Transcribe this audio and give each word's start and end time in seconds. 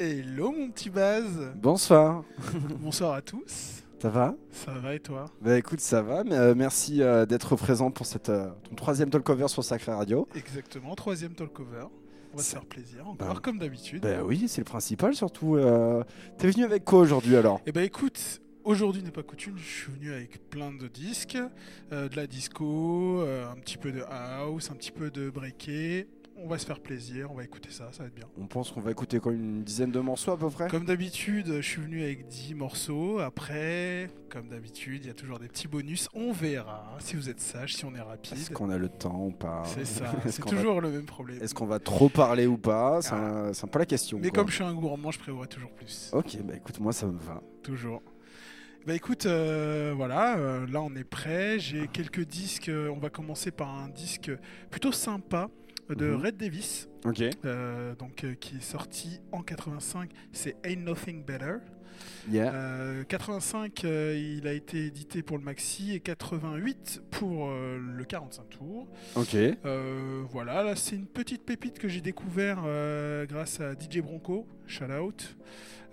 Hello 0.00 0.52
mon 0.52 0.70
petit 0.70 0.90
Baz 0.90 1.26
Bonsoir. 1.56 2.22
Bonsoir 2.80 3.14
à 3.14 3.20
tous. 3.22 3.82
Ça 4.00 4.08
va? 4.08 4.36
Ça 4.52 4.70
va 4.74 4.94
et 4.94 5.00
toi? 5.00 5.24
Bah 5.42 5.58
écoute, 5.58 5.80
ça 5.80 6.02
va. 6.02 6.22
Mais, 6.22 6.36
euh, 6.36 6.54
merci 6.54 7.02
euh, 7.02 7.26
d'être 7.26 7.56
présent 7.56 7.90
pour 7.90 8.06
cette, 8.06 8.28
euh, 8.28 8.48
ton 8.68 8.76
troisième 8.76 9.10
talkover 9.10 9.48
sur 9.48 9.64
Sacré 9.64 9.90
Radio. 9.92 10.28
Exactement, 10.36 10.94
troisième 10.94 11.34
talkover. 11.34 11.86
On 12.32 12.36
va 12.36 12.42
se 12.44 12.52
faire 12.52 12.64
plaisir, 12.64 13.08
encore 13.08 13.34
Bah, 13.34 13.40
comme 13.42 13.58
d'habitude. 13.58 14.02
Bah 14.02 14.22
oui, 14.24 14.44
c'est 14.46 14.60
le 14.60 14.66
principal 14.66 15.14
surtout. 15.16 15.58
T'es 16.36 16.48
venu 16.48 16.64
avec 16.64 16.84
quoi 16.84 17.00
aujourd'hui 17.00 17.34
alors? 17.34 17.60
Eh 17.66 17.72
ben 17.72 17.82
écoute, 17.82 18.40
aujourd'hui 18.62 19.02
n'est 19.02 19.10
pas 19.10 19.24
coutume, 19.24 19.56
je 19.58 19.64
suis 19.82 19.92
venu 19.92 20.12
avec 20.12 20.48
plein 20.48 20.70
de 20.70 20.86
disques, 20.86 21.38
de 21.90 22.14
la 22.14 22.26
disco, 22.28 23.22
un 23.22 23.58
petit 23.60 23.78
peu 23.78 23.90
de 23.90 24.02
house, 24.02 24.70
un 24.70 24.74
petit 24.74 24.92
peu 24.92 25.10
de 25.10 25.28
breaké. 25.30 26.06
On 26.40 26.46
va 26.46 26.56
se 26.56 26.64
faire 26.66 26.78
plaisir, 26.78 27.30
on 27.32 27.34
va 27.34 27.42
écouter 27.44 27.70
ça, 27.70 27.88
ça 27.92 28.04
va 28.04 28.06
être 28.08 28.14
bien. 28.14 28.26
On 28.40 28.46
pense 28.46 28.70
qu'on 28.70 28.80
va 28.80 28.92
écouter 28.92 29.18
quoi 29.18 29.32
une 29.32 29.64
dizaine 29.64 29.90
de 29.90 29.98
morceaux 29.98 30.30
à 30.32 30.38
peu 30.38 30.48
près? 30.48 30.68
Comme 30.68 30.84
d'habitude, 30.84 31.46
je 31.56 31.60
suis 31.68 31.80
venu 31.82 32.02
avec 32.02 32.28
10 32.28 32.54
morceaux. 32.54 33.18
Après, 33.18 34.08
comme 34.30 34.48
d'habitude, 34.48 35.04
il 35.04 35.08
y 35.08 35.10
a 35.10 35.14
toujours 35.14 35.40
des 35.40 35.48
petits 35.48 35.66
bonus. 35.66 36.08
On 36.14 36.30
verra 36.30 36.96
si 37.00 37.16
vous 37.16 37.28
êtes 37.28 37.40
sage, 37.40 37.74
si 37.74 37.84
on 37.84 37.94
est 37.96 38.00
rapide. 38.00 38.34
Est-ce 38.34 38.50
qu'on 38.50 38.70
a 38.70 38.78
le 38.78 38.88
temps 38.88 39.26
ou 39.26 39.30
pas? 39.32 39.64
C'est 39.66 39.84
ça, 39.84 40.12
c'est 40.26 40.38
va- 40.44 40.50
toujours 40.50 40.80
le 40.80 40.90
même 40.90 41.06
problème. 41.06 41.42
Est-ce 41.42 41.54
qu'on 41.54 41.66
va 41.66 41.80
trop 41.80 42.08
parler 42.08 42.46
ou 42.46 42.56
pas? 42.56 43.02
C'est 43.02 43.14
Ah. 43.14 43.50
un, 43.50 43.66
peu 43.66 43.78
la 43.80 43.86
question. 43.86 44.18
Mais 44.20 44.28
quoi. 44.30 44.38
comme 44.44 44.48
je 44.48 44.54
suis 44.54 44.64
un 44.64 44.74
gourmand, 44.74 45.10
je 45.10 45.18
prévois 45.18 45.48
toujours 45.48 45.72
plus. 45.72 46.10
Ok, 46.12 46.38
bah 46.44 46.54
écoute, 46.56 46.78
moi 46.78 46.92
ça 46.92 47.06
me 47.06 47.18
va. 47.18 47.42
Toujours. 47.64 48.00
Bah 48.86 48.94
écoute, 48.94 49.26
euh, 49.26 49.92
voilà, 49.96 50.38
euh, 50.38 50.66
là 50.68 50.80
on 50.82 50.94
est 50.94 51.04
prêt. 51.04 51.58
J'ai 51.58 51.88
quelques 51.88 52.24
disques. 52.24 52.68
euh, 52.68 52.88
on 52.90 52.98
va 52.98 53.10
commencer 53.10 53.50
par 53.50 53.74
un 53.74 53.88
disque 53.88 54.30
plutôt 54.70 54.92
sympa 54.92 55.50
de 55.94 56.06
Mhm. 56.06 56.22
Red 56.22 56.36
Davis, 56.36 56.88
euh, 57.44 57.94
donc 57.94 58.24
euh, 58.24 58.34
qui 58.34 58.56
est 58.56 58.60
sorti 58.62 59.20
en 59.32 59.42
85. 59.42 60.10
C'est 60.32 60.56
Ain't 60.64 60.84
Nothing 60.84 61.24
Better. 61.24 61.56
Yeah. 62.30 62.54
Euh, 62.54 63.02
85, 63.04 63.84
euh, 63.84 64.16
il 64.16 64.46
a 64.46 64.52
été 64.52 64.84
édité 64.86 65.22
pour 65.22 65.36
le 65.36 65.42
maxi 65.42 65.92
et 65.94 66.00
88 66.00 67.02
pour 67.10 67.48
le 67.50 68.04
45 68.04 68.48
tours. 68.50 68.86
Ok. 69.16 69.36
Voilà, 70.30 70.62
là 70.62 70.76
c'est 70.76 70.94
une 70.94 71.06
petite 71.06 71.44
pépite 71.44 71.78
que 71.78 71.88
j'ai 71.88 72.00
découvert 72.00 72.58
grâce 73.28 73.60
à 73.60 73.72
DJ 73.74 74.00
Bronco, 74.00 74.46
shout 74.66 74.84
out, 74.84 75.36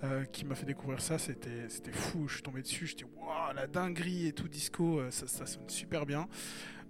euh, 0.03 0.25
qui 0.25 0.45
m'a 0.45 0.53
fait 0.53 0.65
découvrir 0.67 1.01
ça. 1.01 1.17
C'était 1.17 1.67
fou, 1.91 2.27
je 2.27 2.33
suis 2.35 2.43
tombé 2.43 2.61
dessus, 2.61 2.85
j'étais 2.85 3.05
waouh, 3.17 3.55
la 3.55 3.65
dinguerie 3.65 4.27
et 4.27 4.33
tout 4.33 4.47
disco, 4.47 5.01
ça, 5.09 5.25
ça 5.27 5.45
sonne 5.47 5.67
super 5.69 6.05
bien. 6.05 6.27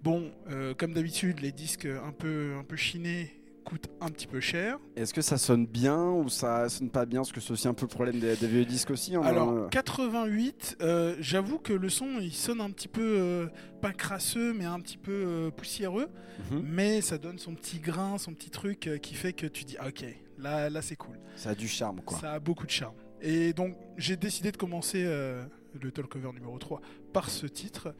Bon, 0.03 0.31
euh, 0.49 0.73
comme 0.75 0.93
d'habitude, 0.93 1.39
les 1.41 1.51
disques 1.51 1.85
un 1.87 2.11
peu, 2.11 2.53
un 2.59 2.63
peu 2.63 2.75
chinés 2.75 3.31
coûtent 3.63 3.87
un 3.99 4.09
petit 4.09 4.27
peu 4.27 4.39
cher. 4.39 4.77
Est-ce 4.95 5.11
que 5.11 5.21
ça 5.23 5.39
sonne 5.39 5.65
bien 5.65 5.99
ou 6.11 6.29
ça 6.29 6.69
sonne 6.69 6.91
pas 6.91 7.07
bien? 7.07 7.21
Parce 7.21 7.31
que 7.31 7.41
c'est 7.41 7.49
aussi 7.49 7.67
un 7.67 7.73
peu 7.73 7.85
le 7.85 7.89
problème 7.89 8.19
des, 8.19 8.35
des 8.35 8.45
vieux 8.47 8.63
disques 8.65 8.91
aussi. 8.91 9.15
hein, 9.15 9.21
Alors, 9.23 9.49
euh. 9.49 9.67
88, 9.69 10.77
euh, 10.81 11.15
j'avoue 11.19 11.57
que 11.57 11.73
le 11.73 11.89
son 11.89 12.19
il 12.21 12.31
sonne 12.31 12.61
un 12.61 12.69
petit 12.69 12.87
peu, 12.87 13.01
euh, 13.01 13.47
pas 13.81 13.91
crasseux, 13.91 14.53
mais 14.53 14.65
un 14.65 14.79
petit 14.79 14.97
peu 14.97 15.11
euh, 15.11 15.49
poussiéreux. 15.49 16.09
Mhm. 16.51 16.61
mais 16.63 17.01
ça 17.01 17.17
donne 17.17 17.39
son 17.39 17.55
petit 17.55 17.79
grain, 17.79 18.17
son 18.19 18.33
petit 18.33 18.51
truc 18.51 18.85
euh, 18.87 18.97
qui 18.97 19.15
fait 19.15 19.33
que 19.33 19.47
tu 19.47 19.63
dis 19.63 19.77
ah, 19.79 19.87
ok, 19.87 20.03
là, 20.37 20.69
là 20.69 20.81
c'est 20.83 20.97
cool. 20.97 21.17
Ça 21.35 21.51
a 21.51 21.55
du 21.55 21.67
charme 21.67 22.01
quoi. 22.01 22.19
Ça 22.19 22.33
a 22.33 22.39
beaucoup 22.39 22.65
de 22.67 22.71
charme. 22.71 22.93
Et 23.21 23.53
donc 23.53 23.75
j'ai 23.97 24.17
décidé 24.17 24.51
de 24.51 24.57
commencer 24.57 25.03
euh, 25.07 25.43
le 25.81 25.91
talkover 25.91 26.31
numéro 26.33 26.57
3 26.57 26.81
par 27.13 27.29
ce 27.29 27.45
titre, 27.45 27.93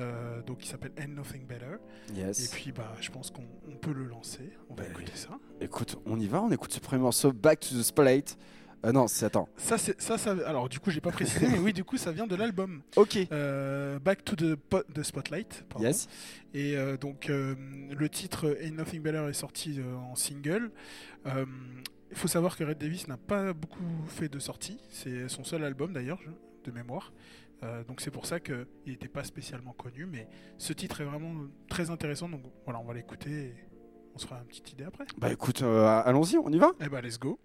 euh, 0.00 0.42
donc 0.42 0.58
qui 0.58 0.68
s'appelle 0.68 0.92
Ain't 0.96 1.14
Nothing 1.14 1.46
Better. 1.46 1.76
Yes. 2.14 2.46
Et 2.46 2.48
puis 2.56 2.72
bah 2.72 2.92
je 3.00 3.10
pense 3.10 3.30
qu'on 3.30 3.44
on 3.68 3.76
peut 3.76 3.92
le 3.92 4.04
lancer. 4.04 4.50
On 4.68 4.74
va 4.74 4.84
Bah 4.84 4.90
écouter 4.90 5.12
oui. 5.14 5.18
ça. 5.20 5.38
Écoute, 5.60 5.96
on 6.06 6.18
y 6.18 6.26
va, 6.26 6.42
on 6.42 6.50
écoute 6.50 6.72
ce 6.72 6.80
premier 6.80 7.02
morceau, 7.02 7.32
Back 7.32 7.60
to 7.60 7.74
the 7.74 7.82
Spotlight. 7.82 8.36
Euh, 8.84 8.90
non, 8.90 9.06
c'est 9.06 9.26
attends. 9.26 9.48
Ça 9.56 9.78
c'est 9.78 10.00
ça, 10.00 10.18
ça 10.18 10.32
alors 10.44 10.68
du 10.68 10.80
coup 10.80 10.90
j'ai 10.90 11.00
pas 11.00 11.12
précisé 11.12 11.46
mais 11.46 11.58
oui 11.60 11.72
du 11.72 11.84
coup 11.84 11.96
ça 11.96 12.10
vient 12.10 12.26
de 12.26 12.34
l'album 12.34 12.82
Ok. 12.96 13.16
euh, 13.30 14.00
Back 14.00 14.24
to 14.24 14.34
the, 14.34 14.56
Po- 14.56 14.82
the 14.92 15.04
Spotlight. 15.04 15.64
pardon. 15.68 15.86
Yes. 15.86 16.08
Et 16.52 16.76
euh, 16.76 16.96
donc 16.96 17.28
le 17.28 18.08
titre 18.08 18.56
Ain't 18.60 18.72
Nothing 18.76 19.00
Better 19.00 19.24
est 19.28 19.34
sorti 19.34 19.78
en 20.10 20.16
single. 20.16 20.72
Il 21.26 22.16
faut 22.18 22.28
savoir 22.28 22.56
que 22.56 22.64
Red 22.64 22.78
Davis 22.78 23.08
n'a 23.08 23.16
pas 23.16 23.52
beaucoup 23.52 23.84
fait 24.08 24.28
de 24.28 24.38
sorties. 24.38 24.78
C'est 24.90 25.28
son 25.28 25.44
seul 25.44 25.64
album 25.64 25.92
d'ailleurs, 25.92 26.18
de 26.64 26.70
mémoire. 26.70 27.12
Euh, 27.62 27.84
donc 27.84 28.00
c'est 28.00 28.10
pour 28.10 28.26
ça 28.26 28.40
qu'il 28.40 28.66
n'était 28.86 29.08
pas 29.08 29.24
spécialement 29.24 29.72
connu. 29.72 30.06
Mais 30.06 30.28
ce 30.58 30.72
titre 30.72 31.00
est 31.00 31.04
vraiment 31.04 31.46
très 31.68 31.90
intéressant. 31.90 32.28
Donc 32.28 32.42
voilà, 32.64 32.80
on 32.80 32.84
va 32.84 32.94
l'écouter 32.94 33.30
et 33.30 33.54
on 34.14 34.18
se 34.18 34.26
fera 34.26 34.40
une 34.40 34.46
petite 34.46 34.72
idée 34.72 34.84
après. 34.84 35.04
Bah 35.18 35.32
écoute, 35.32 35.62
euh, 35.62 36.02
allons-y, 36.04 36.36
on 36.38 36.50
y 36.50 36.58
va 36.58 36.72
Eh 36.80 36.88
ben 36.88 37.00
let's 37.00 37.18
go. 37.18 37.38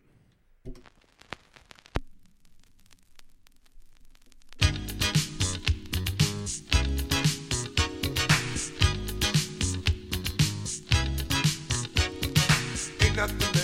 Ain't 13.19 13.56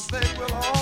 mistake 0.00 0.38
will 0.38 0.54
all. 0.54 0.79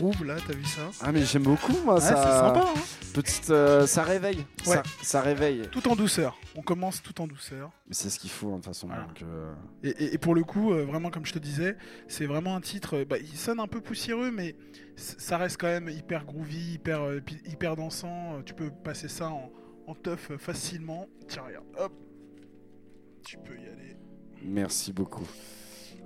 Groove 0.00 0.24
là, 0.24 0.36
t'as 0.46 0.54
vu 0.54 0.64
ça 0.64 0.90
Ah 1.00 1.12
mais 1.12 1.24
j'aime 1.24 1.42
beaucoup 1.44 1.72
moi 1.84 1.94
Ouais, 1.94 2.00
ça. 2.00 2.16
c'est 2.16 2.22
sympa, 2.30 2.64
hein 2.76 2.80
Petite, 3.14 3.50
euh, 3.50 3.86
ça 3.86 4.02
réveille. 4.04 4.44
Ouais. 4.66 4.76
Ça, 4.76 4.82
ça 5.02 5.20
réveille. 5.20 5.62
Tout 5.72 5.88
en 5.88 5.96
douceur. 5.96 6.38
On 6.56 6.62
commence 6.62 7.02
tout 7.02 7.20
en 7.20 7.26
douceur. 7.26 7.70
Mais 7.88 7.94
c'est 7.94 8.08
ce 8.08 8.18
qu'il 8.20 8.30
faut 8.30 8.48
hein, 8.48 8.50
de 8.52 8.56
toute 8.56 8.66
façon. 8.66 8.86
Voilà. 8.86 9.02
donc, 9.04 9.22
euh, 9.22 9.52
Et, 9.82 9.88
et- 9.88 10.14
et 10.14 10.18
pour 10.18 10.34
le 10.34 10.44
coup, 10.44 10.72
euh, 10.72 10.84
vraiment 10.84 11.10
comme 11.10 11.26
je 11.26 11.32
te 11.32 11.38
disais, 11.40 11.76
c'est 12.08 12.26
vraiment 12.26 12.54
un 12.56 12.60
titre. 12.60 13.02
bah, 13.04 13.18
il 13.18 13.36
sonne 13.36 13.58
un 13.60 13.66
peu 13.66 13.80
poussiéreux, 13.80 14.30
mais 14.30 14.54
ça 14.96 15.38
reste 15.38 15.56
quand 15.60 15.66
même 15.66 15.88
hyper 15.88 16.24
groovy, 16.24 16.74
hyper, 16.74 17.00
hyper 17.46 17.74
dansant. 17.76 18.42
Tu 18.46 18.54
peux 18.54 18.70
passer 18.70 19.08
ça 19.08 19.30
en, 19.30 19.50
en 19.88 19.94
teuf 19.96 20.30
facilement. 20.38 21.08
Tiens, 21.26 21.42
regarde, 21.46 21.66
hop, 21.78 21.92
tu 23.24 23.36
peux 23.38 23.54
y 23.58 23.66
aller. 23.66 23.96
Merci 24.42 24.92
beaucoup. 24.92 25.26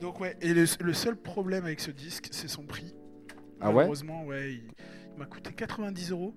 Donc 0.00 0.20
ouais, 0.20 0.37
et 0.41 0.55
le, 0.55 0.64
le 0.81 0.93
seul 0.94 1.17
problème 1.17 1.64
avec 1.67 1.81
ce 1.81 1.91
disque, 1.91 2.29
c'est 2.32 2.49
son 2.49 2.64
prix. 2.64 2.94
Ah 3.65 3.69
ouais 3.69 3.75
Malheureusement, 3.77 4.25
ouais, 4.25 4.53
il, 4.55 4.63
il 5.13 5.19
m'a 5.19 5.27
coûté 5.27 5.53
90 5.53 6.11
euros. 6.13 6.35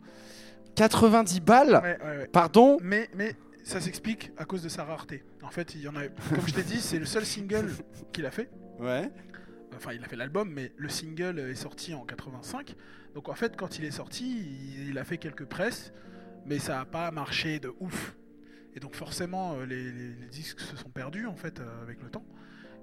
90 0.75 1.39
balles 1.41 1.79
Ouais, 1.83 1.97
ouais, 2.03 2.17
ouais. 2.19 2.27
Pardon 2.27 2.77
Mais, 2.81 3.09
mais 3.15 3.35
ça 3.63 3.81
s'explique 3.81 4.31
à 4.37 4.45
cause 4.45 4.61
de 4.63 4.69
sa 4.69 4.83
rareté. 4.83 5.23
En 5.41 5.49
fait, 5.49 5.75
il 5.75 5.81
y 5.81 5.87
en 5.87 5.95
a, 5.95 6.07
comme 6.07 6.47
je 6.47 6.53
t'ai 6.53 6.63
dit, 6.63 6.79
c'est 6.79 6.99
le 6.99 7.05
seul 7.05 7.25
single 7.25 7.71
qu'il 8.13 8.25
a 8.25 8.31
fait. 8.31 8.49
Ouais. 8.79 9.09
Enfin, 9.75 9.93
il 9.93 10.03
a 10.03 10.07
fait 10.07 10.15
l'album, 10.15 10.49
mais 10.51 10.71
le 10.77 10.89
single 10.89 11.39
est 11.39 11.55
sorti 11.55 11.93
en 11.93 12.03
85. 12.05 12.75
Donc 13.15 13.29
en 13.29 13.33
fait, 13.35 13.55
quand 13.57 13.77
il 13.79 13.85
est 13.85 13.91
sorti, 13.91 14.45
il, 14.87 14.97
a 14.97 15.03
fait 15.03 15.17
quelques 15.17 15.45
presses, 15.45 15.91
mais 16.45 16.59
ça 16.59 16.75
n'a 16.77 16.85
pas 16.85 17.09
marché 17.11 17.59
de 17.59 17.73
ouf. 17.79 18.15
Et 18.75 18.79
donc 18.79 18.95
forcément, 18.95 19.55
euh, 19.55 19.65
les, 19.65 19.91
les- 19.91 20.13
les 20.13 20.27
disques 20.27 20.59
se 20.59 20.75
sont 20.77 20.89
perdus 20.89 21.25
en 21.25 21.35
fait 21.35 21.59
euh, 21.59 21.81
avec 21.81 22.01
le 22.03 22.09
temps. 22.09 22.25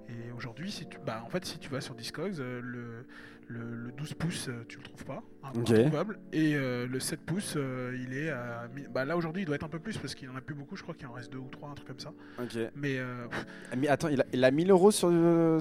Et 0.09 0.31
aujourd'hui, 0.37 0.71
si 0.71 0.87
tu, 0.87 0.97
bah, 1.05 1.21
en 1.25 1.29
fait, 1.29 1.45
si 1.45 1.57
tu 1.59 1.69
vas 1.69 1.81
sur 1.81 1.95
Discogs, 1.95 2.39
euh, 2.39 2.61
le, 2.63 3.05
le, 3.47 3.59
le 3.87 3.91
12 3.91 4.13
pouces, 4.15 4.47
euh, 4.49 4.63
tu 4.67 4.77
le 4.77 4.83
trouves 4.83 5.05
pas, 5.05 5.21
hein, 5.43 5.51
introuvable. 5.83 6.19
Et 6.33 6.55
euh, 6.55 6.87
le 6.87 6.99
7 6.99 7.19
pouces, 7.21 7.53
euh, 7.57 7.95
il 8.01 8.15
est 8.17 8.29
à, 8.29 8.67
bah, 8.91 9.05
là 9.05 9.15
aujourd'hui, 9.17 9.43
il 9.43 9.45
doit 9.45 9.55
être 9.55 9.63
un 9.65 9.69
peu 9.69 9.79
plus 9.79 9.97
parce 9.97 10.15
qu'il 10.15 10.29
en 10.29 10.35
a 10.35 10.41
plus 10.41 10.55
beaucoup. 10.55 10.75
Je 10.75 10.83
crois 10.83 10.95
qu'il 10.95 11.05
en 11.07 11.11
reste 11.13 11.31
deux 11.31 11.37
ou 11.37 11.47
trois, 11.51 11.69
un 11.69 11.73
truc 11.75 11.87
comme 11.87 11.99
ça. 11.99 12.11
Ok. 12.41 12.57
Mais 12.75 13.87
attends, 13.87 14.07
il 14.09 14.21
a, 14.21 14.25
il 14.33 14.43
a 14.43 14.51
1000 14.51 14.71
euros 14.71 14.91
sur, 14.91 15.11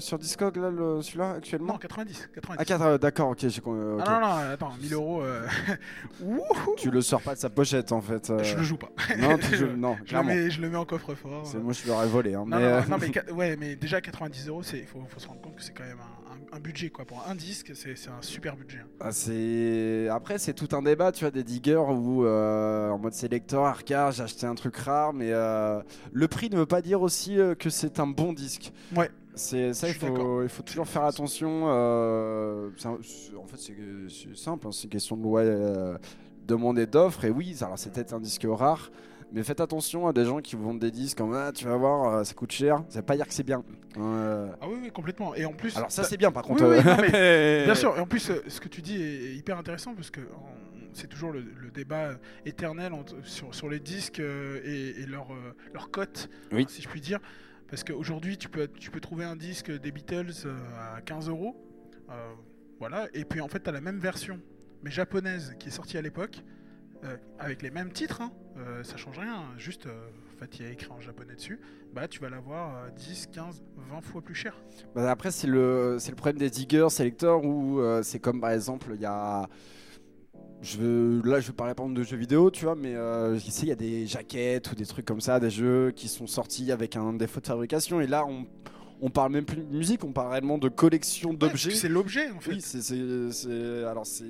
sur 0.00 0.18
Discog 0.18 0.56
là, 0.56 0.70
le- 0.70 1.02
celui-là 1.02 1.32
actuellement? 1.32 1.74
Non, 1.74 1.78
90, 1.78 2.30
90. 2.34 2.72
Ah, 2.72 2.98
d'accord, 2.98 3.30
ok. 3.30 3.48
j'ai 3.48 3.60
con- 3.60 3.74
euh, 3.74 3.96
ok. 3.96 4.02
Ah 4.06 4.20
non, 4.20 4.26
non, 4.28 4.52
attends, 4.52 4.72
1000 4.80 4.92
euros. 4.94 5.22
Tu 6.76 6.90
le 6.90 7.00
sors 7.02 7.20
pas 7.22 7.34
de 7.34 7.40
sa 7.40 7.50
pochette 7.50 7.92
en 7.92 8.00
fait. 8.00 8.32
Je 8.42 8.56
le 8.56 8.62
joue 8.62 8.76
pas. 8.76 8.90
Non, 9.18 9.36
tu 9.38 9.56
joues- 9.56 9.66
non, 9.76 9.96
Je 10.04 10.16
le, 10.16 10.22
mets, 10.22 10.50
je 10.50 10.60
le 10.60 10.70
mets 10.70 10.76
en 10.76 10.84
coffre-fort. 10.84 11.44
Moi 11.62 11.72
je 11.72 11.86
l'aurais 11.86 12.06
volé. 12.08 12.34
Hein, 12.34 12.44
Non, 12.46 12.56
mais, 12.58 12.70
non, 12.82 12.88
non, 12.88 12.96
mais, 12.98 13.32
ouais, 13.32 13.56
mais 13.56 13.76
déjà 13.76 14.00
90 14.00 14.33
euros, 14.48 14.62
il 14.72 14.84
faut, 14.86 15.00
faut 15.08 15.20
se 15.20 15.28
rendre 15.28 15.40
compte 15.40 15.56
que 15.56 15.62
c'est 15.62 15.72
quand 15.72 15.84
même 15.84 15.98
un, 16.00 16.32
un- 16.32 16.56
un 16.56 16.60
budget. 16.60 16.90
Quoi. 16.90 17.04
Pour 17.04 17.24
un 17.28 17.34
disque, 17.34 17.72
c'est 17.74 17.90
un 18.08 18.22
super 18.22 18.56
budget. 18.56 18.78
hein. 18.78 18.88
Ah, 19.00 20.14
après 20.14 20.38
c'est 20.38 20.54
tout 20.54 20.68
un 20.76 20.82
débat 20.82 21.12
tu 21.12 21.24
vois 21.24 21.30
des 21.30 21.44
diggers 21.44 21.76
où 21.76 22.24
euh, 22.24 22.88
en 22.90 22.98
mode 22.98 23.12
sélecteur 23.14 23.64
arcade 23.64 24.12
j'ai 24.12 24.22
acheté 24.22 24.46
un 24.46 24.54
truc 24.54 24.76
rare 24.76 25.12
mais 25.12 25.30
euh, 25.32 25.80
le 26.12 26.28
prix 26.28 26.48
ne 26.50 26.56
veut 26.56 26.66
pas 26.66 26.82
dire 26.82 27.02
aussi 27.02 27.38
euh, 27.38 27.54
que 27.54 27.70
c'est 27.70 27.98
un 28.00 28.06
bon 28.06 28.32
disque 28.32 28.72
Ouais. 28.96 29.10
c'est 29.34 29.72
ça 29.74 29.88
il 29.88 29.94
faut, 29.94 30.42
il 30.42 30.48
faut 30.48 30.62
toujours 30.62 30.86
faire 30.86 31.04
attention 31.04 31.64
euh, 31.68 32.70
un- 32.84 32.90
en 33.38 33.46
fait 33.46 33.56
c'est 34.08 34.36
simple 34.36 34.66
hein, 34.66 34.70
c'est 34.72 34.84
une 34.84 34.90
question 34.90 35.16
de 35.16 35.22
loi 35.22 35.42
demande 36.46 36.78
et 36.78 36.86
d'offre 36.86 37.24
et 37.24 37.30
oui 37.30 37.56
alors 37.62 37.78
c'est 37.78 37.92
peut-être 37.92 38.12
un 38.14 38.20
disque 38.20 38.46
rare 38.48 38.90
mais 39.34 39.42
faites 39.42 39.60
attention 39.60 40.06
à 40.06 40.12
des 40.14 40.24
gens 40.24 40.40
qui 40.40 40.56
vous 40.56 40.62
vendent 40.64 40.78
des 40.78 40.90
disques 40.90 41.18
comme 41.18 41.34
ah, 41.34 41.52
tu 41.52 41.64
vas 41.66 41.76
voir 41.76 42.14
euh, 42.14 42.24
ça 42.24 42.32
coûte 42.34 42.52
cher 42.52 42.82
ça 42.88 43.00
veut 43.00 43.04
pas 43.04 43.16
dire 43.16 43.26
que 43.28 43.34
c'est 43.34 43.42
bien 43.42 43.62
Euh, 43.98 44.48
Ah 44.60 44.66
oui, 44.68 44.78
oui, 44.82 44.90
complètement. 44.90 45.34
Et 45.34 45.44
en 45.44 45.52
plus. 45.52 45.76
alors 45.76 45.90
ça 45.90 46.04
c'est 46.04 46.16
bien 46.16 46.32
par 46.32 46.42
contre 46.44 46.64
oui, 46.64 46.76
euh, 46.78 46.82
non, 46.82 46.96
mais- 47.00 47.08
mais- 47.12 47.64
Bien 47.64 47.74
sûr, 47.74 47.96
et 47.96 48.00
en 48.00 48.06
plus, 48.06 48.30
ce 48.48 48.60
que 48.60 48.68
tu 48.68 48.80
dis 48.82 49.02
est 49.02 49.34
hyper 49.36 49.58
intéressant 49.58 49.94
parce 49.94 50.10
que 50.10 50.20
c'est 50.92 51.08
toujours 51.08 51.32
le, 51.32 51.40
le 51.40 51.70
débat 51.70 52.12
éternel 52.46 52.92
sur, 53.24 53.52
sur 53.54 53.68
les 53.68 53.80
disques 53.80 54.20
et, 54.20 55.00
et 55.00 55.06
leur, 55.06 55.28
leur 55.72 55.90
cote, 55.90 56.28
hein, 56.52 56.62
si 56.68 56.82
je 56.82 56.88
puis 56.88 57.00
dire. 57.00 57.18
Parce 57.68 57.82
qu'aujourd'hui, 57.82 58.36
tu 58.38 58.48
peux, 58.48 58.68
tu 58.68 58.90
peux 58.92 59.00
trouver 59.00 59.24
un 59.24 59.34
disque 59.36 59.70
des 59.72 59.90
Beatles 59.90 60.30
à 60.96 61.00
15 61.00 61.28
euros. 61.28 61.56
Voilà, 62.78 63.08
et 63.14 63.24
puis 63.24 63.40
en 63.40 63.48
fait, 63.48 63.60
tu 63.62 63.68
as 63.70 63.72
la 63.72 63.80
même 63.80 63.98
version, 63.98 64.38
mais 64.82 64.90
japonaise, 64.90 65.54
qui 65.58 65.68
est 65.68 65.72
sortie 65.72 65.96
à 65.96 66.02
l'époque, 66.02 66.42
euh, 67.04 67.16
avec 67.38 67.62
les 67.62 67.70
mêmes 67.70 67.92
titres, 67.92 68.20
hein, 68.22 68.32
euh, 68.58 68.82
ça 68.84 68.96
change 68.96 69.18
rien, 69.18 69.44
juste, 69.58 69.86
euh, 69.86 70.08
en 70.34 70.38
fait, 70.38 70.58
il 70.58 70.64
y 70.64 70.68
a 70.68 70.72
écrit 70.72 70.90
en 70.90 71.00
japonais 71.00 71.34
dessus, 71.34 71.60
bah 71.92 72.08
tu 72.08 72.20
vas 72.20 72.30
l'avoir 72.30 72.76
euh, 72.76 72.90
10, 72.90 73.28
15, 73.32 73.62
20 73.90 74.00
fois 74.00 74.22
plus 74.22 74.34
cher. 74.34 74.56
Bah, 74.94 75.10
après, 75.10 75.30
c'est 75.30 75.46
le, 75.46 75.96
c'est 76.00 76.10
le 76.10 76.16
problème 76.16 76.38
des 76.38 76.50
diggers, 76.50 76.88
selectors, 76.90 77.44
où 77.44 77.80
c'est 78.02 78.18
comme 78.20 78.40
par 78.40 78.50
exemple, 78.50 78.90
il 78.94 79.00
y 79.00 79.06
a. 79.06 79.48
Je 80.62 80.78
veux, 80.78 81.22
là, 81.28 81.40
je 81.40 81.48
vais 81.48 81.52
parler 81.52 81.74
par 81.74 81.84
exemple 81.84 81.98
de 82.00 82.04
jeux 82.04 82.16
vidéo, 82.16 82.50
tu 82.50 82.64
vois, 82.64 82.74
mais 82.74 82.94
euh, 82.94 83.38
il 83.62 83.68
y 83.68 83.70
a 83.72 83.74
des 83.74 84.06
jaquettes 84.06 84.72
ou 84.72 84.74
des 84.74 84.86
trucs 84.86 85.04
comme 85.04 85.20
ça, 85.20 85.38
des 85.38 85.50
jeux 85.50 85.90
qui 85.94 86.08
sont 86.08 86.26
sortis 86.26 86.72
avec 86.72 86.96
un 86.96 87.12
défaut 87.12 87.40
de 87.40 87.46
fabrication, 87.46 88.00
et 88.00 88.06
là, 88.06 88.24
on, 88.26 88.46
on 89.02 89.10
parle 89.10 89.32
même 89.32 89.44
plus 89.44 89.58
de 89.58 89.76
musique, 89.76 90.04
on 90.04 90.12
parle 90.12 90.30
réellement 90.32 90.56
de 90.56 90.70
collection 90.70 91.30
Ouais, 91.30 91.36
d'objets. 91.36 91.70
c'est 91.72 91.88
l'objet, 91.90 92.30
en 92.30 92.40
fait. 92.40 92.52
oui, 92.52 92.60
c'est- 92.62 93.84
alors 93.84 94.06
c'est. 94.06 94.24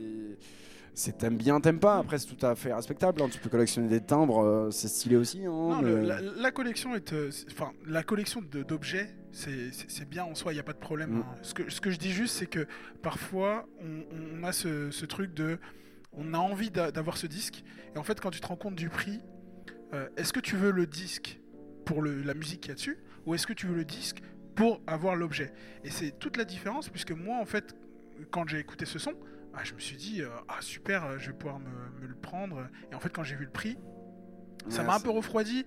C'est 0.97 1.19
t'aimes 1.19 1.37
bien, 1.37 1.61
t'aimes 1.61 1.81
pas. 1.81 1.99
Après, 1.99 2.19
c'est 2.19 2.33
tout 2.35 2.47
à 2.47 2.55
fait 2.55 2.73
respectable. 2.73 3.21
hein. 3.21 3.29
Tu 3.31 3.39
peux 3.41 3.49
collectionner 3.49 3.89
des 3.89 4.01
timbres, 4.01 4.43
euh, 4.45 4.71
c'est 4.71 4.87
stylé 4.89 5.17
aussi. 5.17 5.45
hein, 5.45 5.51
Non, 5.51 5.83
le- 5.83 6.03
la, 6.03 6.21
la 6.21 6.51
collection 6.53 6.95
est, 6.95 7.13
euh, 7.13 7.31
enfin, 7.51 7.73
la 7.87 8.03
collection 8.05 8.41
d'objets, 8.43 9.09
c'est 9.33 10.09
bien 10.09 10.25
en 10.25 10.35
soi, 10.37 10.53
il 10.53 10.55
n'y 10.57 10.61
a 10.61 10.65
pas 10.65 10.73
de 10.73 10.79
problème. 10.79 11.11
Mm. 11.11 11.21
hein. 11.21 11.27
Ce, 11.43 11.53
que, 11.55 11.69
ce 11.71 11.81
que 11.81 11.91
je 11.91 11.99
dis 11.99 12.13
juste, 12.13 12.37
c'est 12.37 12.47
que 12.47 12.67
parfois, 13.03 13.67
on, 13.81 14.39
on 14.41 14.45
a 14.45 14.53
ce, 14.53 14.91
ce 14.93 15.05
truc 15.05 15.35
de, 15.35 15.59
on 16.13 16.33
a 16.33 16.39
envie 16.39 16.71
d'a- 16.71 16.93
d'avoir 16.93 17.17
ce 17.17 17.27
disque, 17.27 17.65
et 17.95 17.99
en 17.99 18.05
fait, 18.05 18.21
quand 18.21 18.31
tu 18.31 18.41
te 18.41 18.47
rends 18.47 18.57
compte 18.57 18.77
du 18.77 18.89
prix, 18.89 19.19
euh, 19.95 20.09
est-ce 20.17 20.33
que 20.33 20.41
tu 20.41 20.55
veux 20.57 20.71
le 20.71 20.87
disque 20.87 21.41
pour 21.85 22.03
le- 22.03 22.23
la 22.23 22.35
musique 22.35 22.61
qu'il 22.61 22.69
y 22.69 22.73
a 22.73 22.77
dessus, 22.77 22.99
ou 23.27 23.35
est-ce 23.35 23.49
que 23.49 23.53
tu 23.53 23.67
veux 23.67 23.75
le 23.75 23.85
disque 23.85 24.19
pour 24.55 24.81
avoir 24.87 25.17
l'objet? 25.17 25.53
Et 25.83 25.91
c'est 25.91 26.13
toute 26.21 26.37
la 26.37 26.45
différence, 26.45 26.89
puisque 26.89 27.11
moi, 27.11 27.39
en 27.41 27.45
fait, 27.47 27.75
quand 28.31 28.47
j'ai 28.49 28.61
écouté 28.61 28.85
ce 28.87 29.01
son, 29.01 29.15
ah, 29.57 29.61
je 29.65 29.75
me 29.75 29.79
suis 29.81 29.97
dit, 29.97 30.23
euh, 30.23 30.29
ah 30.49 30.59
super, 30.61 31.05
euh, 31.05 31.19
je 31.19 31.31
vais 31.31 31.37
pouvoir 31.37 31.59
me, 31.61 32.01
me 32.01 32.07
le 32.07 32.15
prendre. 32.15 32.67
Et 32.91 32.95
en 32.95 33.01
fait, 33.01 33.11
quand 33.11 33.23
j'ai 33.25 33.37
vu 33.37 33.45
le 33.45 33.51
prix, 33.51 33.77
ça 34.69 34.83
m'a 34.83 34.97
un 34.97 35.01
peu 35.01 35.11
refroidi. 35.11 35.65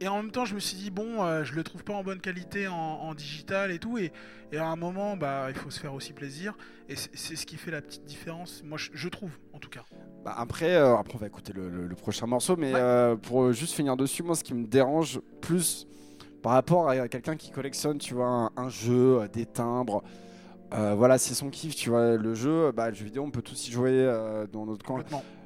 Et 0.00 0.08
en 0.08 0.16
même 0.20 0.32
temps, 0.32 0.44
je 0.44 0.56
me 0.56 0.60
suis 0.60 0.76
dit, 0.76 0.90
bon, 0.90 1.22
euh, 1.24 1.44
je 1.44 1.54
le 1.54 1.62
trouve 1.62 1.84
pas 1.84 1.94
en 1.94 2.02
bonne 2.02 2.20
qualité 2.20 2.66
en, 2.66 2.74
en 2.74 3.14
digital 3.14 3.70
et 3.70 3.78
tout. 3.78 3.96
Et, 3.96 4.12
et 4.50 4.58
à 4.58 4.66
un 4.66 4.74
moment, 4.76 5.16
bah, 5.16 5.46
il 5.50 5.54
faut 5.54 5.70
se 5.70 5.78
faire 5.78 5.94
aussi 5.94 6.12
plaisir. 6.12 6.56
Et 6.88 6.96
c'est 6.96 7.36
ce 7.36 7.46
qui 7.46 7.56
fait 7.56 7.70
la 7.70 7.80
petite 7.80 8.04
différence, 8.04 8.62
moi, 8.64 8.76
je, 8.76 8.90
je 8.92 9.08
trouve, 9.08 9.30
en 9.52 9.58
tout 9.60 9.70
cas. 9.70 9.84
Bah, 10.24 10.34
après, 10.36 10.74
euh, 10.74 10.96
après, 10.96 11.14
on 11.14 11.18
va 11.18 11.28
écouter 11.28 11.52
le, 11.52 11.70
le- 11.70 11.86
le 11.86 11.94
prochain 11.94 12.26
morceau, 12.26 12.56
mais 12.56 12.74
Ouais. 12.74 13.16
pour 13.22 13.52
juste 13.52 13.74
finir 13.74 13.96
dessus, 13.96 14.22
moi, 14.24 14.34
ce 14.34 14.42
qui 14.42 14.52
me 14.54 14.66
dérange 14.66 15.20
plus 15.40 15.86
par 16.42 16.52
rapport 16.52 16.90
à 16.90 17.08
quelqu'un 17.08 17.36
qui 17.36 17.50
collectionne, 17.52 17.98
tu 17.98 18.14
vois, 18.14 18.26
un, 18.26 18.50
un 18.56 18.68
jeu, 18.68 19.26
des 19.32 19.46
timbres, 19.46 20.02
euh, 20.72 20.94
voilà, 20.96 21.18
c'est 21.18 21.34
son 21.34 21.50
kiff, 21.50 21.74
tu 21.76 21.90
vois, 21.90 22.16
le 22.16 22.34
jeu, 22.34 22.72
bah, 22.72 22.88
le 22.90 22.94
jeu 22.94 23.04
vidéo, 23.04 23.22
on 23.22 23.30
peut 23.30 23.42
tous 23.42 23.68
y 23.68 23.70
jouer 23.72 23.90
euh, 23.92 24.46
dans 24.52 24.66
notre 24.66 24.84
camp. 24.84 24.96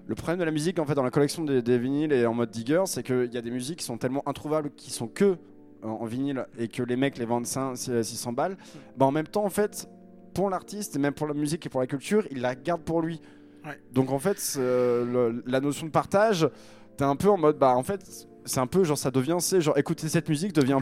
Le 0.06 0.14
problème 0.14 0.38
de 0.38 0.44
la 0.44 0.50
musique, 0.50 0.78
en 0.78 0.86
fait, 0.86 0.94
dans 0.94 1.02
la 1.02 1.10
collection 1.10 1.44
des, 1.44 1.60
des 1.60 1.78
vinyles 1.78 2.12
et 2.12 2.24
en 2.24 2.32
mode 2.32 2.50
digger, 2.50 2.82
c'est 2.86 3.02
qu'il 3.02 3.30
y 3.32 3.36
a 3.36 3.42
des 3.42 3.50
musiques 3.50 3.80
qui 3.80 3.84
sont 3.84 3.98
tellement 3.98 4.26
introuvables, 4.26 4.70
qui 4.74 4.90
sont 4.90 5.06
que 5.06 5.36
en, 5.82 5.88
en 5.88 6.04
vinyle, 6.06 6.46
et 6.58 6.68
que 6.68 6.82
les 6.82 6.96
mecs 6.96 7.18
les 7.18 7.26
vendent 7.26 7.46
5, 7.46 7.76
600 7.76 8.32
balles. 8.32 8.56
Bah, 8.96 9.04
en 9.06 9.10
même 9.12 9.26
temps, 9.26 9.44
en 9.44 9.50
fait, 9.50 9.86
pour 10.32 10.48
l'artiste, 10.48 10.96
et 10.96 10.98
même 10.98 11.12
pour 11.12 11.26
la 11.26 11.34
musique 11.34 11.66
et 11.66 11.68
pour 11.68 11.80
la 11.80 11.86
culture, 11.86 12.24
il 12.30 12.40
la 12.40 12.54
garde 12.54 12.80
pour 12.82 13.02
lui. 13.02 13.20
Ouais. 13.66 13.78
Donc, 13.92 14.10
en 14.10 14.18
fait, 14.18 14.40
euh, 14.56 15.04
le- 15.32 15.42
la 15.46 15.60
notion 15.60 15.86
de 15.86 15.90
partage, 15.90 16.48
t'es 16.96 17.04
un 17.04 17.16
peu 17.16 17.28
en 17.28 17.36
mode, 17.36 17.58
bah, 17.58 17.76
en 17.76 17.82
fait, 17.82 18.00
c'est 18.46 18.60
un 18.60 18.66
peu 18.66 18.84
genre, 18.84 18.96
ça 18.96 19.10
devient, 19.10 19.36
c'est 19.40 19.60
genre, 19.60 19.76
écouter 19.76 20.08
cette 20.08 20.28
musique 20.30 20.54
devient, 20.54 20.78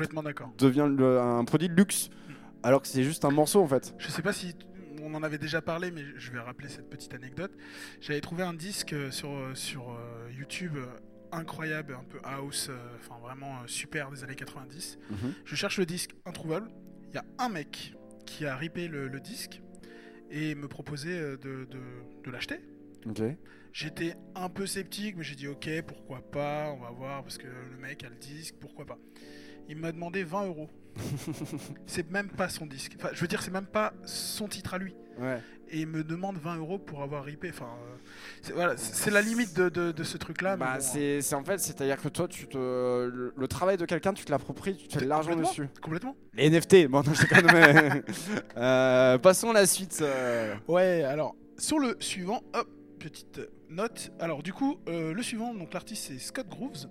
devient 0.56 0.86
le- 0.88 1.18
un 1.20 1.44
produit 1.44 1.68
de 1.68 1.74
luxe, 1.74 2.10
alors 2.66 2.82
que 2.82 2.88
c'est 2.88 3.04
juste 3.04 3.24
un 3.24 3.30
morceau, 3.30 3.60
en 3.62 3.68
fait. 3.68 3.94
Je 3.98 4.08
sais 4.08 4.22
pas 4.22 4.32
si 4.32 4.54
on 5.02 5.14
en 5.14 5.22
avait 5.22 5.38
déjà 5.38 5.62
parlé, 5.62 5.90
mais 5.90 6.02
je 6.16 6.32
vais 6.32 6.40
rappeler 6.40 6.68
cette 6.68 6.90
petite 6.90 7.14
anecdote. 7.14 7.52
J'avais 8.00 8.20
trouvé 8.20 8.42
un 8.42 8.54
disque 8.54 8.92
euh, 8.92 9.10
sur, 9.10 9.30
euh, 9.30 9.54
sur 9.54 9.90
euh, 9.92 10.28
YouTube 10.36 10.76
incroyable, 11.32 11.94
un 11.94 12.04
peu 12.04 12.18
house, 12.24 12.68
euh, 12.70 12.76
enfin 12.98 13.18
vraiment 13.20 13.56
euh, 13.62 13.66
super 13.66 14.10
des 14.10 14.24
années 14.24 14.34
90. 14.34 14.98
Mhm. 15.10 15.16
Je 15.44 15.54
cherche 15.54 15.78
le 15.78 15.86
disque 15.86 16.10
introuvable. 16.24 16.68
Il 17.10 17.14
y 17.14 17.18
a 17.18 17.24
un 17.38 17.48
mec 17.48 17.94
qui 18.26 18.46
a 18.46 18.56
ripé 18.56 18.88
le, 18.88 19.06
le 19.08 19.20
disque 19.20 19.62
et 20.30 20.54
me 20.56 20.66
proposait 20.66 21.20
de, 21.20 21.36
de- 21.36 22.24
de 22.24 22.30
l'acheter. 22.30 22.60
J'étais 23.72 24.14
un 24.34 24.48
peu 24.48 24.66
sceptique, 24.66 25.14
mais 25.16 25.22
j'ai 25.22 25.36
dit 25.36 25.46
ok, 25.46 25.68
pourquoi 25.86 26.20
pas, 26.32 26.72
on 26.76 26.80
va 26.80 26.90
voir, 26.90 27.22
parce 27.22 27.38
que 27.38 27.46
le 27.46 27.76
mec 27.80 28.02
a 28.02 28.08
le 28.08 28.16
disque, 28.16 28.56
pourquoi 28.60 28.86
pas. 28.86 28.98
Il 29.68 29.76
m'a 29.76 29.92
demandé 29.92 30.24
20 30.24 30.46
euros. 30.46 30.68
c'est 31.86 32.10
même 32.10 32.28
pas 32.30 32.48
son 32.48 32.66
disque. 32.66 32.92
Enfin, 32.98 33.08
je 33.12 33.20
veux 33.20 33.28
dire, 33.28 33.42
c'est 33.42 33.50
même 33.50 33.66
pas 33.66 33.92
son 34.04 34.48
titre 34.48 34.74
à 34.74 34.78
lui. 34.78 34.94
Ouais. 35.18 35.40
Et 35.68 35.80
il 35.80 35.86
me 35.88 36.04
demande 36.04 36.38
20 36.38 36.58
euros 36.58 36.78
pour 36.78 37.02
avoir 37.02 37.24
ripé. 37.24 37.50
Enfin, 37.50 37.66
euh, 37.66 37.96
c'est 38.42 38.52
voilà, 38.52 38.76
c'est 38.76 38.94
c'est 38.94 39.10
la 39.10 39.20
limite 39.20 39.56
de, 39.56 39.68
de- 39.68 39.90
de 39.90 40.04
ce 40.04 40.16
truc-là. 40.16 40.56
Bah, 40.56 40.74
bon, 40.74 40.80
c'est 40.80 41.20
c'est 41.22 41.34
en 41.34 41.42
fait, 41.42 41.58
c'est-à-dire 41.58 42.00
que 42.00 42.08
toi, 42.08 42.28
tu 42.28 42.46
te, 42.46 42.56
le, 42.56 43.32
le 43.36 43.48
travail 43.48 43.76
de 43.76 43.84
quelqu'un, 43.84 44.12
tu 44.12 44.24
te 44.24 44.30
l'appropries, 44.30 44.76
tu 44.76 44.86
te 44.88 44.94
fais 44.98 45.04
de 45.04 45.08
l'argent 45.10 45.34
dessus. 45.34 45.68
Complètement. 45.82 46.14
Les 46.34 46.48
NFT, 46.50 46.86
bon, 46.86 47.02
non, 47.02 47.12
je 47.14 47.22
déconne, 47.22 47.46
mais. 47.52 48.02
Euh, 48.56 49.18
passons 49.18 49.50
à 49.50 49.54
la 49.54 49.66
suite. 49.66 49.98
euh. 50.02 50.54
Ouais, 50.68 51.02
alors, 51.02 51.34
sur 51.58 51.78
le 51.78 51.96
suivant, 52.00 52.42
hop, 52.54 52.68
petite 53.00 53.40
note. 53.68 54.10
Alors, 54.20 54.42
du 54.42 54.52
coup, 54.52 54.78
euh, 54.88 55.12
le 55.12 55.22
suivant, 55.22 55.54
donc 55.54 55.72
l'artiste, 55.74 56.04
c'est 56.08 56.18
Scott 56.18 56.48
Grooves. 56.48 56.86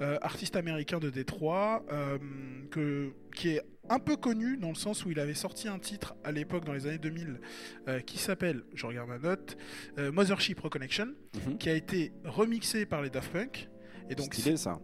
euh, 0.00 0.18
artiste 0.22 0.56
américain 0.56 0.98
de 0.98 1.10
Détroit, 1.10 1.84
euh, 1.92 2.18
que, 2.70 3.12
qui 3.34 3.48
est 3.50 3.62
un 3.90 3.98
peu 3.98 4.16
connu 4.16 4.56
dans 4.58 4.68
le 4.68 4.74
sens 4.74 5.04
où 5.04 5.10
il 5.10 5.18
avait 5.18 5.34
sorti 5.34 5.66
un 5.68 5.78
titre 5.78 6.14
à 6.24 6.30
l'époque, 6.32 6.64
dans 6.64 6.72
les 6.74 6.86
années 6.86 6.98
2000, 6.98 7.40
euh, 7.88 8.00
qui 8.00 8.18
s'appelle, 8.18 8.62
je 8.74 8.86
regarde 8.86 9.08
ma 9.08 9.18
note, 9.18 9.56
Mothership 9.96 10.60
Reconnection, 10.60 11.08
Mhm. 11.46 11.58
qui 11.58 11.68
a 11.70 11.74
été 11.74 12.12
remixé 12.24 12.84
par 12.86 13.02
les 13.02 13.10
Daft 13.10 13.32
Punk. 13.32 13.68
Et 14.10 14.14
donc, 14.14 14.34
Stylé 14.34 14.56
ça. 14.56 14.80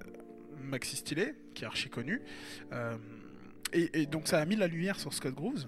Maxi 0.62 0.96
Stylé, 0.96 1.34
qui 1.54 1.64
est 1.64 1.66
archi 1.66 1.90
connu. 1.90 2.22
Euh, 3.74 3.78
et, 3.92 4.02
et 4.02 4.06
donc 4.06 4.28
ça 4.28 4.38
a 4.38 4.44
mis 4.44 4.56
la 4.56 4.66
lumière 4.66 4.98
sur 4.98 5.12
Scott 5.12 5.34
Grooves. 5.34 5.64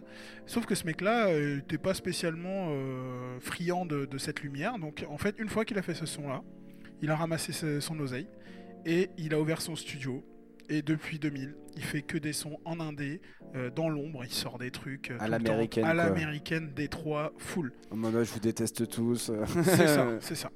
Sauf 0.47 0.67
que 0.67 0.75
ce 0.75 0.85
mec-là 0.87 1.33
n'était 1.57 1.79
pas 1.79 1.95
spécialement 1.95 2.69
euh, 2.71 3.39
friand 3.41 3.87
de, 3.87 4.05
de 4.07 4.19
cette 4.19 4.43
lumière. 4.43 4.79
Donc 4.79 5.05
en 5.09 5.19
fait, 5.19 5.35
une 5.39 5.49
fois 5.49 5.65
qu'il 5.65 5.79
a 5.79 5.83
fait 5.83 5.95
ce 5.95 6.07
son-là, 6.07 6.43
il 7.03 7.11
a 7.11 7.17
ramassé 7.17 7.53
ce- 7.53 7.81
son 7.81 7.99
oseille 8.01 8.29
et 8.85 9.11
il 9.19 9.35
a 9.35 9.41
ouvert 9.41 9.61
son 9.61 9.77
studio. 9.77 10.25
Et 10.69 10.83
depuis 10.83 11.21
2000, 11.21 11.55
il 11.77 11.83
fait 11.85 12.03
que 12.03 12.19
des 12.19 12.33
sons 12.33 12.59
en 12.65 12.81
indé, 12.81 13.21
euh, 13.55 13.71
dans 13.71 13.89
l'ombre, 13.89 14.25
il 14.25 14.33
sort 14.33 14.59
des 14.59 14.73
trucs 14.73 15.13
euh, 15.13 15.17
À 15.21 15.29
l'américaine, 15.29 15.85
à 15.85 15.95
l'américaine, 15.95 16.73
Détroit, 16.75 17.33
full. 17.39 17.73
En 17.93 17.97
mode, 17.97 18.25
je 18.25 18.33
vous 18.33 18.41
déteste 18.41 18.89
tous. 18.89 19.31
euh. 19.31 19.45
C'est 19.63 19.87
ça, 19.87 20.09
c'est 20.21 20.35
ça. 20.35 20.51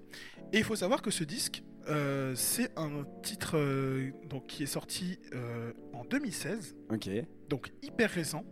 Et 0.53 0.59
il 0.59 0.65
faut 0.65 0.75
savoir 0.75 1.01
que 1.01 1.13
ce 1.13 1.23
disque, 1.23 1.63
euh, 1.91 2.35
c'est 2.35 2.71
un 2.79 3.05
titre 3.23 3.57
euh, 3.57 4.11
donc, 4.29 4.47
qui 4.47 4.63
est 4.63 4.67
sorti 4.67 5.19
euh, 5.35 5.73
en 5.93 6.05
2016, 6.05 6.77
ok. 6.91 7.09
donc 7.49 7.71
hyper 7.83 8.11
récent. 8.11 8.45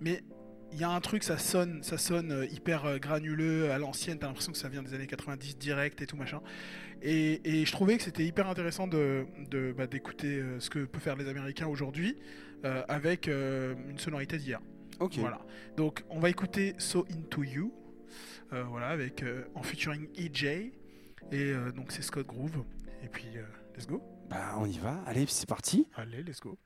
Mais 0.00 0.22
il 0.72 0.78
y 0.78 0.84
a 0.84 0.90
un 0.90 1.00
truc, 1.00 1.22
ça 1.22 1.38
sonne, 1.38 1.82
ça 1.82 1.96
sonne 1.96 2.46
hyper 2.50 2.98
granuleux 2.98 3.70
à 3.70 3.78
l'ancienne. 3.78 4.18
T'as 4.18 4.26
l'impression 4.26 4.52
que 4.52 4.58
ça 4.58 4.68
vient 4.68 4.82
des 4.82 4.94
années 4.94 5.06
90 5.06 5.56
direct 5.58 6.02
et 6.02 6.06
tout 6.06 6.16
machin. 6.16 6.40
Et, 7.02 7.40
et 7.44 7.64
je 7.64 7.72
trouvais 7.72 7.96
que 7.96 8.02
c'était 8.02 8.24
hyper 8.24 8.48
intéressant 8.48 8.86
de 8.88 9.26
de- 9.48 9.72
bah, 9.72 9.86
d'écouter 9.86 10.42
ce 10.58 10.68
que 10.68 10.84
peuvent 10.84 11.00
faire 11.00 11.16
les 11.16 11.28
Américains 11.28 11.68
aujourd'hui 11.68 12.16
avec 12.88 13.28
une 13.28 13.98
sonorité 13.98 14.38
d'hier. 14.38 14.60
Ok. 14.98 15.16
Voilà. 15.18 15.40
Donc 15.76 16.02
on 16.10 16.18
va 16.18 16.30
écouter 16.30 16.74
So 16.78 17.06
Into 17.16 17.44
You, 17.44 17.72
voilà, 18.50 18.88
avec 18.88 19.24
en 19.54 19.62
featuring 19.62 20.08
EJ 20.18 20.72
et 21.32 21.52
euh, 21.52 21.72
donc 21.72 21.92
c'est 21.92 22.02
Scott 22.02 22.26
Groove. 22.26 22.64
Et 23.02 23.08
puis 23.08 23.28
euh, 23.36 23.42
let's 23.76 23.86
go. 23.86 24.02
Bah, 24.28 24.56
on 24.58 24.66
y 24.66 24.78
va. 24.78 25.00
Allez, 25.06 25.26
c'est 25.28 25.48
parti. 25.48 25.86
Allez, 25.96 26.22
let's 26.22 26.40
go. 26.40 26.58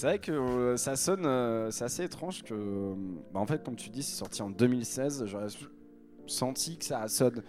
C'est 0.00 0.06
vrai 0.06 0.18
que 0.18 0.32
euh, 0.32 0.76
ça 0.78 0.96
sonne, 0.96 1.26
euh, 1.26 1.70
c'est 1.70 1.84
assez 1.84 2.04
étrange 2.04 2.42
que, 2.42 2.54
euh, 2.54 2.94
bah, 3.34 3.40
en 3.40 3.44
fait, 3.44 3.62
comme 3.62 3.76
tu 3.76 3.90
dis, 3.90 4.02
c'est 4.02 4.16
sorti 4.16 4.40
en 4.40 4.48
2016. 4.48 5.26
J'aurais 5.26 5.48
senti 6.26 6.78
que 6.78 6.86
ça 6.86 7.06
sonne 7.06 7.42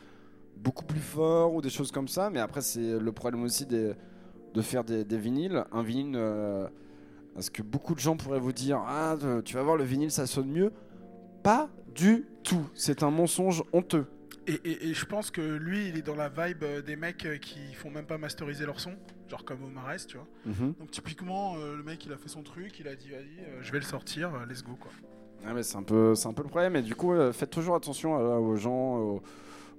beaucoup 0.58 0.84
plus 0.84 1.00
fort 1.00 1.53
ou 1.53 1.62
des 1.62 1.70
choses 1.70 1.93
comme 1.93 2.10
ça, 2.10 2.29
mais 2.29 2.41
après 2.41 2.60
c'est 2.60 3.00
le 3.00 3.12
problème 3.13 3.43
aussi 3.43 3.65
de 3.65 3.96
faire 4.60 4.84
des, 4.84 5.05
vinyles. 5.17 5.63
Un 5.72 5.81
vinyle, 5.81 6.20
parce 7.36 7.50
que 7.50 7.62
beaucoup 7.62 7.96
de 7.96 8.01
gens 8.01 8.17
pourraient 8.17 8.38
vous 8.41 8.51
dire, 8.51 8.84
ah, 8.86 9.15
tu 9.46 9.53
vas 9.55 9.63
voir 9.63 9.77
le 9.77 9.86
vinyle, 9.86 10.12
ça 10.12 10.27
sonne 10.27 10.50
mieux? 10.50 10.74
Pas 11.43 11.70
du 11.96 12.25
tout. 12.43 12.70
C'est 12.74 13.01
un 13.01 13.12
mensonge 13.12 13.63
honteux. 13.72 14.08
Et, 14.46 14.55
et- 14.65 14.89
et 14.89 14.93
je 14.93 15.05
pense 15.05 15.31
que 15.31 15.39
lui, 15.39 15.88
il 15.88 15.96
est 15.98 16.01
dans 16.01 16.15
la 16.15 16.27
vibe 16.27 16.65
des 16.86 16.98
mecs 16.98 17.25
qui 17.39 17.74
font 17.75 17.91
même 17.91 18.05
pas 18.08 18.17
masteriser 18.17 18.65
leur 18.65 18.81
son, 18.81 18.91
genre 19.31 19.43
comme 19.45 19.63
Omares, 19.63 20.05
tu 20.07 20.17
vois. 20.17 20.27
Mhm. 20.45 20.73
Donc 20.79 20.91
typiquement, 20.91 21.55
euh, 21.55 21.75
le 21.77 21.83
mec, 21.83 22.05
il 22.05 22.11
a 22.13 22.17
fait 22.17 22.29
son 22.29 22.43
truc, 22.43 22.79
il 22.79 22.88
a 22.88 22.95
dit, 22.95 23.09
vas-y, 23.09 23.39
euh, 23.45 23.61
je 23.61 23.71
vais 23.71 23.79
le 23.79 23.85
sortir, 23.85 24.33
euh, 24.35 24.45
let's 24.47 24.63
go, 24.63 24.73
quoi. 24.79 24.91
Ouais, 25.45 25.53
mais 25.55 25.63
c'est 25.63 25.77
un 25.77 25.83
peu, 25.83 26.13
c'est 26.13 26.27
un 26.27 26.33
peu 26.33 26.43
le 26.43 26.50
problème. 26.50 26.75
Et 26.75 26.81
du 26.83 26.93
coup, 26.93 27.13
faites 27.31 27.50
toujours 27.50 27.73
attention 27.75 28.13
aux 28.13 28.55
gens, 28.57 28.97
aux, 28.97 29.21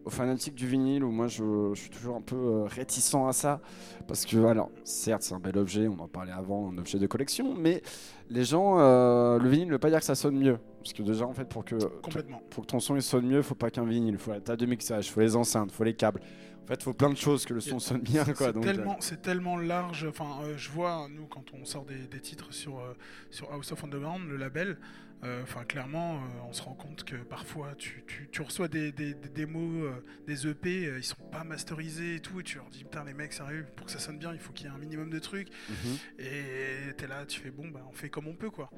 aux 0.05 0.11
fanatiques 0.11 0.57
du 0.57 0.67
vinyle. 0.67 1.05
Où 1.05 1.13
moi, 1.13 1.29
je, 1.29 1.71
je 1.75 1.81
suis 1.81 1.91
toujours 1.91 2.17
un 2.17 2.21
peu 2.21 2.35
euh, 2.35 2.65
réticent 2.65 3.15
à 3.15 3.33
ça, 3.33 3.61
parce 4.09 4.25
que, 4.27 4.45
alors, 4.45 4.71
certes, 4.83 5.23
c'est 5.23 5.35
un 5.35 5.39
bel 5.39 5.57
objet. 5.57 5.87
On 5.87 6.01
en 6.01 6.09
parlait 6.09 6.33
avant, 6.33 6.73
un 6.73 6.79
objet 6.79 6.99
de 6.99 7.07
collection, 7.07 7.55
mais 7.55 7.83
les 8.29 8.43
gens, 8.45 8.81
euh, 8.81 9.39
le 9.39 9.49
vinyle 9.49 9.69
ne 9.69 9.73
veut 9.75 9.79
pas 9.79 9.91
dire 9.91 10.01
que 10.01 10.05
ça 10.05 10.17
sonne 10.17 10.37
mieux, 10.37 10.59
parce 10.81 10.95
que 10.95 11.03
déjà, 11.05 11.27
en 11.27 11.33
fait, 11.33 11.45
pour 11.49 11.65
que 11.65 11.77
Complètement. 12.01 12.43
pour 12.51 12.65
que 12.65 12.71
ton 12.73 12.81
son 12.81 12.97
il 12.97 13.03
sonne 13.03 13.27
mieux, 13.27 13.43
faut 13.43 13.55
pas 13.55 13.71
qu'un 13.71 13.85
vinyle, 13.85 14.19
faut 14.19 14.33
la 14.33 14.41
table 14.41 14.61
de 14.63 14.67
mixage, 14.67 15.13
faut 15.13 15.21
les 15.21 15.37
enceintes, 15.37 15.71
faut 15.71 15.85
les 15.85 15.95
câbles. 15.95 16.21
En 16.63 16.67
fait, 16.67 16.83
faut 16.83 16.93
plein 16.93 17.11
de 17.11 17.17
choses 17.17 17.45
que 17.45 17.55
le 17.55 17.61
son 17.61 17.79
sonne 17.81 18.01
bien, 18.03 18.25
quoi. 18.25 18.47
C'est 18.49 18.53
Donc, 18.53 18.65
euh, 18.65 18.73
tellement, 18.73 18.97
c'est 19.01 19.21
tellement 19.23 19.57
large. 19.59 20.05
Enfin, 20.09 20.39
euh, 20.43 20.57
je 20.57 20.71
vois 20.71 21.09
nous 21.11 21.27
quand 21.27 21.45
on 21.55 21.65
sort 21.65 21.85
des, 21.85 22.07
des 22.07 22.21
titres 22.21 22.53
sur 22.53 22.79
euh, 22.79 22.95
sur 23.31 23.53
House 23.53 23.73
of 23.73 23.83
Underground, 23.85 24.29
le 24.29 24.37
label. 24.37 24.79
Enfin, 25.45 25.63
clairement, 25.63 26.21
on 26.49 26.53
se 26.53 26.63
rend 26.63 26.75
compte 26.75 27.05
que 27.05 27.15
parfois 27.15 27.77
tu, 27.79 28.03
tu, 28.09 28.29
tu 28.33 28.43
reçois 28.43 28.67
des, 28.67 28.91
des, 28.91 29.15
des 29.15 29.29
démos, 29.29 29.89
des 30.27 30.49
EP, 30.49 30.97
ils 30.97 31.05
sont 31.05 31.15
pas 31.31 31.45
masterisés 31.45 32.17
et 32.17 32.19
tout, 32.19 32.41
et 32.41 32.43
tu 32.43 32.57
leur 32.57 32.69
dis 32.71 32.83
putain 32.83 33.05
les 33.05 33.15
mecs 33.15 33.33
sérieux, 33.33 33.65
pour 33.77 33.87
que 33.87 33.93
ça 33.93 34.01
sonne 34.01 34.19
bien, 34.19 34.33
il 34.33 34.41
faut 34.41 34.53
qu'il 34.53 34.67
y 34.67 34.69
ait 34.69 34.73
un 34.73 34.79
minimum 34.79 35.11
de 35.11 35.21
trucs. 35.21 35.47
mhm. 35.69 35.99
Et 36.19 36.93
t'es 36.97 37.07
là, 37.07 37.25
tu 37.25 37.39
fais 37.39 37.53
bon, 37.53 37.69
bah 37.69 37.87
on 37.89 37.93
fait 37.93 38.09
comme 38.09 38.27
on 38.27 38.35
peut 38.35 38.51
quoi. 38.51 38.69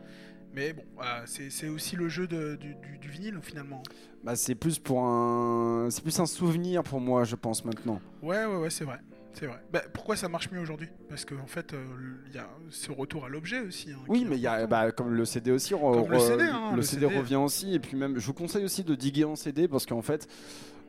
Mais 0.55 0.73
bon, 0.73 0.83
voilà, 0.95 1.25
c'est 1.27 1.69
aussi 1.69 1.97
le 1.97 2.09
jeu 2.09 2.27
de- 2.27 2.55
du, 2.57 2.75
du, 2.77 2.99
du 2.99 3.09
vinyle 3.09 3.39
finalement. 3.43 3.83
bah, 4.23 4.37
c'est 4.37 4.55
plus 4.55 4.79
pour 4.79 5.01
un, 5.05 5.89
c'est 5.91 6.03
plus 6.03 6.19
un 6.21 6.27
souvenir 6.27 6.83
pour 6.85 7.01
moi, 7.01 7.25
je 7.25 7.35
pense 7.37 7.65
maintenant. 7.65 8.01
Ouais, 8.23 8.45
ouais, 8.47 8.57
ouais, 8.57 8.71
c'est 8.71 8.85
vrai. 8.85 8.99
C'est 9.33 9.47
vrai. 9.47 9.59
Bah, 9.73 9.83
pourquoi 9.93 10.15
ça 10.15 10.29
marche 10.29 10.49
mieux 10.53 10.61
aujourd'hui? 10.61 10.87
Parce 11.09 11.25
qu'en 11.25 11.47
fait, 11.49 11.75
euh, 11.75 11.85
il 12.29 12.37
y 12.37 12.39
a 12.39 12.49
ce 12.71 12.93
retour 12.93 13.25
à 13.25 13.29
l'objet 13.29 13.59
aussi. 13.63 13.91
hein, 13.91 13.99
Oui, 14.07 14.25
mais 14.25 14.37
il 14.37 14.43
y 14.43 14.47
a, 14.47 14.65
bah, 14.69 14.93
comme 14.93 15.13
le 15.13 15.25
CD 15.25 15.51
aussi, 15.51 15.71
Comme 15.75 16.09
le 16.09 16.19
re- 16.19 16.21
CD, 16.29 16.45
hein, 16.45 16.71
le 16.71 16.77
le 16.77 16.83
CD 16.83 17.07
CD. 17.07 17.19
revient 17.19 17.35
aussi. 17.35 17.75
Et 17.75 17.81
puis 17.81 17.97
même, 17.97 18.17
je 18.21 18.25
vous 18.25 18.33
conseille 18.33 18.65
aussi 18.65 18.85
de 18.85 18.95
diguer 18.95 19.25
en 19.25 19.35
CD 19.35 19.67
parce 19.67 19.87
qu'en 19.87 20.03
fait, 20.03 20.29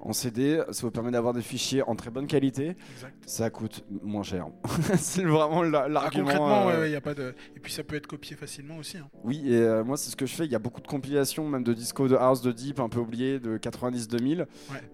en 0.07 0.13
CD, 0.13 0.62
ça 0.71 0.81
vous 0.83 0.91
permet 0.91 1.09
d'avoir 1.09 1.33
des 1.33 1.41
fichiers 1.41 1.81
en 1.81 1.95
très 1.95 2.12
bonne 2.12 2.27
qualité. 2.27 2.77
Exact. 2.93 3.15
Ça 3.25 3.50
coûte 3.50 3.83
moins 4.03 4.21
cher. 4.21 4.45
c'est 4.97 5.24
vraiment 5.24 5.62
Ah, 5.74 5.88
l'argument. 5.89 6.24
concrètement, 6.25 6.69
euh, 6.69 6.81
ouais, 6.81 6.89
il 6.89 6.93
y 6.93 6.95
a 6.95 7.01
pas 7.01 7.15
de. 7.15 7.33
Et 7.55 7.59
puis 7.59 7.74
ça 7.74 7.83
peut 7.83 7.95
être 7.95 8.05
copié 8.05 8.35
facilement 8.35 8.77
aussi. 8.77 8.97
hein. 8.97 9.07
Oui, 9.24 9.41
et 9.51 9.57
euh, 9.57 9.83
moi 9.83 9.97
c'est 9.97 10.12
ce 10.12 10.15
que 10.15 10.27
je 10.27 10.35
fais. 10.35 10.45
Il 10.45 10.51
y 10.51 10.55
a 10.55 10.59
beaucoup 10.59 10.79
de 10.79 10.88
compilations, 10.88 11.50
même 11.50 11.63
de 11.63 11.74
disco, 11.74 12.07
de 12.07 12.15
house, 12.15 12.41
de 12.43 12.51
deep, 12.51 12.79
un 12.79 12.88
peu 12.88 13.00
oubliés, 13.00 13.39
de 13.39 13.57
90-2000. 13.57 14.39
Ouais. 14.41 14.45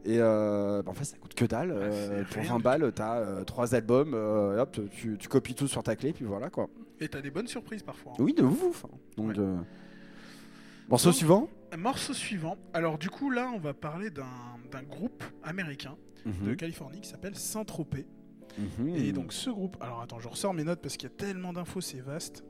Et 0.06 0.18
euh, 0.20 0.82
bah, 0.82 0.92
en 0.92 0.94
fait, 0.94 1.04
ça 1.04 1.18
coûte 1.18 1.34
que 1.34 1.44
dalle. 1.46 1.72
Ouais, 1.72 1.78
Euh, 1.82 2.24
pour 2.32 2.42
rien 2.42 2.52
20 2.54 2.58
du 2.58 2.64
balles, 2.64 2.92
t'as 2.96 3.18
euh, 3.18 3.44
trois 3.44 3.76
albums. 3.76 4.14
hop, 4.14 4.80
tu, 4.92 5.18
tu 5.18 5.28
copies 5.28 5.56
tout 5.56 5.68
sur 5.68 5.84
ta 5.84 5.98
clé, 5.98 6.14
puis 6.14 6.24
voilà 6.24 6.50
quoi. 6.50 6.70
Et 7.02 7.10
t'as 7.10 7.20
des 7.20 7.32
bonnes 7.32 7.48
surprises 7.48 7.84
parfois. 7.84 8.14
hein. 8.14 8.24
Oui, 8.24 8.34
de 8.34 8.44
ouf. 8.44 8.86
hein. 8.86 8.96
Donc, 9.18 9.36
morceau 10.90 11.12
suivant? 11.12 11.50
Morceau 11.78 12.14
suivant. 12.14 12.58
Alors 12.74 12.98
du 12.98 13.10
coup 13.10 13.30
là, 13.30 13.52
on 13.54 13.60
va 13.60 13.74
parler 13.74 14.10
d'un 14.10 14.84
groupe 14.84 15.24
américain 15.44 15.98
de 16.26 16.32
Mhm. 16.32 16.56
Californie 16.56 17.02
qui 17.02 17.10
s'appelle 17.10 17.36
Saint-Tropez. 17.36 18.06
Mhm. 18.58 18.90
Et 18.96 19.12
donc 19.12 19.34
ce 19.34 19.50
groupe, 19.50 19.78
alors 19.82 20.02
attends, 20.02 20.20
je 20.20 20.28
ressors 20.28 20.54
mes 20.54 20.64
notes 20.64 20.82
parce 20.82 20.98
qu'il 20.98 21.10
y 21.10 21.12
a 21.12 21.16
tellement 21.16 21.54
d'infos, 21.54 21.82
c'est 21.82 22.02
vaste. 22.02 22.44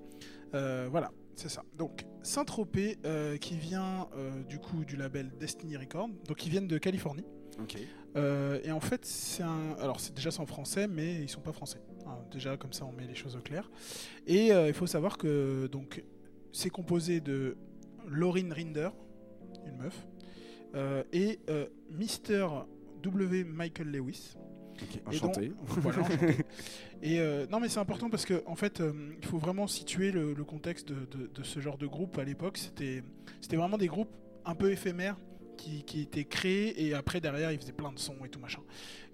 Euh, 0.54 0.88
voilà, 0.92 1.12
c'est 1.36 1.50
ça. 1.50 1.64
Donc 1.78 2.06
Saint-Tropez 2.24 2.98
euh, 3.06 3.38
qui 3.38 3.56
vient 3.58 4.08
euh, 4.18 4.44
du 4.44 4.60
coup 4.60 4.84
du 4.84 4.96
label 4.98 5.32
Destiny 5.40 5.78
Records, 5.78 6.10
donc 6.28 6.46
ils 6.46 6.50
viennent 6.50 6.68
de 6.68 6.78
Californie. 6.78 7.26
Et 8.16 8.72
en 8.72 8.80
fait, 8.80 9.06
c'est 9.06 9.44
un. 9.44 9.74
Alors, 9.80 10.00
c'est 10.00 10.14
déjà 10.16 10.32
c'est 10.32 10.42
en 10.42 10.46
français, 10.46 10.88
mais 10.88 11.22
ils 11.22 11.30
sont 11.30 11.42
pas 11.42 11.54
français. 11.54 11.80
Hein, 12.08 12.18
déjà, 12.32 12.58
comme 12.58 12.74
ça, 12.74 12.86
on 12.86 12.92
met 12.92 13.06
les 13.06 13.14
choses 13.16 13.36
au 13.36 13.40
clair. 13.40 13.70
Et 14.26 14.48
il 14.48 14.74
faut 14.74 14.88
savoir 14.88 15.18
que 15.18 15.68
donc 15.68 16.04
c'est 16.52 16.70
composé 16.72 17.22
de 17.22 17.56
Lauryn 18.08 18.52
Rinder, 18.52 18.90
une 19.66 19.78
meuf, 19.78 20.08
euh, 20.76 21.04
et 21.14 21.40
euh, 21.50 21.68
Mr. 21.90 22.48
W. 23.04 23.44
Michael 23.44 23.88
Lewis. 23.92 24.36
Ok, 24.82 24.96
Et 24.96 25.02
Enchanté. 25.08 25.48
donc- 25.50 25.58
voilà, 25.68 26.00
enchanté. 26.02 26.36
Et 27.04 27.20
euh, 27.20 27.46
non, 27.52 27.60
mais 27.60 27.68
c'est 27.68 27.80
important 27.80 28.10
parce 28.12 28.26
que 28.26 28.44
en 28.46 28.56
fait, 28.56 28.80
euh, 28.80 28.94
il 29.20 29.26
faut 29.28 29.38
vraiment 29.40 29.66
situer 29.68 30.12
le, 30.12 30.34
le 30.34 30.44
contexte 30.44 30.88
de, 30.88 31.06
de- 31.18 31.28
de 31.28 31.44
ce 31.44 31.60
genre 31.60 31.78
de 31.80 31.88
groupe 31.88 32.18
à 32.20 32.24
l'époque. 32.24 32.58
C'était, 32.58 33.04
c'était 33.42 33.58
vraiment 33.58 33.78
des 33.80 33.88
groupes 33.88 34.16
un 34.46 34.54
peu 34.56 34.72
éphémères 34.72 35.18
qui, 35.58 35.84
qui 35.84 36.02
étaient 36.02 36.26
créés 36.26 36.84
et 36.86 36.94
après 36.94 37.20
derrière 37.20 37.52
ils 37.52 37.60
faisaient 37.60 37.72
plein 37.74 37.92
de 37.92 37.98
sons 38.00 38.18
et 38.24 38.30
tout 38.30 38.40
machin. 38.40 38.62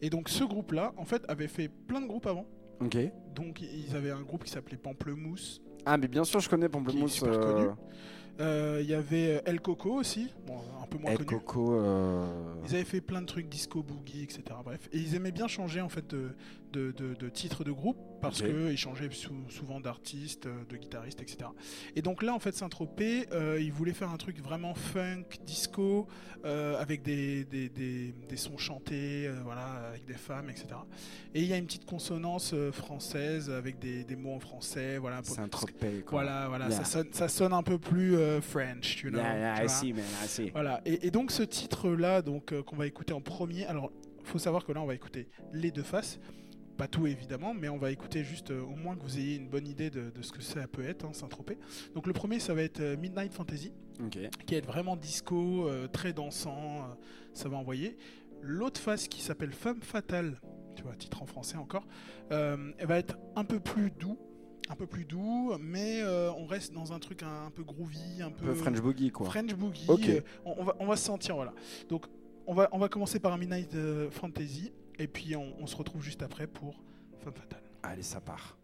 Et 0.01 0.09
donc 0.09 0.27
ce 0.29 0.43
groupe-là, 0.43 0.93
en 0.97 1.05
fait, 1.05 1.23
avait 1.29 1.47
fait 1.47 1.69
plein 1.69 2.01
de 2.01 2.07
groupes 2.07 2.27
avant. 2.27 2.45
Ok. 2.81 2.97
Donc 3.35 3.61
ils 3.61 3.95
avaient 3.95 4.11
un 4.11 4.21
groupe 4.21 4.43
qui 4.43 4.51
s'appelait 4.51 4.77
Pamplemousse. 4.77 5.61
Ah, 5.85 5.97
mais 5.97 6.07
bien 6.09 6.25
sûr, 6.25 6.39
je 6.41 6.49
connais 6.49 6.65
Qui 6.67 6.71
Pamplemousse. 6.73 7.15
est 7.15 7.19
super 7.19 7.33
euh, 7.39 7.53
connu. 7.53 7.67
Euh, 8.39 8.79
Il 8.81 8.89
y 8.89 8.93
avait 8.93 9.41
El 9.45 9.61
Coco 9.61 9.93
aussi, 9.93 10.29
peu 10.87 10.97
moins 10.97 11.11
El 11.11 11.17
connu. 11.19 11.29
Coco. 11.29 11.73
euh, 11.79 12.25
Ils 12.67 12.75
avaient 12.75 12.83
fait 12.85 13.01
plein 13.01 13.21
de 13.21 13.27
trucs 13.27 13.47
disco 13.49 13.83
boogie, 13.83 14.23
etc. 14.23 14.41
Bref, 14.63 14.89
et 14.91 14.97
ils 14.97 15.15
aimaient 15.15 15.31
bien 15.31 15.47
changer 15.47 15.81
en 15.81 15.89
fait 15.89 16.07
de, 16.09 16.29
de, 16.73 16.91
de, 16.91 17.13
de 17.13 17.29
titre 17.29 17.63
de 17.63 17.71
groupe 17.71 17.97
parce 18.21 18.41
Ok. 18.41 18.47
que 18.47 18.71
ils 18.71 18.77
changeaient 18.77 19.09
sou- 19.11 19.33
souvent 19.49 19.79
d'artistes, 19.79 20.47
euh, 20.47 20.63
de 20.69 20.77
guitaristes, 20.77 21.21
etc. 21.21 21.49
Et 21.95 22.01
donc 22.01 22.23
là, 22.23 22.33
en 22.33 22.39
fait, 22.39 22.53
Saint-Tropez, 22.55 23.27
euh, 23.31 23.59
ils 23.61 23.71
voulaient 23.71 23.93
faire 23.93 24.09
un 24.09 24.17
truc 24.17 24.39
vraiment 24.41 24.73
funk, 24.73 25.23
disco, 25.45 26.07
euh, 26.45 26.79
avec 26.81 27.03
des, 27.03 27.45
des, 27.45 27.69
des, 27.69 28.13
des 28.27 28.37
sons 28.37 28.57
chantés, 28.57 29.29
voilà, 29.43 29.87
avec 29.89 30.05
des 30.05 30.13
femmes, 30.15 30.49
etc. 30.49 30.67
Et 31.35 31.41
il 31.41 31.47
y 31.47 31.53
a 31.53 31.57
une 31.57 31.65
petite 31.67 31.85
consonance 31.85 32.53
française 32.71 33.49
avec 33.49 33.79
des, 33.79 34.03
des 34.03 34.15
mots 34.15 34.33
en 34.33 34.39
français, 34.39 34.97
voilà. 34.97 35.21
pour- 35.21 35.35
C'est 35.35 35.41
un 35.41 35.47
tropez, 35.47 36.01
quoi. 36.05 36.23
Voilà, 36.23 36.47
voilà, 36.47 36.67
Yeah. 36.67 36.77
ça, 36.77 36.83
sonne, 36.85 37.07
ça 37.11 37.27
sonne 37.27 37.53
un 37.53 37.63
peu 37.63 37.77
plus 37.77 38.15
French, 38.41 38.95
tu 38.97 39.09
know. 39.09 39.19
Yeah, 39.19 39.37
yeah, 39.37 39.55
tu 39.55 39.61
I 39.61 39.65
vois. 39.65 39.73
see, 39.75 39.93
man, 39.93 40.03
I 40.23 40.27
see. 40.27 40.49
Voilà, 40.49 40.76
et, 40.85 41.07
et 41.07 41.11
donc 41.11 41.31
ce 41.31 41.43
titre-là, 41.43 42.21
donc 42.21 42.51
euh, 42.51 42.63
qu'on 42.63 42.75
va 42.75 42.87
écouter 42.87 43.13
en 43.13 43.21
premier. 43.21 43.65
Alors, 43.65 43.91
faut 44.23 44.39
savoir 44.39 44.65
que 44.65 44.71
là, 44.71 44.81
on 44.81 44.85
va 44.85 44.95
écouter 44.95 45.29
les 45.53 45.71
deux 45.71 45.83
faces, 45.83 46.19
pas 46.77 46.87
tout 46.87 47.07
évidemment, 47.07 47.53
mais 47.53 47.69
on 47.69 47.77
va 47.77 47.91
écouter 47.91 48.23
juste 48.23 48.51
euh, 48.51 48.61
au 48.61 48.75
moins 48.75 48.95
que 48.95 49.01
vous 49.01 49.17
ayez 49.17 49.35
une 49.35 49.49
bonne 49.49 49.67
idée 49.67 49.89
de, 49.89 50.09
de 50.09 50.21
ce 50.21 50.31
que 50.31 50.41
ça 50.41 50.67
peut 50.67 50.83
être, 50.83 51.05
hein, 51.05 51.13
Saint-Tropez. 51.13 51.57
Donc 51.95 52.07
le 52.07 52.13
premier, 52.13 52.39
ça 52.39 52.53
va 52.53 52.61
être 52.61 52.81
euh, 52.81 52.97
Midnight 52.97 53.33
Fantasy, 53.33 53.73
qui 54.11 54.19
va 54.53 54.57
être 54.57 54.67
vraiment 54.67 54.95
disco, 54.95 55.67
très 55.91 56.13
dansant, 56.13 56.85
ça 57.33 57.49
va 57.49 57.57
envoyer. 57.57 57.97
L'autre 58.41 58.79
face 58.79 59.07
qui 59.07 59.21
s'appelle 59.21 59.51
Femme 59.51 59.81
Fatale, 59.81 60.39
tu 60.75 60.83
vois, 60.83 60.95
titre 60.95 61.23
en 61.23 61.25
français 61.25 61.57
encore, 61.57 61.87
elle 62.29 62.75
va 62.85 62.99
être 62.99 63.17
un 63.35 63.43
peu 63.43 63.59
plus 63.59 63.89
doux. 63.89 64.19
Un 64.69 64.75
peu 64.75 64.85
plus 64.85 65.05
doux, 65.05 65.55
mais 65.59 66.01
euh, 66.01 66.29
on 66.33 66.45
reste 66.45 66.73
dans 66.73 66.91
un 66.91 66.99
truc 66.99 67.23
un, 67.23 67.45
un 67.45 67.51
peu 67.51 67.63
groovy, 67.63 68.21
un 68.21 68.31
peu 68.31 68.53
French 68.53 68.81
Boogie, 68.81 69.11
quoi. 69.11 69.27
French 69.27 69.53
Boogie. 69.55 69.87
Euh, 69.89 70.21
on, 70.43 70.55
on 70.57 70.63
va, 70.65 70.75
on 70.79 70.85
va 70.85 70.97
se 70.97 71.05
sentir, 71.05 71.35
voilà. 71.35 71.53
Donc, 71.87 72.05
on 72.45 72.53
va, 72.53 72.67
on 72.73 72.77
va 72.77 72.89
commencer 72.89 73.19
par 73.19 73.31
un 73.31 73.37
Midnight 73.37 73.73
euh, 73.75 74.11
Fantasy, 74.11 74.73
et 74.99 75.07
puis 75.07 75.35
on, 75.37 75.53
on 75.59 75.67
se 75.67 75.75
retrouve 75.75 76.01
juste 76.03 76.21
après 76.21 76.47
pour 76.47 76.75
Femme 77.23 77.33
Fatale. 77.33 77.63
Allez, 77.81 78.03
ça 78.03 78.19
part. 78.19 78.57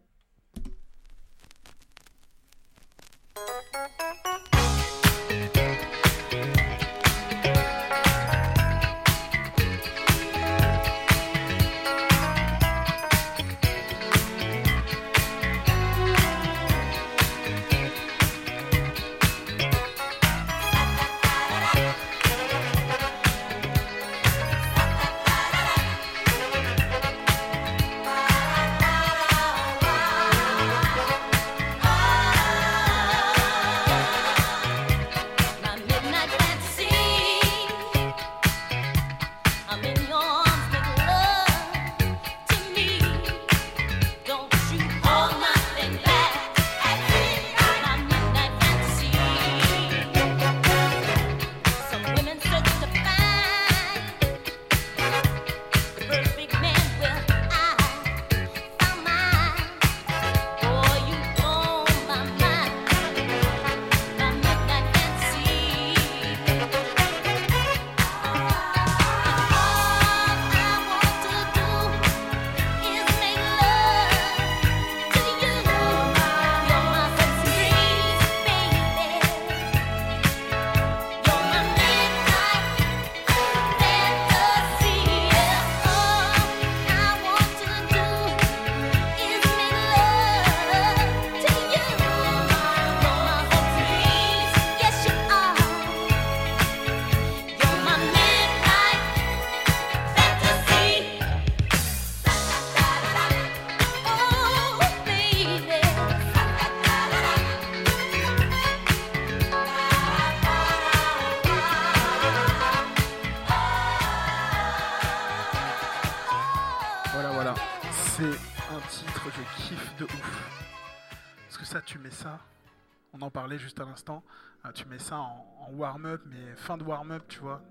Parlait 123.44 123.58
juste 123.60 123.82
à 123.82 123.84
l'instant, 123.84 124.24
hein, 124.64 124.72
tu 124.74 124.86
mets 124.88 125.00
ça 125.00 125.18
en, 125.18 125.46
warm-up, 125.74 126.22
mais 126.28 126.56
fin 126.56 126.78
de 126.78 126.84
warm-up, 126.84 127.24
tu 127.28 127.40
vois, 127.40 127.62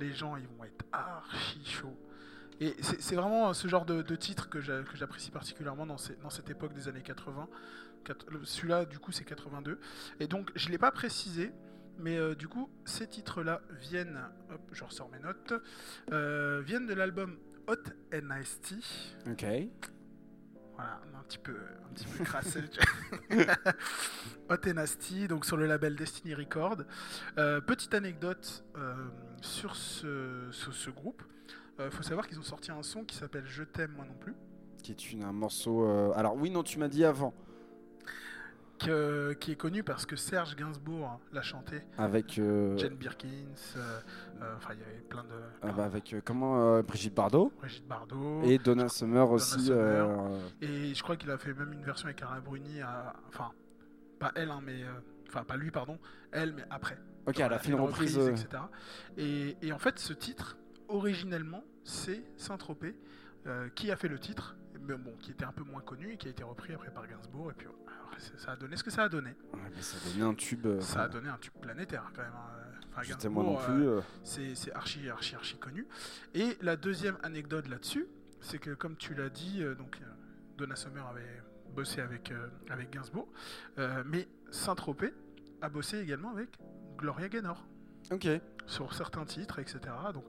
les 0.00 0.12
gens, 0.12 0.34
ils 0.36 0.48
vont 0.48 0.64
être 0.64 0.84
archi 0.90 1.64
chauds. 1.64 1.96
Et 2.58 2.74
c'est 2.82 3.14
vraiment 3.14 3.54
ce 3.54 3.68
genre 3.68 3.84
de, 3.84 4.02
de 4.02 4.16
titre 4.16 4.48
que 4.48 4.60
j'a- 4.60 4.82
que 4.82 4.96
j'apprécie 4.96 5.30
particulièrement 5.30 5.86
dans, 5.86 5.96
cette 5.96 6.50
époque 6.50 6.72
des 6.72 6.88
années 6.88 7.02
80. 7.02 7.48
Quat- 8.04 8.26
le- 8.32 8.44
Celui-là, 8.44 8.84
du 8.84 8.98
coup, 8.98 9.12
c'est 9.12 9.22
82. 9.24 9.78
Et 10.18 10.26
donc, 10.26 10.50
je 10.56 10.70
l'ai 10.70 10.78
pas 10.78 10.90
précisé, 10.90 11.52
mais 11.98 12.16
euh, 12.18 12.34
du 12.34 12.48
coup, 12.48 12.68
ces 12.84 13.06
titres-là 13.06 13.60
viennent, 13.78 14.18
hop, 14.50 14.60
je 14.72 14.82
ressors 14.82 15.08
mes 15.10 15.20
notes, 15.20 15.52
euh, 16.10 16.62
viennent 16.66 16.86
de 16.88 16.94
l'album 16.94 17.38
Hot 17.68 17.74
and. 18.12 18.28
Ok. 19.30 19.44
Voilà, 20.76 21.00
un 21.18 21.22
petit 21.24 21.38
peu, 21.38 21.52
un 21.54 21.94
petit 21.94 22.06
peu 22.06 22.24
crassé. 22.24 22.62
Hot 24.50 24.54
and 24.68 24.74
Nasty, 24.74 25.26
donc 25.28 25.44
sur 25.44 25.56
le 25.56 25.66
label 25.66 25.96
Destiny 25.96 26.34
Record. 26.34 26.78
Euh, 27.38 27.60
petite 27.60 27.94
anecdote 27.94 28.64
euh, 28.76 28.94
sur 29.40 29.74
ce, 29.74 30.48
ce, 30.52 30.70
ce 30.70 30.90
groupe. 30.90 31.22
Il 31.78 31.90
faut 31.90 32.02
savoir 32.02 32.26
qu'ils 32.26 32.38
ont 32.38 32.42
sorti 32.42 32.70
un 32.70 32.82
son 32.82 33.04
qui 33.04 33.16
s'appelle 33.16 33.44
Je 33.46 33.62
t'aime 33.62 33.92
moi 33.96 34.06
non 34.06 34.14
plus, 34.14 34.34
Qui 34.82 34.92
est 34.92 35.12
une, 35.12 35.24
un 35.24 35.32
morceau. 35.32 35.86
euh, 35.86 36.10
Alors, 36.16 36.34
oui, 36.34 36.50
non, 36.50 36.62
tu 36.62 36.78
m'as 36.78 36.88
dit 36.88 37.04
avant. 37.04 37.34
Que- 38.78 39.32
qui 39.34 39.52
est 39.52 39.56
connu 39.56 39.82
parce 39.82 40.06
que 40.06 40.16
Serge 40.16 40.56
Gainsbourg 40.56 41.20
l'a 41.32 41.42
chanté. 41.42 41.82
Avec. 41.98 42.38
euh, 42.38 42.76
Jane 42.76 42.94
Birkins, 42.96 43.28
euh, 43.76 44.00
euh, 44.42 44.54
enfin 44.56 44.74
il 44.74 44.80
y 44.80 44.82
avait 44.82 45.00
plein 45.08 45.24
de. 45.24 45.28
ah 45.62 45.72
bah, 45.72 45.84
avec 45.84 46.12
euh, 46.14 46.20
comment 46.24 46.76
euh, 46.76 46.82
Brigitte 46.82 47.14
Bardot 47.14 47.52
Brigitte 47.58 47.86
Bardot. 47.86 48.42
et 48.44 48.58
Donna 48.58 48.88
Summer 48.88 49.30
aussi. 49.30 49.66
Summer. 49.66 49.76
euh, 50.10 50.38
Et 50.60 50.94
je 50.94 51.02
crois 51.02 51.16
qu'il 51.16 51.30
a 51.30 51.38
fait 51.38 51.54
même 51.54 51.72
une 51.72 51.84
version 51.84 52.06
avec 52.06 52.18
Carla 52.18 52.40
Bruni, 52.40 52.80
enfin, 53.28 53.50
pas 54.18 54.32
elle, 54.34 54.50
hein, 54.50 54.60
mais. 54.62 54.82
euh, 54.82 54.92
Enfin, 55.28 55.42
pas 55.42 55.56
lui, 55.56 55.72
pardon, 55.72 55.98
elle, 56.30 56.52
mais 56.54 56.62
après. 56.70 56.96
Ok, 57.26 57.40
elle 57.40 57.52
a 57.52 57.58
fait 57.58 57.72
une 57.72 57.80
reprise. 57.80 58.16
euh, 58.16 58.30
etc. 58.30 58.62
Et, 59.18 59.56
et 59.60 59.72
en 59.72 59.78
fait, 59.80 59.98
ce 59.98 60.12
titre, 60.12 60.56
originellement, 60.88 61.64
c'est 61.82 62.22
Saint-Tropez 62.36 62.94
euh, 63.48 63.68
qui 63.74 63.90
a 63.90 63.96
fait 63.96 64.06
le 64.06 64.20
titre, 64.20 64.56
mais 64.80 64.94
bon, 64.96 65.12
qui 65.20 65.32
était 65.32 65.44
un 65.44 65.50
peu 65.50 65.64
moins 65.64 65.80
connu 65.80 66.12
et 66.12 66.16
qui 66.16 66.28
a 66.28 66.30
été 66.30 66.44
repris 66.44 66.72
après 66.74 66.90
par 66.90 67.08
Gainsbourg. 67.08 67.50
Et 67.50 67.54
puis, 67.54 67.66
ça 68.36 68.52
a 68.52 68.56
donné 68.56 68.76
ce 68.76 68.84
que 68.84 68.90
ça 68.90 69.04
a 69.04 69.08
donné. 69.08 69.30
ouais, 69.30 69.60
mais 69.74 69.82
ça 69.82 69.96
a 69.96 70.10
donné 70.10 70.22
un 70.22 70.34
tube. 70.34 70.66
euh, 70.66 70.80
Ça 70.80 71.02
a 71.02 71.08
donné 71.08 71.28
un 71.28 71.38
tube 71.38 71.52
planétaire 71.60 72.10
quand 72.14 72.22
même. 72.22 72.32
hein. 72.34 72.52
Enfin, 72.98 73.28
moi 73.28 73.42
non 73.44 73.56
plus. 73.56 73.86
euh, 73.88 74.00
euh, 74.00 74.54
c'est 74.54 74.72
archi, 74.74 75.08
archi, 75.10 75.34
archi 75.34 75.58
connu. 75.58 75.86
Et 76.34 76.56
la 76.62 76.76
deuxième 76.76 77.18
anecdote 77.22 77.68
là-dessus, 77.68 78.06
c'est 78.40 78.58
que 78.58 78.70
comme 78.70 78.96
tu 78.96 79.14
l'as 79.14 79.28
dit, 79.28 79.62
donc 79.76 80.00
Donna 80.56 80.76
Summer 80.76 81.06
avait 81.06 81.42
bossé 81.74 82.00
avec, 82.00 82.32
avec 82.70 82.90
Gainsbourg, 82.90 83.28
mais 84.06 84.26
Saint-Tropez 84.50 85.12
a 85.60 85.68
bossé 85.68 85.98
également 85.98 86.30
avec 86.30 86.48
Gloria 86.96 87.28
Gaynor 87.28 87.66
Ok. 88.10 88.26
sur 88.66 88.94
certains 88.94 89.24
titres, 89.26 89.58
etc. 89.58 89.78
Donc 90.14 90.24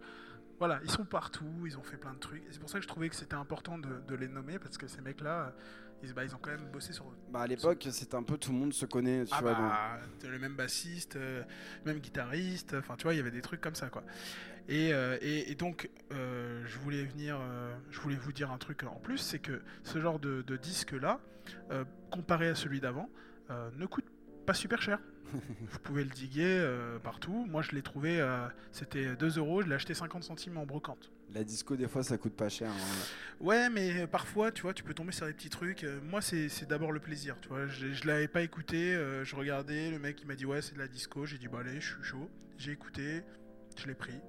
voilà, 0.60 0.80
ils 0.84 0.90
sont 0.92 1.06
partout, 1.06 1.46
ils 1.66 1.78
ont 1.78 1.84
fait 1.84 1.98
plein 1.98 2.14
de 2.14 2.20
trucs. 2.20 2.44
C'est 2.50 2.60
pour 2.60 2.70
ça 2.70 2.80
que 2.80 2.84
je 2.84 2.88
trouvais 2.88 3.08
que 3.10 3.16
c'était 3.16 3.36
important 3.36 3.78
de, 3.78 4.02
de 4.08 4.16
les 4.16 4.28
nommer, 4.28 4.58
parce 4.60 4.78
que 4.78 4.88
ces 4.88 5.00
mecs-là, 5.02 5.54
ils, 6.04 6.14
bah, 6.14 6.24
ils 6.24 6.36
ont 6.36 6.40
quand 6.40 6.52
même 6.52 6.70
bossé 6.72 6.94
sur 6.94 7.06
Bah, 7.30 7.42
à 7.42 7.48
l'époque, 7.48 7.88
c'était 7.92 8.16
un 8.16 8.24
peu 8.24 8.38
tout 8.38 8.52
le 8.52 8.58
monde 8.58 8.74
se 8.74 8.86
connaît. 8.86 9.26
Tu 9.26 9.34
ah 9.36 9.42
vois, 9.42 9.54
bah, 9.54 10.00
le 10.24 10.40
même 10.40 10.56
bassiste, 10.56 11.16
euh, 11.16 11.44
même 11.86 12.00
guitariste, 12.00 12.76
enfin 12.78 12.96
tu 12.98 13.04
vois, 13.04 13.14
il 13.14 13.18
y 13.18 13.20
avait 13.20 13.32
des 13.32 13.42
trucs 13.42 13.62
comme 13.62 13.76
ça 13.76 13.90
quoi. 13.90 14.04
Et, 14.70 14.94
euh, 14.94 15.18
et, 15.22 15.52
et 15.52 15.56
donc, 15.56 15.90
euh, 16.12 16.62
je 16.66 16.78
voulais 16.80 17.06
venir, 17.06 17.38
euh, 17.40 17.74
je 17.90 18.00
voulais 18.00 18.16
vous 18.16 18.34
dire 18.34 18.52
un 18.52 18.58
truc 18.58 18.84
en 18.84 19.00
plus, 19.00 19.18
c'est 19.18 19.40
que 19.40 19.62
ce 19.84 20.00
genre 20.00 20.20
de, 20.20 20.42
de 20.42 20.58
disque-là, 20.58 21.20
comparé 22.12 22.50
à 22.50 22.56
celui 22.56 22.82
d'avant, 22.82 23.10
ne 23.50 23.86
coûte 23.86 24.06
pas 24.46 24.54
super 24.54 24.82
cher. 24.82 25.00
vous 25.34 25.80
pouvez 25.80 26.04
le 26.04 26.10
diguer 26.10 26.66
partout. 27.04 27.46
Moi, 27.50 27.62
je 27.62 27.72
l'ai 27.72 27.82
trouvé, 27.82 28.26
c'était 28.74 29.16
2 29.16 29.38
euros, 29.38 29.62
je 29.62 29.68
l'ai 29.68 29.76
acheté 29.76 29.94
50 29.94 30.24
centimes 30.24 30.58
en 30.58 30.66
brocante. 30.66 31.12
La 31.38 31.44
disco, 31.44 31.76
des 31.76 31.88
fois, 31.88 32.02
ça 32.04 32.18
coûte 32.18 32.36
pas 32.36 32.50
cher. 32.50 32.72
hein. 32.72 33.06
Ouais, 33.40 33.70
mais 33.70 34.02
euh, 34.02 34.08
parfois, 34.08 34.52
tu 34.52 34.64
vois, 34.64 34.74
tu 34.74 34.84
peux 34.84 34.96
tomber 34.96 35.12
sur 35.12 35.28
des 35.28 35.34
petits 35.34 35.50
trucs. 35.52 35.84
Euh, 35.84 36.00
moi, 36.02 36.20
c'est 36.22 36.50
c'est 36.50 36.66
d'abord 36.68 36.92
le 36.92 37.00
plaisir, 37.00 37.38
tu 37.42 37.50
vois. 37.50 37.68
Je, 37.68 37.92
je 37.94 38.08
l'avais 38.08 38.28
pas 38.28 38.42
écouté, 38.42 38.96
euh, 38.96 39.24
je 39.24 39.36
regardais, 39.36 39.92
le 39.92 40.00
mec 40.00 40.20
il 40.22 40.28
m'a 40.28 40.34
dit 40.36 40.46
ouais, 40.48 40.62
c'est 40.64 40.74
de 40.74 40.80
la 40.80 40.88
disco. 40.88 41.26
J'ai 41.28 41.38
dit 41.38 41.48
bah 41.48 41.60
allez, 41.60 41.80
je 41.80 41.94
suis 41.94 42.04
chaud. 42.04 42.30
J'ai 42.58 42.72
écouté, 42.72 43.22
je 43.78 43.86
l'ai 43.86 43.94
pris. 43.94 44.20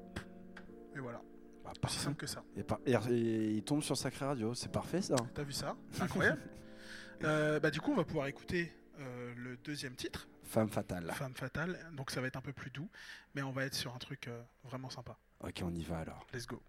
Et 0.94 0.98
voilà, 0.98 1.22
Bah, 1.64 1.70
aussi 1.70 1.80
parfait. 1.80 1.98
simple 2.00 2.16
que 2.16 2.26
ça. 2.26 2.44
Et, 2.56 2.62
par- 2.62 2.80
et- 2.84 2.92
et 2.92 3.50
il 3.52 3.62
tombe 3.62 3.82
sur 3.82 3.96
Sacré 3.96 4.26
Radio, 4.26 4.52
c'est 4.54 4.70
parfait 4.70 5.00
ça. 5.00 5.16
T'as 5.34 5.44
vu 5.44 5.52
ça? 5.52 5.76
Incroyable. 6.00 6.40
Euh, 7.24 7.58
bah 7.58 7.72
du 7.72 7.80
coup, 7.80 7.90
on 7.90 7.96
va 7.96 8.04
pouvoir 8.04 8.28
écouter 8.28 8.72
euh, 9.00 9.34
le 9.36 9.56
deuxième 9.56 9.96
titre, 9.96 10.28
Femme 10.44 10.68
fatale. 10.68 11.10
Femme 11.14 11.34
fatale. 11.34 11.76
Donc 11.96 12.12
ça 12.12 12.20
va 12.20 12.28
être 12.28 12.36
un 12.36 12.40
peu 12.40 12.52
plus 12.52 12.70
doux, 12.70 12.88
mais 13.34 13.42
on 13.42 13.50
va 13.50 13.64
être 13.64 13.74
sur 13.74 13.92
un 13.92 13.98
truc 13.98 14.28
euh, 14.28 14.40
vraiment 14.62 14.88
sympa. 14.88 15.18
Ok, 15.40 15.62
on 15.64 15.72
y 15.72 15.82
va 15.84 15.98
alors. 16.00 16.26
Let's 16.32 16.46
go. 16.46 16.60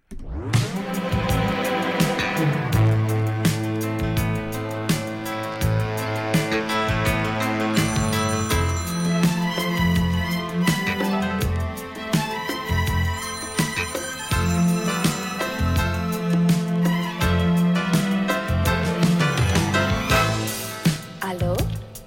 Allô? 21.22 21.56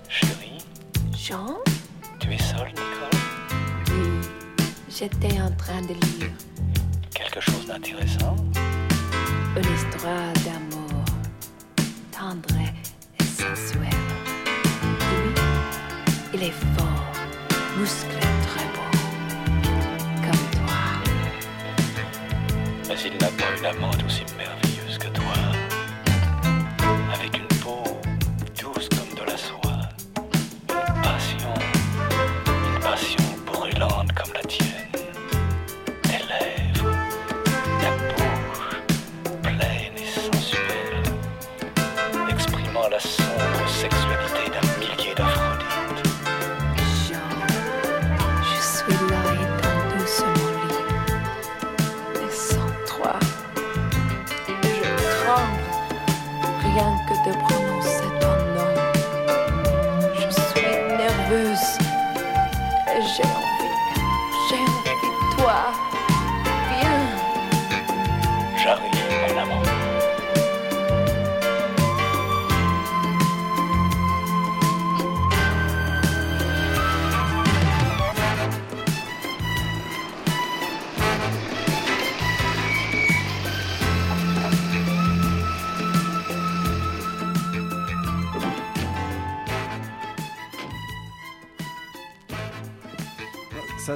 Chérie, 0.09 0.59
Jean? 1.13 1.57
Tu 2.21 2.33
es 2.33 2.39
seule, 2.39 2.69
Nicole? 2.69 3.11
Oui, 3.91 4.21
j'étais 4.89 5.41
en 5.41 5.51
train 5.57 5.83
de 5.83 5.95
lire 5.95 6.31
Quelque 7.33 7.51
chose 7.51 7.67
d'intéressant 7.67 8.37
une 9.57 9.75
histoire 9.75 10.33
d'amour 10.45 11.05
tendre 12.11 12.55
et 13.19 13.25
sensuelle. 13.25 13.89
Lui, 15.01 15.33
il 16.35 16.43
est 16.43 16.55
fort, 16.77 17.13
musclé, 17.79 18.21
très 18.47 18.67
beau, 18.75 18.91
comme 20.21 20.45
toi. 20.51 20.81
Mais 22.89 22.97
il 23.03 23.13
n'a 23.13 23.29
pas 23.29 23.59
une 23.59 23.65
amante 23.65 24.05
aussi 24.05 24.25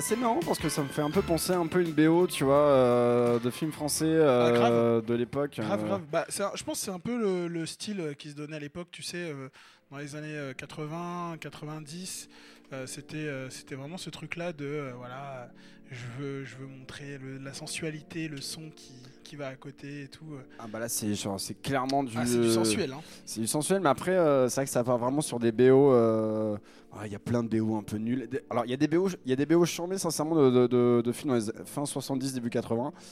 C'est 0.01 0.13
assez 0.13 0.17
marrant 0.17 0.41
parce 0.45 0.59
que 0.59 0.69
ça 0.69 0.83
me 0.83 0.89
fait 0.89 1.01
un 1.01 1.11
peu 1.11 1.23
penser 1.23 1.53
un 1.55 1.67
peu 1.67 1.81
une 1.83 1.93
BO, 1.93 2.27
tu 2.27 2.45
vois, 2.45 2.55
euh, 2.69 3.39
de 3.39 3.49
films 3.49 3.73
français 3.73 4.05
euh, 4.05 4.49
Ah, 4.49 4.53
grave. 4.53 5.07
de 5.07 5.15
l'époque. 5.15 5.57
Grave, 5.59 5.85
euh, 5.85 5.87
grave. 5.87 6.03
Bah, 6.13 6.27
un- 6.29 6.51
je 6.55 6.65
pense 6.65 6.79
que 6.81 6.85
c'est 6.85 6.91
un 6.91 6.99
peu 6.99 7.17
le, 7.19 7.49
le 7.49 7.65
style 7.65 8.01
euh, 8.01 8.13
qui 8.13 8.29
se 8.31 8.35
donnait 8.35 8.57
à 8.57 8.61
l'époque, 8.61 8.89
tu 8.93 9.03
sais, 9.03 9.17
euh, 9.31 9.49
dans 9.91 9.97
les 9.97 10.15
années 10.15 10.37
euh, 10.37 10.53
80, 10.53 11.37
90. 11.41 12.29
Euh, 12.75 12.87
c'était 12.87 13.17
euh, 13.17 13.49
c'était 13.49 13.75
vraiment 13.75 13.97
ce 13.97 14.11
truc-là 14.11 14.53
de 14.53 14.67
euh, 14.67 14.93
voilà, 14.99 15.49
je 15.91 16.05
veux 16.19 16.45
je 16.45 16.57
veux 16.57 16.67
montrer 16.67 17.19
le- 17.19 17.39
la 17.39 17.53
sensualité, 17.55 18.29
le 18.29 18.41
son 18.41 18.71
qui, 18.75 18.93
qui 19.23 19.37
va 19.37 19.49
à 19.49 19.55
côté 19.55 20.03
et 20.05 20.09
tout. 20.09 20.35
euh. 20.35 20.43
Ah 20.59 20.67
bah 20.69 20.79
là 20.79 20.89
c'est 20.89 21.15
genre 21.15 21.41
c'est 21.41 21.61
clairement 21.61 22.03
du 22.05 22.13
Ah, 22.17 22.27
c'est 22.27 22.41
du 22.41 22.51
sensuel, 22.51 22.93
hein. 22.93 23.01
C'est 23.25 23.41
du 23.41 23.47
sensuel, 23.47 23.81
mais 23.81 23.89
après 23.89 24.13
euh, 24.17 24.49
c'est 24.49 24.57
vrai 24.57 24.65
que 24.65 24.71
ça 24.71 24.83
va 24.83 24.97
vraiment 24.97 25.21
sur 25.21 25.39
des 25.39 25.53
BO. 25.53 25.93
euh, 25.93 26.57
ah, 26.93 27.07
Il 27.07 27.13
y 27.13 27.17
a 27.17 27.19
plein 27.19 27.43
de 27.45 27.49
BO 27.59 27.77
un 27.77 27.83
peu 27.83 27.97
nuls. 27.99 28.29
Alors 28.51 28.65
il 28.65 28.71
y 28.71 28.75
a 28.75 28.77
des 28.77 28.89
BO, 28.89 29.09
il 29.25 29.31
y 29.31 29.33
a 29.33 29.37
des 29.37 29.47
BO 29.47 29.65
chambés 29.65 29.99
sincèrement 29.99 30.37
de, 30.37 30.51
de, 30.51 30.67
de- 30.67 31.03
de 31.05 31.13
films 31.13 31.31
dans 31.31 31.37
les 31.37 31.65
fin 31.65 31.85
70 31.87 32.35
début 32.35 32.51
80. 32.51 32.93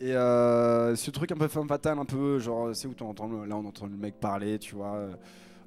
Et 0.00 0.14
euh, 0.14 0.94
ce 0.94 1.10
truc 1.10 1.32
un 1.32 1.36
peu 1.36 1.48
femme 1.48 1.66
fatale, 1.66 1.98
un 1.98 2.04
peu 2.04 2.38
genre 2.38 2.74
c'est 2.74 2.86
où 2.86 2.94
tu 2.94 3.02
entends 3.02 3.26
là 3.44 3.56
on 3.56 3.64
entend 3.66 3.86
le 3.86 3.96
mec 3.96 4.14
parler, 4.20 4.58
tu 4.58 4.76
vois. 4.76 5.08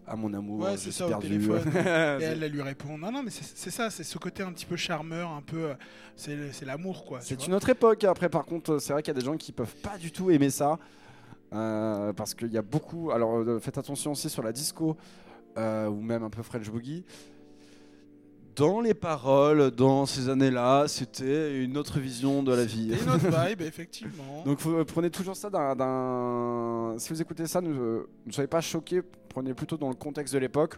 À 0.07 0.15
mon 0.15 0.33
amour, 0.33 0.61
Ouais, 0.61 0.77
c'est 0.77 1.03
au 1.03 1.13
téléphone. 1.19 1.61
Et 1.75 2.23
elle, 2.23 2.43
elle 2.43 2.51
lui 2.51 2.61
répond 2.61 2.97
non 2.97 3.11
non 3.11 3.23
mais 3.23 3.31
c'est 3.31 3.69
ça, 3.71 3.89
c'est 3.89 4.03
ce 4.03 4.17
côté 4.17 4.43
un 4.43 4.51
petit 4.51 4.65
peu 4.65 4.75
charmeur, 4.75 5.29
un 5.29 5.41
peu 5.41 5.71
euh, 5.71 5.73
c'est 6.51 6.65
l'amour 6.65 7.05
quoi. 7.05 7.19
C'est 7.21 7.47
une 7.47 7.53
autre 7.53 7.69
époque. 7.69 8.03
Après, 8.03 8.29
par 8.29 8.45
contre, 8.45 8.79
c'est 8.79 8.93
vrai 8.93 9.01
qu'il 9.03 9.13
y 9.13 9.17
a 9.17 9.19
des 9.19 9.25
gens 9.25 9.37
qui 9.37 9.51
peuvent 9.51 9.75
pas 9.77 9.97
du 9.97 10.11
tout 10.11 10.31
aimer 10.31 10.49
ça. 10.49 10.77
euh, 11.53 12.13
parce 12.13 12.33
qu'il 12.33 12.51
y 12.51 12.57
a 12.57 12.61
beaucoup. 12.61 13.11
Alors, 13.11 13.37
euh, 13.39 13.59
faites 13.59 13.77
attention 13.77 14.11
aussi 14.13 14.29
sur 14.29 14.41
la 14.43 14.51
disco 14.53 14.95
euh, 15.57 15.87
ou 15.87 15.99
même 16.01 16.23
un 16.23 16.29
peu 16.29 16.41
French 16.43 16.69
Boogie. 16.69 17.03
Dans 18.55 18.81
les 18.81 18.93
paroles, 18.93 19.71
dans 19.71 20.05
ces 20.05 20.27
années-là, 20.27 20.85
c'était 20.87 21.63
une 21.63 21.77
autre 21.77 21.99
vision 21.99 22.43
de 22.43 22.53
la 22.53 22.65
vie. 22.65 22.93
Une 23.01 23.09
autre 23.09 23.27
vibe 23.47 23.61
effectivement. 23.61 24.43
Donc, 24.45 24.59
vous, 24.59 24.83
prenez 24.85 25.09
toujours 25.09 25.35
ça 25.37 25.49
d'un-. 25.49 26.95
Si 26.97 27.09
vous 27.09 27.21
écoutez 27.21 27.47
ça, 27.47 27.61
ne, 27.61 27.69
ne 28.25 28.31
soyez 28.31 28.47
pas 28.47 28.59
choqués. 28.61 29.01
Prenez 29.33 29.53
plutôt 29.53 29.77
dans 29.77 29.89
le 29.89 29.95
contexte 29.95 30.33
de 30.33 30.39
l'époque 30.39 30.77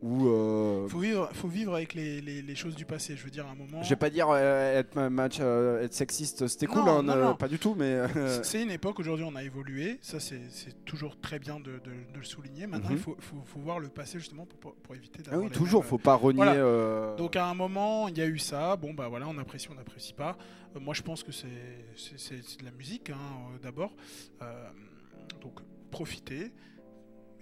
où. 0.00 0.28
euh, 0.28 0.86
faut 0.88 1.00
vivre 1.00 1.28
faut 1.32 1.48
vivre 1.48 1.74
avec 1.74 1.92
les, 1.94 2.20
les, 2.20 2.40
les 2.40 2.54
choses 2.54 2.76
du 2.76 2.84
passé. 2.84 3.16
Je 3.16 3.24
veux 3.24 3.30
dire 3.30 3.46
à 3.46 3.50
un 3.50 3.54
moment. 3.56 3.82
je 3.82 3.88
vais 3.88 3.96
pas 3.96 4.10
dire 4.10 4.28
euh, 4.30 4.78
être 4.78 4.94
ma- 4.94 5.10
match, 5.10 5.38
euh, 5.40 5.82
être 5.82 5.92
sexiste, 5.92 6.46
c'était 6.46 6.66
cool, 6.66 6.88
hein, 6.88 7.02
non, 7.02 7.16
non. 7.16 7.34
pas 7.34 7.48
du 7.48 7.58
tout, 7.58 7.74
mais 7.76 7.94
euh, 7.94 8.42
C'est 8.44 8.62
une 8.62 8.70
époque, 8.70 9.00
aujourd'hui 9.00 9.24
on 9.28 9.34
a 9.34 9.42
évolué, 9.42 9.98
ça 10.00 10.20
c'est 10.20 10.38
toujours 10.84 11.18
très 11.20 11.40
bien 11.40 11.58
de, 11.58 11.72
de- 11.72 12.12
de 12.14 12.18
le 12.18 12.24
souligner. 12.24 12.68
Maintenant 12.68 12.90
Mhm. 12.90 12.96
il 12.96 13.02
faut, 13.02 13.16
faut- 13.18 13.42
faut 13.44 13.58
voir 13.58 13.80
le 13.80 13.88
passé 13.88 14.20
justement 14.20 14.46
pour, 14.46 14.58
pour- 14.60 14.74
pour 14.76 14.94
éviter 14.94 15.18
Ah 15.26 15.30
d'avoir. 15.30 15.44
oui, 15.46 15.50
toujours, 15.50 15.80
mêmes- 15.82 15.90
faut 15.90 15.98
pas 15.98 16.14
renier. 16.14 16.36
Voilà. 16.36 16.52
euh, 16.54 17.16
Donc 17.16 17.34
à 17.34 17.46
un 17.46 17.54
moment 17.54 18.06
il 18.06 18.16
y 18.16 18.20
a 18.20 18.26
eu 18.26 18.38
ça, 18.38 18.76
bon 18.76 18.94
bah 18.94 19.08
voilà, 19.08 19.26
on 19.26 19.36
apprécie, 19.38 19.68
on 19.68 19.74
n'apprécie 19.74 20.12
pas. 20.12 20.36
Euh, 20.76 20.80
moi 20.80 20.94
je 20.94 21.02
pense 21.02 21.24
que 21.24 21.32
c'est 21.32 21.48
de 21.48 22.64
la 22.64 22.70
musique 22.70 23.10
hein, 23.10 23.16
euh, 23.52 23.58
d'abord. 23.60 23.90
Euh, 24.42 24.68
donc 25.42 25.54
profitez. 25.90 26.52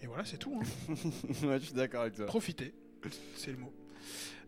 Et 0.02 0.06
voilà, 0.06 0.24
c'est 0.24 0.38
tout. 0.38 0.60
hein. 0.60 0.94
ouais, 1.46 1.58
je 1.60 1.64
suis 1.66 1.74
d'accord 1.74 2.02
avec 2.02 2.14
toi. 2.14 2.26
profitez, 2.26 2.74
c'est 3.36 3.50
le 3.52 3.58
mot. 3.58 3.72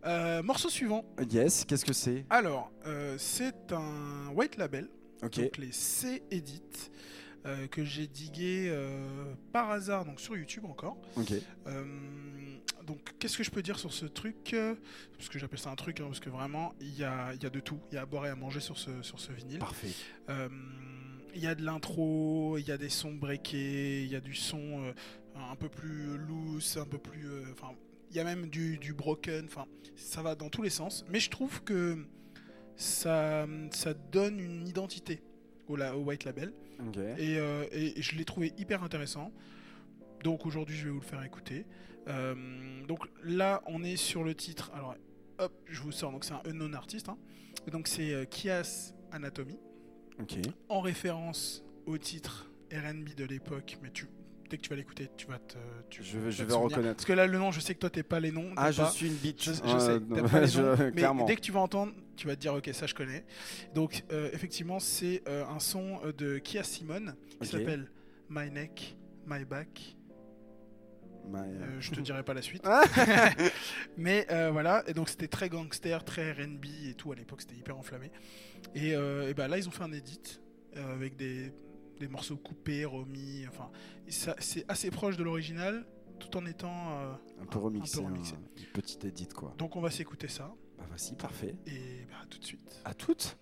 Euh, 0.06 0.42
morceau 0.42 0.68
suivant. 0.68 1.04
Yes, 1.30 1.64
qu'est-ce 1.64 1.84
que 1.84 1.92
c'est? 1.92 2.24
Alors, 2.30 2.70
euh, 2.86 3.16
c'est 3.18 3.72
un 3.72 4.28
white 4.34 4.56
label. 4.56 4.88
Donc 5.20 5.56
les 5.56 5.72
C 5.72 6.22
Edit 6.30 6.62
euh, 7.44 7.66
que 7.66 7.84
j'ai 7.84 8.06
digué 8.06 8.72
par 9.52 9.70
hasard 9.70 10.04
donc 10.04 10.20
sur 10.20 10.36
YouTube 10.36 10.64
encore. 10.64 10.96
Ok. 11.16 11.32
Donc 12.86 13.00
qu'est-ce 13.18 13.36
que 13.36 13.42
je 13.42 13.50
peux 13.50 13.62
dire 13.62 13.78
sur 13.80 13.92
ce 13.92 14.06
truc? 14.06 14.54
Parce 15.16 15.28
que 15.28 15.38
j'appelle 15.40 15.58
ça 15.58 15.70
un 15.70 15.74
truc 15.74 15.98
hein, 16.00 16.04
parce 16.06 16.20
que 16.20 16.30
vraiment 16.30 16.72
il 16.80 16.96
y 16.96 17.02
a, 17.02 17.34
il 17.34 17.42
y 17.42 17.46
a 17.46 17.50
de 17.50 17.58
tout, 17.60 17.80
il 17.90 17.96
y 17.96 17.98
a 17.98 18.02
à 18.02 18.06
boire 18.06 18.26
et 18.26 18.30
à 18.30 18.36
manger 18.36 18.60
sur 18.60 18.78
ce, 18.78 19.02
sur 19.02 19.18
ce 19.18 19.32
vinyle. 19.32 19.58
Parfait. 19.58 19.90
Il 21.34 21.42
y 21.42 21.46
a 21.48 21.54
de 21.56 21.62
l'intro, 21.64 22.56
il 22.58 22.66
y 22.66 22.70
a 22.72 22.78
des 22.78 22.88
sons 22.88 23.12
breakés, 23.12 24.04
il 24.04 24.10
y 24.10 24.16
a 24.16 24.20
du 24.20 24.34
son 24.34 24.94
un 25.50 25.56
peu 25.56 25.68
plus 25.68 26.16
loose, 26.18 26.76
un 26.80 26.84
peu 26.86 26.98
plus. 26.98 27.26
euh, 27.28 27.44
Enfin, 27.52 27.72
il 28.10 28.16
y 28.16 28.20
a 28.20 28.24
même 28.24 28.48
du, 28.48 28.78
du 28.78 28.92
broken. 28.94 29.44
Enfin, 29.46 29.66
ça 29.96 30.22
va 30.22 30.34
dans 30.34 30.48
tous 30.48 30.62
les 30.62 30.70
sens. 30.70 31.04
Mais 31.10 31.20
je 31.20 31.30
trouve 31.30 31.62
que 31.64 31.98
ça, 32.76 33.46
ça 33.72 33.94
donne 33.94 34.38
une 34.40 34.66
identité 34.66 35.22
au, 35.66 35.76
la- 35.76 35.96
au 35.96 36.02
White 36.04 36.24
Label. 36.24 36.52
Et, 37.18 37.38
euh, 37.38 37.64
et- 37.72 37.98
et 37.98 38.02
je 38.02 38.16
l'ai 38.16 38.24
trouvé 38.24 38.52
hyper 38.56 38.82
intéressant. 38.84 39.32
Donc 40.24 40.46
aujourd'hui, 40.46 40.76
je 40.76 40.84
vais 40.84 40.90
vous 40.90 41.00
le 41.00 41.04
faire 41.06 41.22
écouter. 41.22 41.66
Euh, 42.08 42.34
donc 42.86 43.00
là, 43.24 43.62
on 43.66 43.82
est 43.84 43.96
sur 43.96 44.24
le 44.24 44.34
titre. 44.34 44.70
Alors, 44.74 44.94
hop, 45.38 45.52
je 45.66 45.80
vous 45.82 45.92
sors. 45.92 46.12
Donc 46.12 46.24
c'est 46.24 46.34
un 46.34 46.42
unknown 46.46 46.74
artiste. 46.74 47.08
hein. 47.08 47.18
Donc 47.70 47.88
c'est 47.88 48.14
euh, 48.14 48.24
Kias 48.24 48.94
Anatomy 49.12 49.58
en 50.68 50.80
référence 50.80 51.64
au 51.86 51.98
titre 51.98 52.50
R&B 52.72 53.14
de 53.16 53.24
l'époque, 53.24 53.78
mais 53.82 53.90
tu, 53.90 54.06
dès 54.48 54.56
que 54.56 54.62
tu 54.62 54.70
vas 54.70 54.76
l'écouter, 54.76 55.10
tu 55.16 55.26
vas 55.26 55.38
te, 55.38 55.54
tu, 55.90 56.02
Je 56.02 56.18
vais- 56.18 56.30
tu 56.30 56.36
je 56.36 56.42
vas 56.42 56.44
te 56.44 56.48
vais 56.48 56.54
souvenir. 56.54 56.60
reconnaître. 56.76 56.96
Parce 56.96 57.04
que 57.06 57.12
là, 57.12 57.26
le 57.26 57.38
nom, 57.38 57.50
je 57.52 57.60
sais 57.60 57.74
que 57.74 57.80
toi, 57.80 57.90
t'es 57.90 58.02
pas 58.02 58.20
les 58.20 58.30
noms. 58.32 58.50
Ah, 58.56 58.70
je 58.72 58.82
pas- 58.82 58.90
suis 58.90 59.06
une 59.08 59.14
bitch. 59.14 59.44
Je, 59.44 59.52
je 59.52 59.60
Euh, 59.62 59.78
sais, 59.78 60.00
non, 60.00 60.14
t'aimes 60.16 60.28
pas 60.30 60.40
les 60.40 60.46
je- 60.48 60.60
noms, 60.62 60.76
mais 60.78 60.92
clairement. 60.92 61.24
dès 61.26 61.36
que 61.36 61.40
tu 61.40 61.52
vas 61.52 61.60
entendre, 61.60 61.92
tu 62.16 62.26
vas 62.26 62.34
te 62.36 62.40
dire, 62.40 62.54
ok, 62.54 62.68
ça 62.72 62.86
je 62.86 62.94
connais. 62.94 63.24
Donc, 63.74 64.04
euh, 64.12 64.30
effectivement, 64.32 64.80
c'est 64.80 65.22
euh, 65.28 65.44
un 65.46 65.60
son 65.60 66.00
euh, 66.04 66.12
de 66.12 66.38
Kia 66.38 66.62
Simone 66.62 67.14
qui 67.40 67.46
s'appelle 67.48 67.90
My 68.30 68.50
Neck, 68.50 68.96
My 69.26 69.44
Back. 69.44 69.96
My, 71.30 71.40
je 71.80 71.90
te 71.90 72.00
dirai 72.00 72.22
pas 72.22 72.32
la 72.32 72.40
suite. 72.42 72.62
Ah 72.66 72.82
Mais 73.98 74.26
voilà, 74.50 74.82
et 74.86 74.94
donc 74.94 75.08
c'était 75.10 75.28
très 75.28 75.48
gangster, 75.48 76.02
très 76.04 76.32
RB 76.32 76.64
et 76.88 76.94
tout 76.94 77.12
à 77.12 77.14
l'époque, 77.14 77.42
c'était 77.42 77.56
hyper 77.56 77.76
enflammé. 77.76 78.10
Et, 78.74 78.90
et 78.92 79.34
bah 79.34 79.46
là, 79.48 79.58
ils 79.58 79.68
ont 79.68 79.72
fait 79.72 79.82
un 79.84 79.92
edit 79.92 80.40
avec 80.74 81.16
des, 81.16 81.52
des 81.98 82.08
morceaux 82.08 82.36
coupés, 82.36 82.84
remis. 82.84 83.44
Enfin, 83.48 83.70
ça- 84.08 84.36
c'est 84.38 84.64
assez 84.70 84.90
proche 84.90 85.16
de 85.16 85.22
l'original 85.24 85.86
tout 86.18 86.36
en 86.36 86.44
étant. 86.46 86.98
euh, 86.98 87.12
un 87.42 87.46
peu 87.46 87.58
remixé. 87.58 88.00
remixé. 88.00 88.34
un- 88.34 88.60
Une 88.60 88.66
petite 88.72 89.04
edit, 89.04 89.28
quoi. 89.28 89.54
Donc 89.58 89.76
on 89.76 89.80
va 89.80 89.90
s'écouter 89.90 90.28
ça 90.28 90.54
Bah, 90.76 90.84
voici, 90.88 91.14
parfait. 91.14 91.54
et 91.66 92.04
bah, 92.10 92.16
à 92.22 92.26
tout 92.26 92.38
de 92.38 92.44
suite. 92.44 92.80
À 92.84 92.94
toutes. 92.94 93.36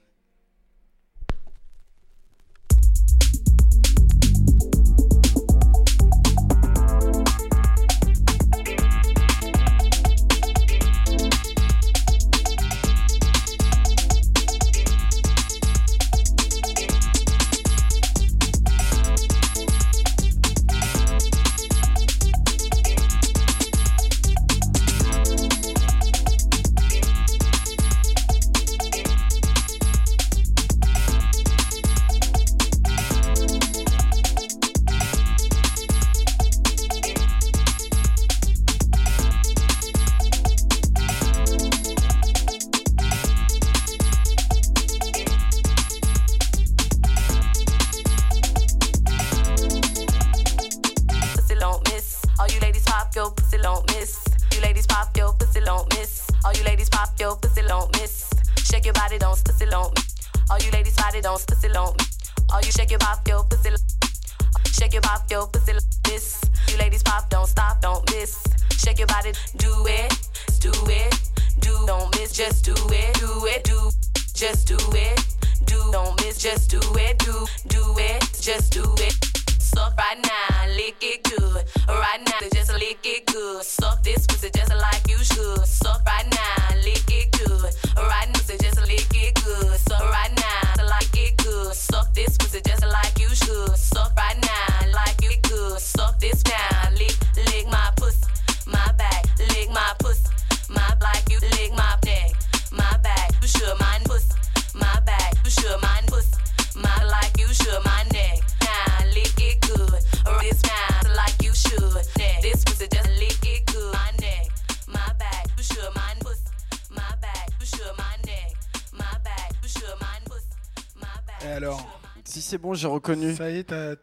J'ai 122.86 122.92
reconnu. 122.92 123.34
Ça 123.34 123.50
y 123.50 123.58
est, 123.58 123.64
t'as. 123.64 123.96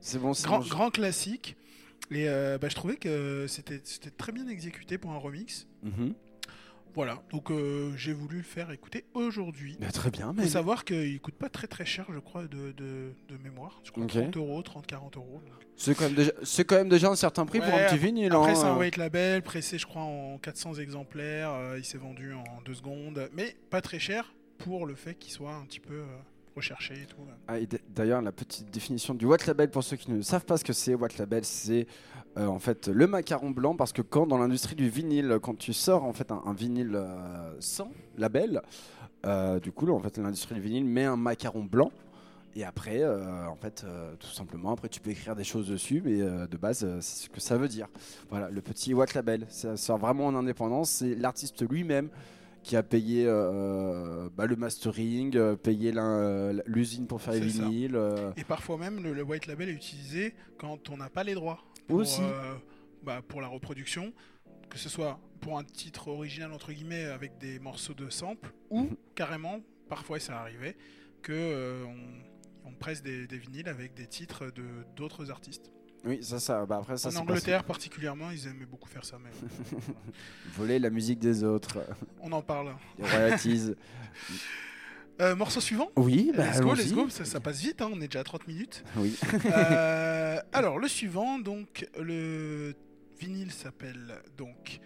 c'est 0.00 0.18
bon, 0.18 0.34
c'est 0.34 0.46
Grand, 0.46 0.58
bon. 0.60 0.66
grand 0.68 0.90
classique. 0.90 1.56
Et 2.10 2.28
euh, 2.28 2.56
bah, 2.58 2.68
je 2.68 2.74
trouvais 2.76 2.96
que 2.96 3.46
c'était 3.48 3.80
c'était 3.84 4.10
très 4.10 4.32
bien 4.32 4.46
exécuté 4.48 4.96
pour 4.96 5.12
un 5.12 5.18
remix. 5.18 5.66
Mhm. 5.82 6.14
Voilà, 6.96 7.22
donc 7.30 7.50
euh, 7.50 7.92
j'ai 7.96 8.12
voulu 8.14 8.38
le 8.38 8.42
faire 8.42 8.70
écouter 8.70 9.04
aujourd'hui. 9.14 9.76
Bah, 9.80 9.90
très 9.92 10.10
bien, 10.10 10.30
Il 10.32 10.36
mais. 10.38 10.42
faut 10.44 10.48
savoir 10.48 10.84
qu'il 10.84 11.20
coûte 11.20 11.34
pas 11.34 11.48
très 11.50 11.66
très 11.66 11.84
cher, 11.84 12.06
je 12.12 12.18
crois, 12.18 12.44
de, 12.44 12.72
de, 12.72 13.12
de 13.28 13.36
mémoire. 13.44 13.78
Je 13.84 13.90
crois 13.92 14.04
Ok. 14.04 14.12
30 14.12 14.36
euros, 14.38 14.62
30-40 14.62 15.16
euros. 15.16 15.42
donc. 15.44 15.52
C'est 15.76 15.94
quand, 15.94 16.04
même 16.04 16.14
déjà- 16.14 16.32
c'est 16.42 16.64
quand 16.64 16.76
même 16.76 16.88
déjà 16.88 17.10
un 17.10 17.16
certain 17.16 17.44
prix 17.44 17.60
pour 17.60 17.68
un 17.74 17.84
petit 17.86 17.98
vinyle. 17.98 18.32
Après, 18.32 18.52
hein. 18.52 18.54
c'est 18.54 18.64
un 18.64 18.76
white 18.78 18.96
label, 18.96 19.42
pressé, 19.42 19.76
je 19.78 19.84
crois, 19.86 20.02
en 20.02 20.38
400 20.38 20.74
exemplaires. 20.76 21.50
euh, 21.52 21.76
il 21.78 21.84
s'est 21.84 21.98
vendu 21.98 22.32
en 22.32 22.44
2 22.64 22.74
secondes, 22.74 23.28
mais 23.34 23.56
pas 23.68 23.82
très 23.82 23.98
cher 23.98 24.32
pour 24.56 24.86
le 24.86 24.94
fait 24.94 25.14
qu'il 25.16 25.32
soit 25.32 25.52
un 25.54 25.66
petit 25.66 25.80
peu 25.80 25.92
euh, 25.94 26.06
recherché 26.56 26.94
et 26.94 27.06
tout. 27.06 27.18
Ah, 27.46 27.56
D'ailleurs, 27.94 28.22
la 28.22 28.32
petite 28.32 28.70
définition 28.70 29.14
du 29.14 29.26
Watt 29.26 29.46
Label, 29.46 29.70
pour 29.70 29.84
ceux 29.84 29.96
qui 29.96 30.10
ne 30.10 30.22
savent 30.22 30.44
pas 30.44 30.56
ce 30.56 30.64
que 30.64 30.72
c'est, 30.72 30.94
Watt 30.94 31.18
Label, 31.18 31.44
c'est 31.44 31.86
euh, 32.38 32.46
en 32.46 32.58
fait 32.58 32.88
le 32.88 33.06
macaron 33.06 33.50
blanc, 33.50 33.76
parce 33.76 33.92
que 33.92 34.02
quand 34.02 34.26
dans 34.26 34.38
l'industrie 34.38 34.74
du 34.74 34.88
vinyle, 34.88 35.38
quand 35.42 35.56
tu 35.56 35.72
sors 35.72 36.04
en 36.04 36.12
fait 36.12 36.32
un, 36.32 36.52
vinyle 36.54 36.92
euh, 36.94 37.54
sans 37.60 37.90
label, 38.16 38.62
euh, 39.26 39.60
du 39.60 39.70
coup, 39.70 39.88
en 39.90 40.00
fait, 40.00 40.18
l'industrie 40.18 40.54
du 40.54 40.60
vinyle 40.60 40.84
met 40.84 41.04
un 41.04 41.16
macaron 41.16 41.64
blanc. 41.64 41.92
Et 42.54 42.64
après, 42.64 43.04
en 43.04 43.56
fait, 43.56 43.84
tout 44.18 44.30
simplement, 44.30 44.72
après, 44.72 44.88
tu 44.88 44.98
peux 44.98 45.10
écrire 45.10 45.36
des 45.36 45.44
choses 45.44 45.68
dessus, 45.68 46.00
mais 46.02 46.16
de 46.16 46.56
base, 46.56 46.86
c'est 47.00 47.24
ce 47.24 47.28
que 47.28 47.38
ça 47.38 47.58
veut 47.58 47.68
dire. 47.68 47.86
Voilà, 48.30 48.48
le 48.48 48.62
petit 48.62 48.94
Watt 48.94 49.12
Label, 49.12 49.44
ça 49.50 49.76
sort 49.76 49.98
vraiment 49.98 50.24
en 50.24 50.34
indépendance. 50.34 50.88
C'est 50.88 51.14
l'artiste 51.16 51.68
lui-même 51.68 52.08
qui 52.66 52.74
a 52.74 52.82
payé 52.82 53.24
euh, 53.28 54.28
bah, 54.36 54.46
le 54.46 54.56
mastering, 54.56 55.36
euh, 55.36 55.54
payé 55.54 55.92
euh, 55.96 56.60
l'usine 56.66 57.06
pour 57.06 57.22
faire 57.22 57.34
les 57.34 57.40
vinyles. 57.40 57.94
euh, 57.94 58.32
Et 58.36 58.42
parfois 58.42 58.76
même, 58.76 59.00
le, 59.04 59.12
le 59.12 59.22
white 59.22 59.46
label 59.46 59.68
est 59.68 59.72
utilisé 59.72 60.34
quand 60.58 60.90
on 60.90 60.96
n'a 60.96 61.08
pas 61.08 61.22
les 61.22 61.34
droits. 61.34 61.62
Pour, 61.86 61.98
Aussi. 62.00 62.20
euh, 62.22 62.54
bah, 63.04 63.22
pour 63.26 63.40
la 63.40 63.46
reproduction, 63.46 64.12
que 64.68 64.78
ce 64.78 64.88
soit 64.88 65.20
pour 65.40 65.56
un 65.56 65.62
titre 65.62 66.08
original, 66.08 66.52
entre 66.52 66.72
guillemets, 66.72 67.04
avec 67.04 67.38
des 67.38 67.60
morceaux 67.60 67.94
de 67.94 68.10
sample, 68.10 68.50
ou 68.70 68.80
Mhm. 68.80 68.96
carrément, 69.14 69.60
parfois 69.88 70.18
ça 70.18 70.40
arrivait, 70.40 70.76
que 71.22 71.32
euh, 71.32 71.84
on, 71.84 72.68
on 72.70 72.72
presse 72.74 73.00
des, 73.00 73.28
des 73.28 73.38
vinyles 73.38 73.68
avec 73.68 73.94
des 73.94 74.08
titres 74.08 74.46
de 74.46 74.64
d'autres 74.96 75.30
artistes. 75.30 75.70
Oui, 76.06 76.22
ça, 76.22 76.38
ça. 76.38 76.64
Bah 76.66 76.78
après, 76.80 76.96
ça, 76.96 77.08
en 77.10 77.16
Angleterre 77.16 77.64
particulièrement, 77.64 78.30
ils 78.30 78.46
aimaient 78.46 78.66
beaucoup 78.66 78.88
faire 78.88 79.04
ça. 79.04 79.18
Mais 79.22 79.30
voler 80.56 80.78
la 80.78 80.90
musique 80.90 81.18
des 81.18 81.42
autres, 81.44 81.78
on 82.20 82.30
en 82.32 82.42
parle. 82.42 82.74
les 82.98 83.04
royalties. 83.08 83.74
Euh, 85.18 85.34
morceau 85.34 85.62
suivant 85.62 85.90
oui, 85.96 86.30
bah, 86.36 86.44
Let's 86.50 86.60
go, 86.60 86.74
let's 86.74 86.92
go, 86.92 87.08
ça, 87.08 87.24
ça 87.24 87.40
passe 87.40 87.62
vite, 87.62 87.80
hein, 87.80 87.88
on 87.90 88.00
est 88.02 88.06
déjà 88.06 88.20
à 88.20 88.24
30 88.24 88.46
minutes. 88.46 88.84
Oui. 88.96 89.16
Euh, 89.46 90.38
alors, 90.52 90.78
le 90.78 90.88
suivant, 90.88 91.38
donc, 91.38 91.88
le 91.98 92.74
vinyle 93.18 93.50
s'appelle 93.50 94.20
donc 94.36 94.78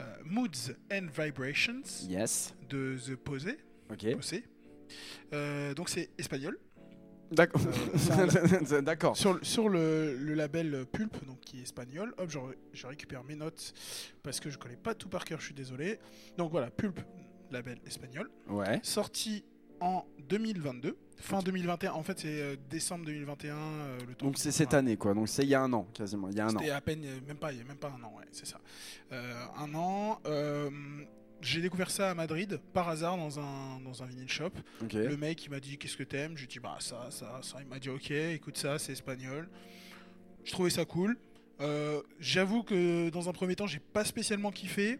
euh, 0.00 0.04
Moods 0.24 0.72
and 0.92 1.06
Vibrations 1.16 1.82
Yes. 2.08 2.52
de 2.68 2.96
The 2.98 3.14
Pose. 3.14 3.46
Ok. 3.88 4.12
Posé. 4.16 4.44
Donc, 5.76 5.88
c'est 5.88 6.10
espagnol. 6.18 6.58
D'accord. 7.32 7.60
Euh, 8.70 8.80
D'accord. 8.82 9.16
Sur, 9.16 9.34
le- 9.34 9.44
sur 9.44 9.68
le, 9.68 10.16
le 10.16 10.34
label 10.34 10.86
Pulp, 10.92 11.24
donc 11.26 11.40
qui 11.40 11.58
est 11.58 11.62
espagnol, 11.62 12.14
hop, 12.18 12.30
je, 12.30 12.38
re- 12.38 12.54
je 12.72 12.86
récupère 12.86 13.24
mes 13.24 13.34
notes 13.36 13.72
parce 14.22 14.40
que 14.40 14.50
je 14.50 14.58
connais 14.58 14.76
pas 14.76 14.94
tout 14.94 15.08
par 15.08 15.24
cœur, 15.24 15.40
je 15.40 15.46
suis 15.46 15.54
désolé. 15.54 15.98
Donc 16.38 16.50
voilà, 16.50 16.70
Pulp, 16.70 17.00
label 17.50 17.78
espagnol, 17.86 18.30
Ouais. 18.48 18.80
sorti 18.82 19.44
en 19.80 20.04
2022, 20.28 20.96
fin 21.18 21.40
2021. 21.40 21.92
En 21.92 22.02
fait, 22.02 22.18
c'est 22.20 22.40
euh, 22.40 22.56
décembre 22.70 23.04
2021. 23.06 23.54
euh, 23.56 23.98
le 24.08 24.14
temps 24.14 24.26
Donc 24.26 24.38
c'est 24.38 24.52
cette 24.52 24.72
année, 24.74 24.96
quoi. 24.96 25.12
Donc 25.12 25.28
c'est 25.28 25.42
il 25.42 25.48
y 25.48 25.54
a 25.54 25.60
un 25.62 25.72
an, 25.72 25.86
quasiment. 25.92 26.28
Il 26.30 26.36
y 26.36 26.40
a 26.40 26.46
un 26.46 26.54
an. 26.54 26.58
C'était 26.60 26.70
à 26.70 26.80
peine, 26.80 27.02
même 27.26 27.36
pas, 27.36 27.52
il 27.52 27.58
y 27.58 27.60
a 27.60 27.64
même 27.64 27.76
pas 27.76 27.88
un 27.88 28.02
an, 28.02 28.12
ouais, 28.16 28.24
c'est 28.32 28.46
ça. 28.46 28.58
Un 29.10 29.74
an. 29.74 30.20
J'ai 31.42 31.60
découvert 31.60 31.90
ça 31.90 32.10
à 32.10 32.14
Madrid 32.14 32.60
par 32.72 32.88
hasard 32.88 33.16
dans 33.16 33.38
un 33.38 33.80
dans 33.80 34.02
un 34.02 34.06
vinyle 34.06 34.28
shop. 34.28 34.50
Le 35.08 35.16
mec 35.16 35.44
il 35.44 35.50
m'a 35.50 35.60
dit 35.60 35.76
qu'est-ce 35.78 35.96
que 35.96 36.02
t'aimes, 36.02 36.32
je 36.36 36.40
lui 36.40 36.44
ai 36.44 36.48
dit 36.48 36.58
bah 36.60 36.76
ça 36.80 37.08
ça 37.10 37.40
ça. 37.42 37.58
Il 37.60 37.66
m'a 37.68 37.78
dit 37.78 37.90
ok 37.90 38.10
écoute 38.10 38.56
ça 38.56 38.78
c'est 38.78 38.92
espagnol. 38.92 39.48
Je 40.44 40.52
trouvais 40.52 40.70
ça 40.70 40.84
cool. 40.84 41.16
Euh, 41.60 42.02
J'avoue 42.20 42.62
que 42.62 43.08
dans 43.10 43.28
un 43.28 43.32
premier 43.32 43.56
temps 43.56 43.66
j'ai 43.66 43.78
pas 43.80 44.04
spécialement 44.04 44.50
kiffé 44.52 44.98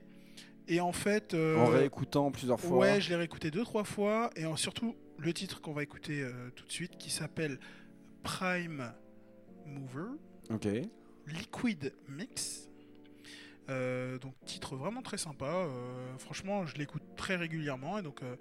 et 0.68 0.81
en 0.81 0.92
fait 0.92 1.35
euh, 1.35 1.57
En 1.59 1.66
réécoutant 1.66 2.31
plusieurs 2.31 2.59
fois. 2.61 2.79
ouais 2.79 3.01
je 3.01 3.09
l'ai 3.11 3.16
réécouté 3.16 3.51
deux 3.51 3.62
trois 3.64 3.85
fois 3.85 4.31
et 4.37 4.46
en- 4.46 4.57
surtout 4.57 4.96
le 5.18 5.33
titre 5.33 5.61
qu'on 5.61 5.72
va 5.72 5.83
écouter 5.83 6.20
euh, 6.22 6.33
tout 6.55 6.66
de 6.66 6.72
suite 6.72 6.96
qui 6.99 7.11
s'appelle 7.11 7.59
Prime 8.22 8.92
Mover. 9.66 10.16
Ok. 10.51 10.66
Liquid 11.27 11.92
Mix. 12.09 12.68
Donc 14.18 14.35
titre 14.44 14.76
vraiment 14.76 15.02
très 15.02 15.18
sympa. 15.18 15.46
Euh, 15.46 16.16
franchement, 16.18 16.66
je 16.66 16.76
l'écoute 16.76 17.02
très 17.16 17.37
régulièrement 17.37 17.98
et 17.98 18.02
donc 18.02 18.22
euh, 18.22 18.37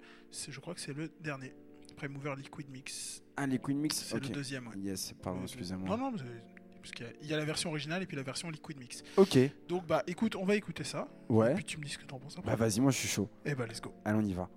je 0.48 0.58
crois 0.60 0.74
que 0.74 0.80
c'est 0.80 0.92
le 0.94 1.08
dernier. 1.20 1.54
Prime 1.96 2.12
Mover 2.12 2.34
Liquid 2.36 2.68
Mix. 2.70 3.22
Ah, 3.36 3.46
Queen 3.46 3.78
Mix. 3.78 3.96
C'est 3.96 4.20
le 4.22 4.28
deuxième. 4.28 4.66
ouais. 4.68 4.74
Yes. 4.78 5.14
Pardon, 5.22 5.40
Euh, 5.40 5.44
excusez-moi. 5.44 5.88
Non, 5.88 5.96
non, 5.96 6.10
parce 6.12 6.92
qu'il 6.92 7.06
y 7.06 7.08
a- 7.08 7.12
il 7.22 7.26
y, 7.28 7.34
a 7.34 7.36
la 7.38 7.44
version 7.44 7.70
originale 7.70 8.02
et 8.02 8.06
puis 8.06 8.16
la 8.16 8.22
version 8.22 8.50
Liquid 8.50 8.78
Mix. 8.78 9.02
Ok. 9.16 9.38
Donc 9.68 9.86
bah 9.86 10.02
écoute, 10.06 10.36
on 10.36 10.44
va 10.44 10.56
écouter 10.56 10.84
ça. 10.84 11.08
Et 11.28 11.32
Ouais. 11.32 11.54
puis 11.54 11.64
tu 11.64 11.78
me 11.78 11.84
dis 11.84 11.90
ce 11.90 11.98
que 11.98 12.04
t'en 12.04 12.18
penses 12.18 12.36
après. 12.38 12.50
Bah 12.50 12.56
vas-y, 12.56 12.80
moi 12.80 12.90
je 12.92 12.98
suis 12.98 13.08
chaud. 13.08 13.28
Et 13.44 13.54
bah 13.54 13.66
let's 13.66 13.80
go. 13.80 13.92
Allez, 14.04 14.18
on 14.18 14.24
y 14.24 14.34
va. 14.34 14.48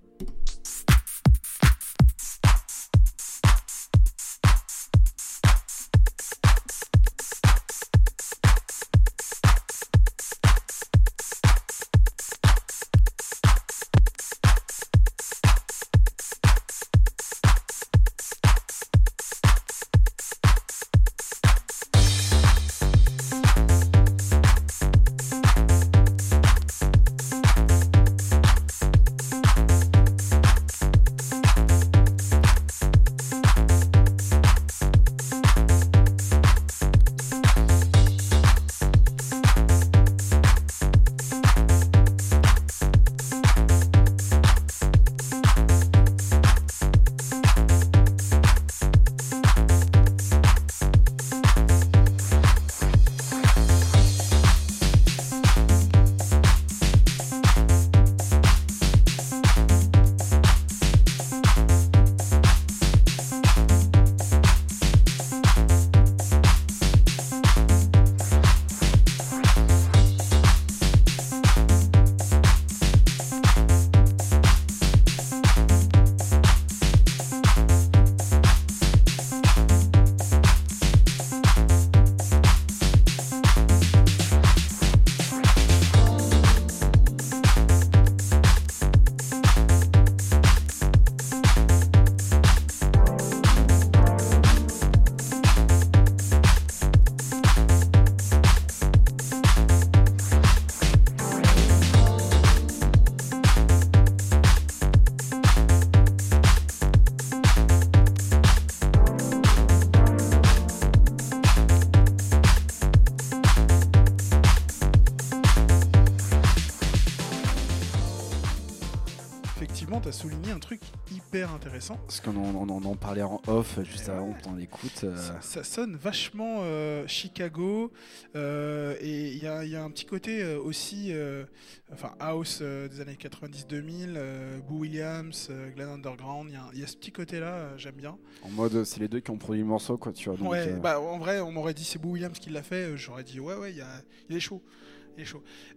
Hyper 121.39 121.53
intéressant. 121.53 121.95
Parce 121.97 122.19
qu'on 122.21 122.35
en, 122.35 122.69
on 122.69 122.95
parlait 122.95 123.21
en 123.21 123.41
off 123.47 123.79
juste 123.83 124.07
Et 124.07 124.11
avant 124.11 124.29
ouais. 124.29 124.35
qu'on 124.43 124.55
l'écoute. 124.55 125.03
euh, 125.03 125.15
Ça, 125.15 125.41
ça 125.41 125.63
sonne 125.63 125.95
vachement 125.95 126.57
euh, 126.61 127.05
Chicago 127.07 127.91
euh, 128.35 128.95
et 129.01 129.31
il 129.31 129.43
y 129.43 129.47
a, 129.47 129.63
il 129.63 129.71
y 129.71 129.75
a 129.75 129.83
un 129.83 129.89
petit 129.91 130.05
côté 130.05 130.41
euh, 130.43 130.59
aussi, 130.59 131.13
euh, 131.13 131.45
enfin 131.93 132.13
house 132.19 132.59
euh, 132.61 132.87
des 132.87 133.01
années 133.01 133.17
90-2000, 133.19 134.13
euh, 134.15 134.59
Boo 134.59 134.79
Williams, 134.79 135.47
euh, 135.49 135.69
Glen 135.71 135.89
Underground. 135.89 136.49
Il 136.49 136.53
y 136.53 136.57
a, 136.57 136.69
il 136.73 136.79
y 136.79 136.83
a 136.83 136.87
ce 136.87 136.97
petit 136.97 137.11
côté 137.11 137.39
là, 137.39 137.75
j'aime 137.77 137.95
bien. 137.95 138.17
En 138.43 138.49
mode, 138.49 138.83
c'est 138.83 138.99
les 138.99 139.07
deux 139.07 139.19
qui 139.19 139.31
ont 139.31 139.37
produit 139.37 139.61
le 139.61 139.67
morceau, 139.67 139.97
quoi, 139.97 140.11
tu 140.13 140.29
vois. 140.29 140.37
donc, 140.37 140.51
ouais, 140.51 140.67
euh, 140.69 140.75
bah 140.77 140.99
en 140.99 141.17
vrai, 141.17 141.39
on 141.39 141.51
m'aurait 141.51 141.73
dit 141.73 141.83
c'est 141.83 141.99
Boo 141.99 142.11
Williams 142.11 142.37
qui 142.39 142.49
l'a 142.49 142.63
fait, 142.63 142.91
euh, 142.91 142.97
j'aurais 142.97 143.23
dit 143.23 143.39
ouais 143.39 143.55
ouais, 143.55 143.71
il, 143.71 143.77
y 143.77 143.81
a- 143.81 144.01
il 144.29 144.35
est 144.35 144.39
chaud. 144.39 144.61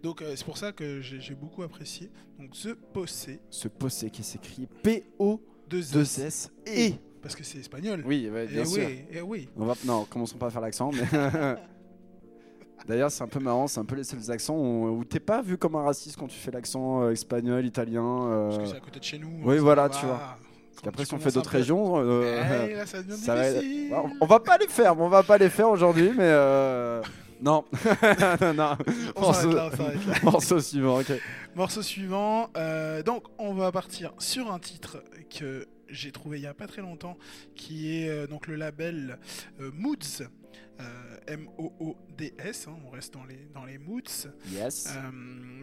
Donc 0.03 0.21
euh, 0.21 0.35
c'est 0.37 0.45
pour 0.45 0.57
ça 0.57 0.71
que 0.71 1.01
j'ai 1.01 1.35
beaucoup 1.35 1.63
apprécié. 1.63 2.09
Donc 2.39 2.51
The 2.51 2.73
Posse 2.93 3.27
Ce 3.49 3.67
possé 3.67 4.09
qui 4.09 4.23
s'écrit 4.23 4.67
P-O-2-S 5.69 5.95
2S 5.95 6.49
et. 6.67 6.93
parce 7.21 7.35
que 7.35 7.43
c'est 7.43 7.59
espagnol. 7.59 8.03
Oui, 8.05 8.29
ouais, 8.31 8.45
Eh 8.49 8.53
bien 8.53 8.65
sûr. 8.65 8.83
oui, 8.85 9.05
eh 9.11 9.21
oui. 9.21 9.49
On 9.57 9.65
va... 9.65 9.73
Non, 9.85 10.05
commençons 10.09 10.37
pas 10.37 10.47
à 10.47 10.49
faire 10.49 10.61
l'accent, 10.61 10.91
mais. 10.91 11.03
D'ailleurs, 12.87 13.09
c'est 13.11 13.23
un 13.23 13.27
peu 13.27 13.39
marrant, 13.39 13.67
c'est 13.67 13.79
un 13.79 13.85
peu 13.85 13.95
les 13.95 14.03
seuls 14.03 14.29
accents 14.29 14.57
où, 14.57 15.03
t'es 15.05 15.21
pas 15.21 15.41
vu 15.41 15.57
comme 15.57 15.75
un 15.75 15.83
raciste 15.83 16.17
quand 16.17 16.27
tu 16.27 16.37
fais 16.37 16.51
l'accent 16.51 17.03
euh, 17.03 17.11
espagnol, 17.11 17.65
italien. 17.65 18.03
euh, 18.27 18.49
Parce 18.49 18.57
que 18.57 18.65
c'est 18.67 18.75
à 18.75 18.79
côté 18.81 18.99
de 18.99 19.03
chez 19.05 19.19
nous. 19.19 19.29
oui, 19.45 19.57
voilà, 19.57 19.83
va. 19.83 19.89
tu 19.89 20.05
vois. 20.05 20.17
Parce 20.19 20.81
qu'après, 20.83 21.05
si 21.05 21.13
on 21.13 21.19
fait 21.19 21.31
d'autres 21.31 21.49
régions. 21.49 21.93
euh, 21.97 22.67
Eh, 22.69 22.73
là, 22.73 22.85
ça 22.85 22.97
va 23.01 24.03
on- 24.19 24.25
va 24.25 24.39
pas 24.41 24.57
les 24.57 24.67
faire, 24.67 24.99
on 24.99 25.07
va 25.07 25.23
pas 25.23 25.37
les 25.37 25.49
faire 25.49 25.69
aujourd'hui, 25.69 26.09
mais. 26.09 26.23
euh, 26.23 27.01
Non. 27.41 27.63
non. 28.53 28.75
On 29.15 29.31
s'arrête 29.31 29.45
Morceau- 29.45 29.53
là, 29.53 29.69
on 29.71 29.77
s'arrête 29.77 30.05
là. 30.07 30.13
Morceau 30.23 30.59
suivant, 30.59 30.99
ok. 30.99 31.11
Morceau 31.55 31.81
suivant. 31.83 32.49
euh, 32.57 33.03
donc, 33.03 33.25
on 33.37 33.53
va 33.53 33.71
partir 33.71 34.13
sur 34.17 34.51
un 34.51 34.59
titre 34.59 35.03
que 35.29 35.67
j'ai 35.87 36.11
trouvé 36.11 36.39
il 36.39 36.43
y 36.43 36.47
a 36.47 36.53
pas 36.55 36.65
très 36.67 36.81
longtemps, 36.81 37.17
qui 37.55 37.95
est 37.95 38.09
euh, 38.09 38.25
donc 38.27 38.47
le 38.47 38.55
label 38.55 39.19
euh, 39.59 39.71
Moods. 39.73 40.23
M-O-O-D-S, 41.27 42.67
hein, 42.67 42.75
on 42.85 42.89
reste 42.89 43.13
dans 43.13 43.23
les, 43.23 43.47
dans 43.53 43.63
les 43.63 43.77
Moods. 43.77 44.27
Yes. 44.51 44.89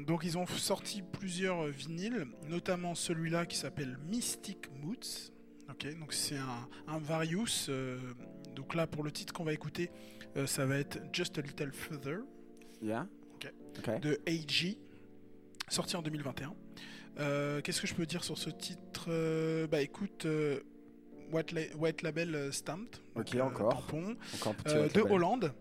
Donc 0.07 0.22
ils 0.24 0.38
ont 0.38 0.47
sorti 0.47 1.03
plusieurs 1.03 1.66
vinyles, 1.66 2.26
notamment 2.49 2.95
celui-là 2.95 3.45
qui 3.45 3.57
s'appelle 3.59 3.99
Mystic 4.09 4.70
Moods. 4.80 5.32
Ok, 5.68 5.86
donc 5.99 6.12
c'est 6.14 6.38
un, 6.38 6.68
un 6.88 6.99
Various. 6.99 7.68
donc 8.55 8.74
là 8.74 8.86
pour 8.86 9.03
le 9.03 9.11
titre 9.12 9.34
qu'on 9.34 9.45
va 9.45 9.53
écouter, 9.53 9.91
ça 10.47 10.64
va 10.64 10.78
être 10.78 10.99
Just 11.12 11.36
a 11.38 11.43
Little 11.43 11.72
Further 11.72 12.20
Yeah. 12.80 13.07
ok. 13.34 13.53
Ok. 13.78 14.01
de 14.01 14.18
AG, 14.26 14.78
sorti 15.70 15.96
en 15.96 16.02
2021. 16.02 16.54
Euh, 17.18 17.60
Qu'est-ce 17.62 17.80
que 17.80 17.86
je 17.86 17.94
peux 17.94 18.06
dire 18.06 18.24
sur 18.24 18.38
ce 18.38 18.50
titre 18.50 19.06
Euh, 19.08 19.66
Bah 19.66 19.80
écoute, 19.80 20.26
euh, 20.26 20.60
White, 21.32 21.52
La- 21.52 21.76
White 21.76 22.02
Label 22.02 22.52
Stamped, 22.52 22.96
Ok, 23.14 23.36
donc, 23.36 23.52
encore. 23.60 23.86
tampon, 23.86 24.16
Encore 24.34 24.52
un 24.52 24.54
petit 24.62 24.76
White 24.76 24.94
de. 24.96 25.00
Hollande, 25.02 25.52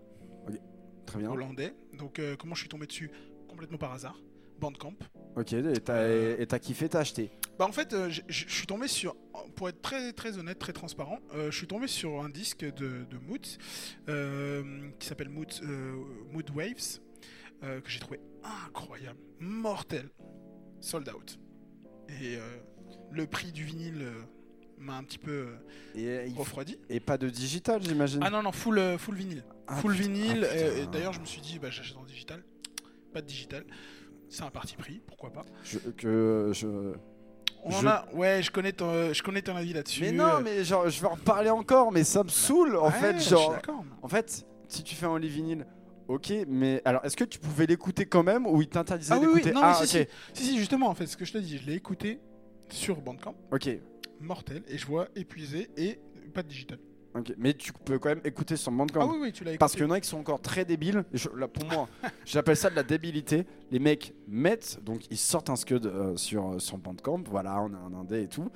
Très 1.06 1.20
bien. 1.20 1.32
hollandais. 1.32 1.74
Donc 1.98 2.22
comment 2.40 2.56
je 2.56 2.60
suis 2.62 2.70
tombé 2.70 2.86
dessus? 2.88 3.12
Complètement 3.48 3.78
par 3.78 3.94
hasard. 3.94 4.20
Bandcamp. 4.60 4.94
Ok, 5.38 5.54
et 5.54 5.74
t'as 5.80 6.60
kiffé, 6.60 6.90
t'as 6.90 7.00
acheté? 7.00 7.32
Bah 7.58 7.66
en 7.66 7.72
fait, 7.72 7.96
je 8.10 8.22
suis 8.48 8.68
tombé 8.68 8.88
sur, 8.88 9.16
pour 9.56 9.70
être 9.70 9.82
très 9.82 10.12
très 10.14 10.38
honnête, 10.38 10.60
très 10.60 10.74
transparent, 10.74 11.20
je 11.34 11.56
suis 11.56 11.68
tombé 11.68 11.88
sur 11.88 12.22
un 12.24 12.30
disque 12.30 12.62
de, 12.66 13.06
de 13.06 13.18
Moods 13.28 13.58
qui 15.00 15.08
s'appelle 15.08 15.30
Mood 15.30 16.50
Waves 16.56 17.00
euh, 17.64 17.82
que 17.82 17.90
j'ai 17.90 18.00
trouvé 18.00 18.20
incroyable, 18.66 19.20
mortel, 19.40 20.10
sold 20.80 21.10
out. 21.10 21.40
Et 22.22 22.38
euh, 22.38 22.58
le 23.12 23.28
prix 23.28 23.52
du 23.52 23.64
vinyle 23.64 24.02
euh, 24.02 24.22
m'a 24.78 24.96
un 24.98 25.04
petit 25.04 25.18
peu 25.20 25.48
Et, 25.96 26.26
refroidi. 26.38 26.78
et 26.90 27.00
pas 27.00 27.18
de 27.18 27.30
digital, 27.30 27.82
j'imagine. 27.84 28.22
Ah 28.24 28.30
non 28.30 28.42
non, 28.44 28.52
full 28.52 28.82
full 28.98 29.16
vinyle, 29.16 29.44
Ah, 29.68 29.76
full 29.78 29.92
putain, 29.94 30.04
vinyle. 30.04 30.48
ah, 30.50 30.86
D'ailleurs, 30.92 31.14
je 31.14 31.20
me 31.20 31.26
suis 31.26 31.42
dit, 31.42 31.60
bah, 31.60 31.70
j'achète 31.70 31.98
en 31.98 32.04
digital, 32.06 32.44
pas 33.14 33.22
de 33.22 33.28
digital. 33.28 33.66
C'est 34.30 34.44
un 34.44 34.52
parti 34.52 34.76
pris, 34.76 35.02
pourquoi 35.08 35.32
pas. 35.32 35.44
Je- 35.64 35.80
que 35.80 36.52
je. 36.54 36.94
On 37.64 37.72
Je- 37.72 37.86
en 37.86 37.90
a, 37.90 38.06
ouais, 38.14 38.42
je 38.42 38.52
connais 38.52 38.72
ton, 38.72 39.12
je 39.12 39.22
connais 39.22 39.42
ton 39.42 39.56
avis 39.56 39.74
là-dessus. 39.74 40.02
Mais 40.02 40.12
non, 40.14 40.40
mais 40.42 40.64
genre, 40.64 40.88
je 40.90 41.02
vais 41.02 41.08
en 41.08 41.16
reparler 41.16 41.50
encore, 41.50 41.92
mais 41.92 42.04
ça 42.06 42.24
me 42.24 42.30
saoule 42.30 42.78
en 42.78 42.86
ouais, 42.86 42.92
fait. 42.92 43.14
je 43.16 43.20
suis 43.20 43.30
Genre, 43.32 43.58
en 44.02 44.08
fait, 44.08 44.46
si 44.70 44.82
tu 44.84 44.96
fais 44.96 45.08
un 45.08 45.20
lit 45.20 45.28
vinyle, 45.30 45.66
ok, 46.10 46.34
mais 46.48 46.82
alors, 46.86 47.04
est-ce 47.06 47.16
que 47.16 47.24
tu 47.24 47.40
pouvais 47.40 47.66
l'écouter 47.66 48.06
quand 48.06 48.24
même 48.24 48.46
ou 48.46 48.62
il 48.62 48.68
t'interdisait 48.68 49.14
Ah 49.14 49.20
oui, 49.20 49.28
oui, 49.28 49.34
d'écouter 49.36 49.54
non, 49.54 49.62
mais 49.62 49.68
Ah, 49.70 49.86
si, 49.86 50.00
ok, 50.02 50.08
Si, 50.34 50.44
si, 50.44 50.58
justement, 50.58 50.88
en 50.90 50.94
fait, 50.96 51.08
ce 51.08 51.16
que 51.16 51.24
je 51.26 51.32
te 51.34 51.38
dis, 51.38 51.58
je 51.58 51.66
l'ai 51.68 51.76
écouté 51.76 52.20
sur 52.70 53.00
Bandcamp, 53.02 53.36
ok, 53.52 53.70
mortel, 54.20 54.64
et 54.68 54.78
je 54.78 54.86
vois 54.86 55.08
épuisé 55.16 55.70
et 55.78 56.00
pas 56.34 56.44
de 56.44 56.48
digital. 56.50 56.78
ok. 57.16 57.34
Mais 57.38 57.54
tu 57.54 57.72
peux 57.74 57.98
quand 58.00 58.10
même 58.10 58.22
écouter 58.24 58.56
sur 58.58 58.72
Bandcamp. 58.72 59.02
Ah 59.02 59.08
oui, 59.12 59.18
oui, 59.22 59.32
tu 59.32 59.44
l'as 59.44 59.52
écouté. 59.52 59.58
Parce 59.60 59.72
qu'il 59.74 59.82
y 59.82 59.86
en 59.86 59.92
a 59.92 60.00
qui 60.00 60.08
sont 60.10 60.18
encore 60.20 60.42
très 60.42 60.66
débiles. 60.66 61.04
Et 61.14 61.18
je- 61.18 61.30
là, 61.36 61.48
pour 61.48 61.66
moi, 61.66 61.88
j'appelle 62.26 62.58
ça 62.58 62.70
de 62.70 62.76
la 62.76 62.84
débilité. 62.84 63.46
Les 63.72 63.80
mecs 63.80 64.14
mettent, 64.28 64.80
donc 64.84 65.02
ils 65.10 65.18
sortent 65.18 65.50
un 65.50 65.56
scud 65.56 65.86
euh, 65.88 66.16
sur, 66.18 66.62
sur 66.62 66.78
Bandcamp. 66.78 67.24
Voilà, 67.30 67.62
on 67.62 67.74
a 67.74 67.78
un 67.78 67.94
indé 68.02 68.24
et 68.24 68.28
tout. 68.28 68.50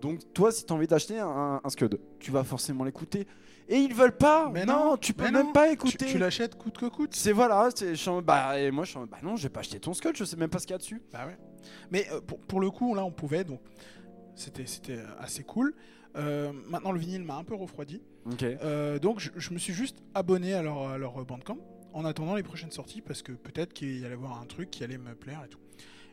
Donc, 0.00 0.20
toi, 0.32 0.50
si 0.50 0.64
tu 0.64 0.72
as 0.72 0.76
envie 0.76 0.86
d'acheter 0.86 1.18
un, 1.18 1.60
un 1.62 1.68
scud, 1.70 2.00
tu 2.18 2.30
vas 2.30 2.42
forcément 2.42 2.84
l'écouter. 2.84 3.26
Et 3.70 3.78
ils 3.78 3.94
veulent 3.94 4.16
pas. 4.16 4.50
Mais 4.52 4.66
non, 4.66 4.84
non, 4.84 4.96
tu 4.96 5.14
peux 5.14 5.30
même 5.30 5.46
non. 5.46 5.52
pas 5.52 5.68
Tu, 5.68 5.72
écouter. 5.74 6.06
tu 6.06 6.18
l'achètes 6.18 6.56
coûte 6.56 6.76
que 6.76 6.86
coûte. 6.86 7.14
C'est 7.14 7.32
voilà, 7.32 7.68
c'est, 7.74 7.94
bah, 8.22 8.58
et 8.60 8.70
moi 8.70 8.84
je 8.84 8.90
suis 8.90 9.00
bah 9.08 9.18
non, 9.22 9.36
je 9.36 9.44
vais 9.44 9.48
pas 9.48 9.60
acheter 9.60 9.78
ton 9.80 9.94
scud, 9.94 10.16
je 10.16 10.24
sais 10.24 10.36
même 10.36 10.50
pas 10.50 10.58
ce 10.58 10.66
qu'il 10.66 10.74
y 10.74 10.74
a 10.74 10.78
dessus. 10.78 11.00
Bah 11.12 11.26
ouais. 11.26 11.38
Mais 11.90 12.06
euh, 12.12 12.20
pour, 12.20 12.40
pour 12.40 12.60
le 12.60 12.70
coup, 12.70 12.94
là, 12.94 13.04
on 13.04 13.12
pouvait, 13.12 13.44
donc 13.44 13.60
c'était 14.34 14.66
c'était 14.66 14.98
assez 15.18 15.44
cool. 15.44 15.74
Euh, 16.16 16.52
maintenant, 16.66 16.90
le 16.90 16.98
vinyle 16.98 17.22
m'a 17.22 17.36
un 17.36 17.44
peu 17.44 17.54
refroidi. 17.54 18.02
Ok. 18.26 18.42
Euh, 18.42 18.98
donc, 18.98 19.20
je, 19.20 19.30
je 19.36 19.54
me 19.54 19.58
suis 19.58 19.72
juste 19.72 19.98
abonné 20.14 20.54
à 20.54 20.62
leur, 20.62 20.88
à 20.88 20.98
leur 20.98 21.24
Bandcamp 21.24 21.58
en 21.92 22.04
attendant 22.04 22.34
les 22.34 22.42
prochaines 22.42 22.72
sorties 22.72 23.00
parce 23.00 23.22
que 23.22 23.30
peut-être 23.32 23.72
qu'il 23.72 24.00
y 24.00 24.04
allait 24.04 24.14
avoir 24.14 24.40
un 24.40 24.46
truc 24.46 24.70
qui 24.70 24.82
allait 24.82 24.98
me 24.98 25.14
plaire 25.14 25.42
et 25.44 25.48
tout. 25.48 25.60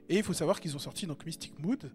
Et 0.09 0.17
il 0.17 0.23
faut 0.23 0.33
savoir 0.33 0.59
qu'ils 0.59 0.75
ont 0.75 0.79
sorti 0.79 1.07
donc 1.07 1.25
Mystic 1.25 1.57
Mood, 1.59 1.91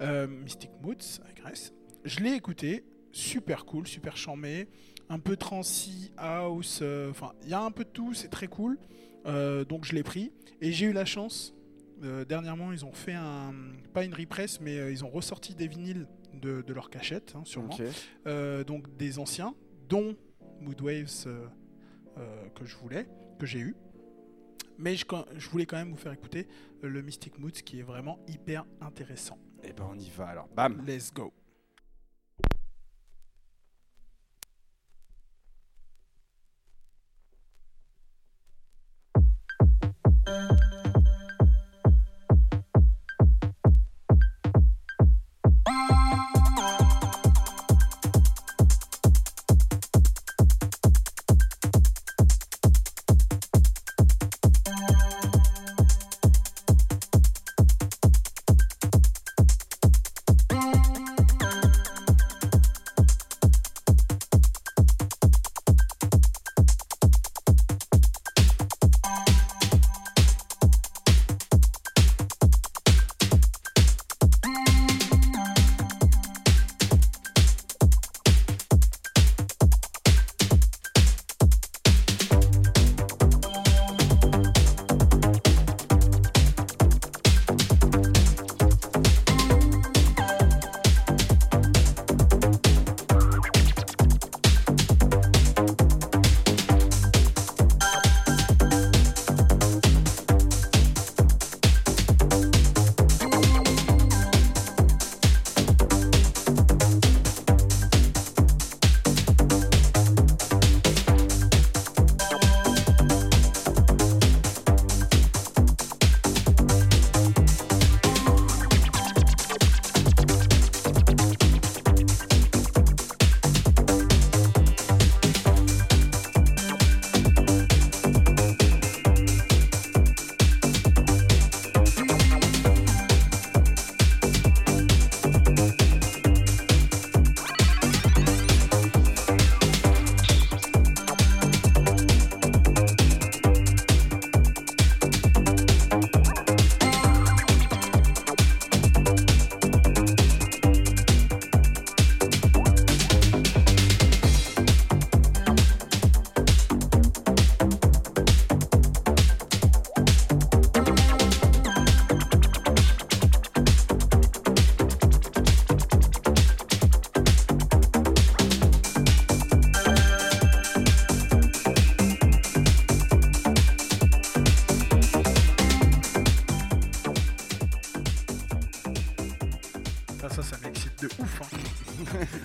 euh, 0.00 0.26
Mystic 0.26 0.70
Moods 0.82 1.20
avec 1.24 1.42
S. 1.52 1.72
Je 2.04 2.20
l'ai 2.20 2.32
écouté, 2.32 2.84
super 3.12 3.64
cool, 3.66 3.86
super 3.86 4.16
charmé, 4.16 4.68
un 5.12 5.18
peu 5.18 5.36
transi, 5.36 6.10
house, 6.16 6.80
euh, 6.80 7.10
enfin 7.10 7.32
il 7.42 7.50
y 7.50 7.54
a 7.54 7.60
un 7.60 7.70
peu 7.70 7.84
de 7.84 7.90
tout, 7.90 8.14
c'est 8.14 8.28
très 8.28 8.48
cool. 8.48 8.78
Euh, 9.26 9.64
donc 9.64 9.84
je 9.84 9.94
l'ai 9.94 10.02
pris 10.02 10.32
et 10.60 10.72
j'ai 10.72 10.86
eu 10.86 10.92
la 10.92 11.04
chance. 11.04 11.54
euh, 12.02 12.24
dernièrement, 12.24 12.72
ils 12.72 12.84
ont 12.84 12.92
fait 12.92 13.12
un 13.12 13.52
pas 13.92 14.04
une 14.04 14.14
repress, 14.14 14.58
mais 14.60 14.90
ils 14.90 15.04
ont 15.04 15.10
ressorti 15.10 15.54
des 15.54 15.68
vinyles 15.68 16.08
de, 16.32 16.62
de 16.62 16.72
leur 16.72 16.88
cachette, 16.88 17.34
hein, 17.36 17.42
sûrement. 17.44 17.76
Donc 18.66 18.96
des 18.96 19.18
anciens, 19.18 19.54
dont 19.88 20.16
Moodwaves 20.60 21.26
que 22.54 22.64
je 22.64 22.76
voulais, 22.76 23.06
que 23.38 23.44
j'ai 23.46 23.60
eu. 23.60 23.76
Mais 24.78 24.96
je, 24.96 25.04
voulais 25.50 25.66
quand 25.66 25.76
même 25.76 25.90
vous 25.90 25.96
faire 25.96 26.12
écouter 26.12 26.48
le 26.80 27.02
Mystic 27.02 27.38
Moods 27.38 27.62
qui 27.64 27.78
est 27.78 27.84
vraiment 27.84 28.18
hyper 28.26 28.64
intéressant. 28.80 29.38
Et 29.62 29.72
ben 29.74 29.86
on 29.92 29.98
y 29.98 30.08
va 30.08 30.28
alors. 30.28 30.48
Bam. 30.48 30.82
Let's 30.86 31.12
go. 31.12 31.32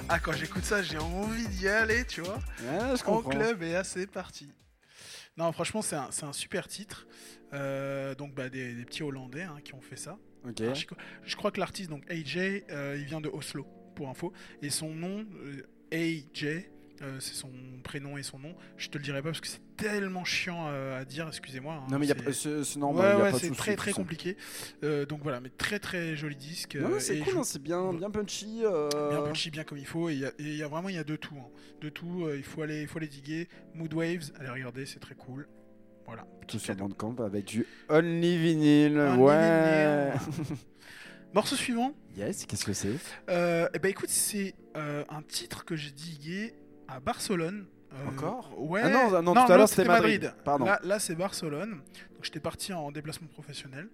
Ah, 0.09 0.19
quand 0.19 0.31
j'écoute 0.31 0.63
ça, 0.63 0.81
j'ai 0.81 0.97
envie 0.97 1.47
d'y 1.49 1.67
aller, 1.67 2.05
tu 2.05 2.21
vois. 2.21 2.35
Ouais, 2.61 2.95
je 2.95 3.03
En 3.09 3.21
club 3.21 3.61
et 3.61 3.73
là, 3.73 3.83
c'est 3.83 4.07
parti. 4.07 4.49
Non, 5.35 5.51
franchement, 5.51 5.81
c'est 5.81 5.97
un, 5.97 6.09
un 6.21 6.33
super 6.33 6.67
titre. 6.67 7.07
Euh, 7.53 8.15
donc, 8.15 8.33
bah, 8.33 8.47
des, 8.49 8.73
des 8.73 8.85
petits 8.85 9.03
Hollandais 9.03 9.43
hein, 9.43 9.59
qui 9.63 9.73
ont 9.73 9.81
fait 9.81 9.97
ça. 9.97 10.17
Ok. 10.47 10.61
Alors, 10.61 10.75
je, 10.75 10.85
je 11.25 11.35
crois 11.35 11.51
que 11.51 11.59
l'artiste, 11.59 11.89
donc 11.89 12.09
AJ, 12.09 12.37
euh, 12.69 12.95
il 12.97 13.03
vient 13.05 13.19
de 13.19 13.27
Oslo, 13.27 13.65
pour 13.95 14.07
info. 14.07 14.31
Et 14.61 14.69
son 14.69 14.89
nom, 14.95 15.25
euh, 15.43 15.67
AJ, 15.91 16.69
euh, 17.01 17.19
c'est 17.19 17.33
son 17.35 17.49
prénom 17.83 18.17
et 18.17 18.23
son 18.23 18.39
nom. 18.39 18.55
Je 18.77 18.89
te 18.89 18.97
le 18.97 19.03
dirai 19.03 19.21
pas 19.21 19.29
parce 19.29 19.41
que 19.41 19.47
c'est 19.47 19.61
tellement 19.77 20.25
chiant 20.25 20.67
à 20.67 21.05
dire, 21.05 21.27
excusez-moi. 21.27 21.75
hein, 21.75 21.87
Non, 21.91 21.99
mais 21.99 22.05
il 22.05 22.09
y 22.09 22.11
a 22.11 22.33
c'est- 22.33 22.47
Ouais, 22.49 22.79
normal. 22.79 23.05
y 23.05 23.11
a 23.11 23.23
ouais, 23.23 23.31
pas 23.31 23.37
de 23.37 23.41
c'est 23.43 23.51
très 23.51 23.75
très 23.75 23.91
compliqué. 23.93 24.37
Euh, 24.83 25.05
donc 25.05 25.21
voilà, 25.23 25.39
mais 25.39 25.49
très 25.49 25.79
très 25.79 26.15
joli 26.15 26.35
disque. 26.35 26.75
Euh, 26.75 26.99
c'est 26.99 27.19
cool, 27.19 27.33
je- 27.33 27.37
hein, 27.39 27.43
c'est 27.43 27.61
bien, 27.61 27.93
bien 27.93 28.09
punchy. 28.09 28.61
bien 28.61 29.21
punchy, 29.21 29.51
bien 29.51 29.63
comme 29.63 29.77
il 29.77 29.85
faut. 29.85 30.09
Et 30.09 30.13
il 30.13 30.19
y 30.19 30.25
a- 30.25 30.31
y, 30.65 30.69
vraiment 30.69 30.89
il 30.89 30.95
y 30.95 30.99
a 30.99 31.03
de 31.03 31.15
tout, 31.15 31.35
hein. 31.37 31.49
de 31.81 31.89
tout. 31.89 32.27
il 32.35 32.43
faut 32.43 32.61
aller, 32.63 32.81
il 32.81 32.87
faut 32.87 32.97
aller 32.97 33.07
diguer. 33.07 33.47
Mood 33.75 33.93
Waves, 33.93 34.31
allez 34.39 34.49
regarder, 34.49 34.85
c'est 34.85 34.99
très 34.99 35.15
cool. 35.15 35.47
Voilà. 36.07 36.25
Tout 36.47 36.57
sur. 36.57 36.73
Bandcamp 36.75 37.15
avec 37.19 37.45
du 37.45 37.65
Only 37.89 38.37
Vinyl. 38.37 38.97
Only 38.97 39.21
ouais. 39.21 40.11
Vinyl. 40.11 40.57
Morceau 41.33 41.55
suivant. 41.57 41.93
Yes, 42.15 42.45
qu'est-ce 42.45 42.65
que 42.65 42.73
c'est? 42.73 42.93
Eh 43.27 43.79
ben 43.79 43.89
écoute, 43.89 44.09
c'est 44.09 44.55
un 44.75 45.21
titre 45.27 45.65
que 45.65 45.75
j'ai 45.75 45.91
digué 45.91 46.53
à 46.87 46.99
Barcelone. 46.99 47.65
Euh, 47.93 48.09
Encore? 48.09 48.51
Ouais. 48.57 48.81
Ah 48.83 48.89
non, 48.89 49.21
non, 49.21 49.33
tout 49.33 49.51
à 49.51 49.57
l'heure, 49.57 49.69
c'était 49.69 49.87
Madrid. 49.87 50.33
Pardon. 50.43 50.65
Là, 50.65 50.79
là, 50.83 50.99
c'est 50.99 51.15
Barcelone. 51.15 51.71
Donc 51.71 52.23
j'étais 52.23 52.39
parti 52.39 52.73
en 52.73 52.91
déplacement 52.91 53.27
professionnel. 53.27 53.87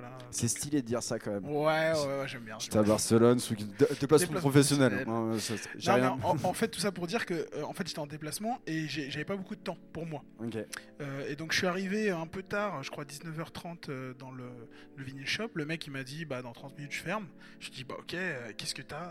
Voilà. 0.00 0.18
C'est 0.30 0.48
stylé 0.48 0.80
de 0.82 0.86
dire 0.86 1.02
ça 1.02 1.18
quand 1.18 1.30
même. 1.32 1.44
Ouais, 1.44 1.92
ouais, 1.92 1.92
ouais, 2.20 2.28
j'aime 2.28 2.42
bien. 2.42 2.56
J'étais 2.58 2.78
à 2.78 2.82
Barcelone 2.82 3.38
sous 3.38 3.54
déplacement 4.00 4.38
professionnel. 4.38 5.04
ça, 5.38 5.98
Non, 5.98 6.16
rien. 6.16 6.18
en, 6.22 6.36
en 6.42 6.52
fait, 6.52 6.68
tout 6.68 6.80
ça 6.80 6.92
pour 6.92 7.06
dire 7.06 7.26
que 7.26 7.34
euh, 7.34 7.62
en 7.64 7.72
fait, 7.72 7.86
j'étais 7.86 7.98
en 7.98 8.06
déplacement 8.06 8.60
et 8.66 8.86
j'avais 8.88 9.24
pas 9.24 9.36
beaucoup 9.36 9.56
de 9.56 9.60
temps 9.60 9.76
pour 9.92 10.06
moi. 10.06 10.22
Ok. 10.38 10.56
Euh, 11.00 11.28
et 11.28 11.36
donc, 11.36 11.52
je 11.52 11.58
suis 11.58 11.66
arrivé 11.66 12.10
un 12.10 12.26
peu 12.26 12.42
tard, 12.42 12.82
je 12.82 12.90
crois 12.90 13.04
19h30 13.04 13.88
euh, 13.90 14.14
dans 14.14 14.30
le, 14.30 14.48
le 14.96 15.04
vinyl 15.04 15.26
shop. 15.26 15.50
Le 15.54 15.66
mec, 15.66 15.86
il 15.86 15.90
m'a 15.90 16.04
dit, 16.04 16.24
bah, 16.24 16.42
dans 16.42 16.52
30 16.52 16.76
minutes, 16.78 16.92
je 16.92 17.02
ferme. 17.02 17.26
Je 17.58 17.70
dis, 17.70 17.84
bah, 17.84 17.96
ok, 17.98 18.14
euh, 18.14 18.52
qu'est-ce 18.56 18.74
que 18.74 18.82
t'as 18.82 19.10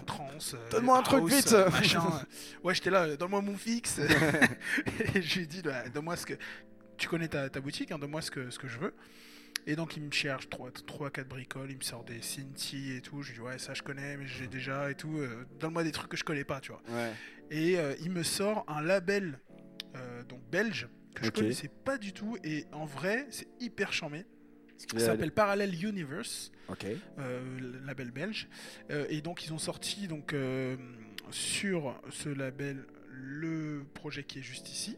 en 0.00 0.04
trance 0.04 0.54
euh, 0.54 0.70
Donne-moi 0.70 0.98
un 0.98 1.02
truc, 1.02 1.24
vite 1.26 1.52
machin. 1.72 2.02
Ouais, 2.64 2.74
j'étais 2.74 2.90
là, 2.90 3.16
donne-moi 3.16 3.40
mon 3.42 3.56
fixe. 3.56 3.98
et 5.14 5.22
je 5.22 5.34
lui 5.36 5.44
ai 5.44 5.46
dit, 5.46 5.62
bah, 5.62 5.88
donne-moi 5.88 6.16
ce 6.16 6.26
que. 6.26 6.34
Tu 6.98 7.08
connais 7.08 7.28
ta, 7.28 7.50
ta 7.50 7.60
boutique, 7.60 7.92
hein, 7.92 7.98
donne-moi 7.98 8.22
ce 8.22 8.30
que, 8.30 8.48
ce 8.50 8.58
que 8.58 8.68
je 8.68 8.78
veux. 8.78 8.94
Et 9.68 9.74
donc 9.74 9.96
il 9.96 10.02
me 10.04 10.12
cherche 10.12 10.48
3-4 10.48 11.24
bricoles, 11.24 11.70
il 11.72 11.76
me 11.78 11.82
sort 11.82 12.04
des 12.04 12.22
Cinti 12.22 12.92
et 12.92 13.00
tout. 13.00 13.22
Je 13.22 13.30
lui 13.32 13.38
dis 13.38 13.40
ouais 13.40 13.58
ça 13.58 13.74
je 13.74 13.82
connais 13.82 14.16
mais 14.16 14.26
j'ai 14.26 14.46
déjà 14.46 14.90
et 14.90 14.94
tout. 14.94 15.18
euh, 15.18 15.44
Donne-moi 15.58 15.82
des 15.84 15.92
trucs 15.92 16.10
que 16.10 16.16
je 16.16 16.24
connais 16.24 16.44
pas 16.44 16.60
tu 16.60 16.70
vois. 16.72 16.82
Ouais. 16.88 17.12
Et 17.50 17.78
euh, 17.78 17.94
il 18.00 18.10
me 18.10 18.22
sort 18.22 18.64
un 18.68 18.80
label 18.80 19.40
euh, 19.96 20.22
donc 20.24 20.40
belge 20.50 20.88
que 21.14 21.24
je 21.24 21.28
Ok. 21.30 21.34
connaissais 21.36 21.70
pas 21.84 21.98
du 21.98 22.12
tout 22.12 22.36
et 22.44 22.66
en 22.72 22.84
vrai 22.86 23.26
c'est 23.30 23.48
hyper 23.60 23.92
charmé. 23.92 24.24
Ça 24.78 24.98
s'appelle 25.06 25.32
Parallel 25.32 25.72
Universe, 25.82 26.52
euh, 27.18 27.80
label 27.86 28.10
belge. 28.10 28.46
Euh, 28.90 29.06
et 29.08 29.22
donc 29.22 29.46
ils 29.46 29.52
ont 29.54 29.58
sorti 29.58 30.06
donc 30.06 30.34
euh, 30.34 30.76
sur 31.30 31.98
ce 32.10 32.28
label 32.28 32.84
le 33.18 33.84
projet 33.94 34.22
qui 34.24 34.38
est 34.38 34.42
juste 34.42 34.70
ici. 34.70 34.96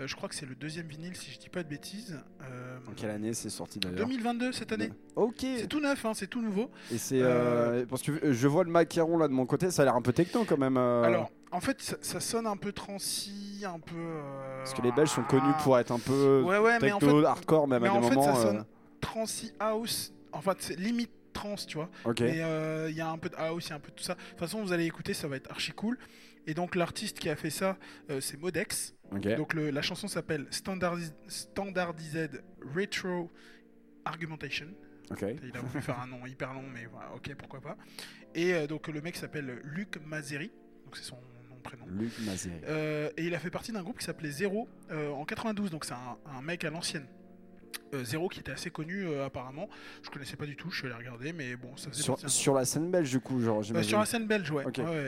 Euh, 0.00 0.06
je 0.06 0.14
crois 0.14 0.28
que 0.28 0.34
c'est 0.34 0.46
le 0.46 0.54
deuxième 0.54 0.86
vinyle 0.86 1.16
si 1.16 1.30
je 1.32 1.38
dis 1.38 1.48
pas 1.48 1.62
de 1.62 1.68
bêtises. 1.68 2.18
Euh, 2.42 2.78
En 2.88 2.92
quelle 2.92 3.10
année 3.10 3.34
c'est 3.34 3.50
sorti 3.50 3.78
d'ailleurs 3.78 4.06
2022 4.06 4.52
cette 4.52 4.72
année. 4.72 4.92
Ok. 5.16 5.38
C'est 5.40 5.66
tout 5.66 5.80
neuf, 5.80 6.04
hein, 6.04 6.12
c'est 6.14 6.28
tout 6.28 6.40
nouveau. 6.40 6.70
Et 6.92 6.98
c'est 6.98 7.20
euh, 7.20 7.84
parce 7.86 8.02
que 8.02 8.32
je 8.32 8.48
vois 8.48 8.64
le 8.64 8.70
macaron 8.70 9.18
là 9.18 9.26
de 9.28 9.32
mon 9.32 9.44
côté, 9.46 9.70
ça 9.70 9.82
a 9.82 9.84
l'air 9.86 9.96
un 9.96 10.02
peu 10.02 10.12
techno 10.12 10.44
quand 10.44 10.58
même. 10.58 10.76
Alors, 10.76 11.30
en 11.50 11.60
fait, 11.60 11.80
ça, 11.82 11.96
ça 12.00 12.20
sonne 12.20 12.46
un 12.46 12.56
peu 12.56 12.72
transi, 12.72 13.64
un 13.66 13.80
peu. 13.80 14.20
parce 14.58 14.74
que 14.74 14.82
les 14.82 14.92
Belges 14.92 15.08
sont 15.10 15.24
connus 15.24 15.52
pour 15.62 15.78
être 15.78 15.90
un 15.90 15.98
peu 15.98 16.42
Ouais, 16.44 16.58
ouais, 16.58 16.78
mais 16.80 16.92
en 16.92 16.98
techno, 16.98 17.20
fait, 17.20 17.26
hardcore 17.26 17.66
même 17.68 17.82
mais 17.82 17.88
à 17.88 17.92
des 17.92 17.98
en 17.98 18.02
fait, 18.02 18.22
ça 18.22 18.34
sonne 18.34 18.64
transi 19.00 19.52
house. 19.58 20.12
En 20.32 20.40
fait, 20.42 20.56
c'est 20.60 20.78
limite 20.78 21.10
trans, 21.32 21.54
tu 21.56 21.76
vois. 21.76 21.88
Ok. 22.04 22.20
Mais 22.20 22.38
il 22.90 22.94
y 22.96 23.00
a 23.00 23.10
un 23.10 23.18
peu 23.18 23.28
de 23.30 23.36
house, 23.36 23.66
il 23.66 23.70
y 23.70 23.72
a 23.72 23.76
un 23.76 23.80
peu 23.80 23.90
de 23.90 23.96
tout 23.96 24.04
ça. 24.04 24.14
De 24.14 24.20
toute 24.30 24.38
façon, 24.38 24.62
vous 24.62 24.72
allez 24.72 24.84
écouter, 24.84 25.14
ça 25.14 25.26
va 25.26 25.36
être 25.36 25.50
archi 25.50 25.72
cool. 25.72 25.98
Et 26.48 26.54
donc, 26.54 26.74
l'artiste 26.74 27.18
qui 27.20 27.28
a 27.28 27.36
fait 27.36 27.50
ça, 27.50 27.76
euh, 28.10 28.20
c'est 28.20 28.36
Modex. 28.38 28.94
Donc, 29.36 29.52
le- 29.54 29.70
la 29.70 29.82
chanson 29.82 30.08
s'appelle 30.08 30.46
Standardized 31.28 32.42
Retro 32.74 33.30
Argumentation. 34.04 34.68
Il 35.42 35.56
a 35.56 35.60
voulu 35.60 35.82
faire 35.82 36.00
un 36.00 36.06
nom 36.06 36.24
hyper 36.26 36.52
long, 36.54 36.64
mais 36.72 36.86
voilà, 36.86 37.14
ok, 37.14 37.34
pourquoi 37.36 37.60
pas. 37.60 37.76
Et 38.34 38.54
euh, 38.54 38.66
donc, 38.66 38.88
le 38.88 39.00
mec 39.00 39.16
s'appelle 39.16 39.60
Luc 39.64 39.98
Mazeri. 40.06 40.50
Donc, 40.84 40.96
c'est 40.96 41.04
son 41.04 41.16
nom 41.16 41.56
prénom. 41.62 41.86
Luc 41.86 42.12
Mazet. 42.20 42.62
Euh, 42.66 43.10
et 43.16 43.24
il 43.26 43.34
a 43.34 43.38
fait 43.38 43.50
partie 43.50 43.72
d'un 43.72 43.82
groupe 43.82 43.98
qui 43.98 44.04
s'appelait 44.04 44.30
Zero 44.30 44.68
en 44.90 45.24
92, 45.24 45.70
donc 45.70 45.84
c'est 45.84 45.92
un, 45.94 46.18
un 46.26 46.40
mec 46.42 46.64
à 46.64 46.70
l'ancienne. 46.70 47.06
Euh, 47.94 48.04
Zero 48.04 48.28
qui 48.28 48.40
était 48.40 48.52
assez 48.52 48.70
connu 48.70 49.06
euh, 49.06 49.24
apparemment. 49.26 49.68
Je 50.02 50.10
connaissais 50.10 50.36
pas 50.36 50.46
du 50.46 50.56
tout, 50.56 50.70
je 50.70 50.78
suis 50.78 50.86
allé 50.86 50.96
regarder, 50.96 51.32
mais 51.32 51.56
bon, 51.56 51.76
ça 51.76 51.90
faisait 51.90 52.02
Sur, 52.02 52.18
sur 52.28 52.54
la 52.54 52.64
scène 52.64 52.90
belge 52.90 53.10
du 53.10 53.20
coup, 53.20 53.40
genre 53.40 53.60
euh, 53.60 53.62
j'imagine. 53.62 53.88
sur 53.88 53.98
la 53.98 54.06
scène 54.06 54.26
belge, 54.26 54.50
ouais. 54.50 54.64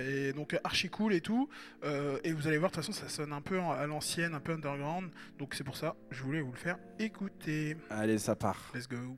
Et 0.08 0.32
donc 0.32 0.54
euh, 0.54 0.58
archi 0.64 0.88
cool 0.88 1.12
et 1.12 1.20
tout. 1.20 1.48
Euh, 1.84 2.18
et 2.24 2.32
vous 2.32 2.46
allez 2.46 2.58
voir, 2.58 2.70
de 2.70 2.76
toute 2.76 2.84
façon, 2.84 2.98
ça 2.98 3.08
sonne 3.08 3.32
un 3.32 3.40
peu 3.40 3.60
à 3.60 3.86
l'ancienne, 3.86 4.34
un 4.34 4.40
peu 4.40 4.52
underground. 4.52 5.10
Donc 5.38 5.54
c'est 5.54 5.64
pour 5.64 5.76
ça, 5.76 5.96
je 6.10 6.22
voulais 6.22 6.40
vous 6.40 6.52
le 6.52 6.58
faire 6.58 6.78
écouter. 6.98 7.76
Allez, 7.90 8.18
ça 8.18 8.36
part. 8.36 8.72
Let's 8.74 8.88
go. 8.88 9.16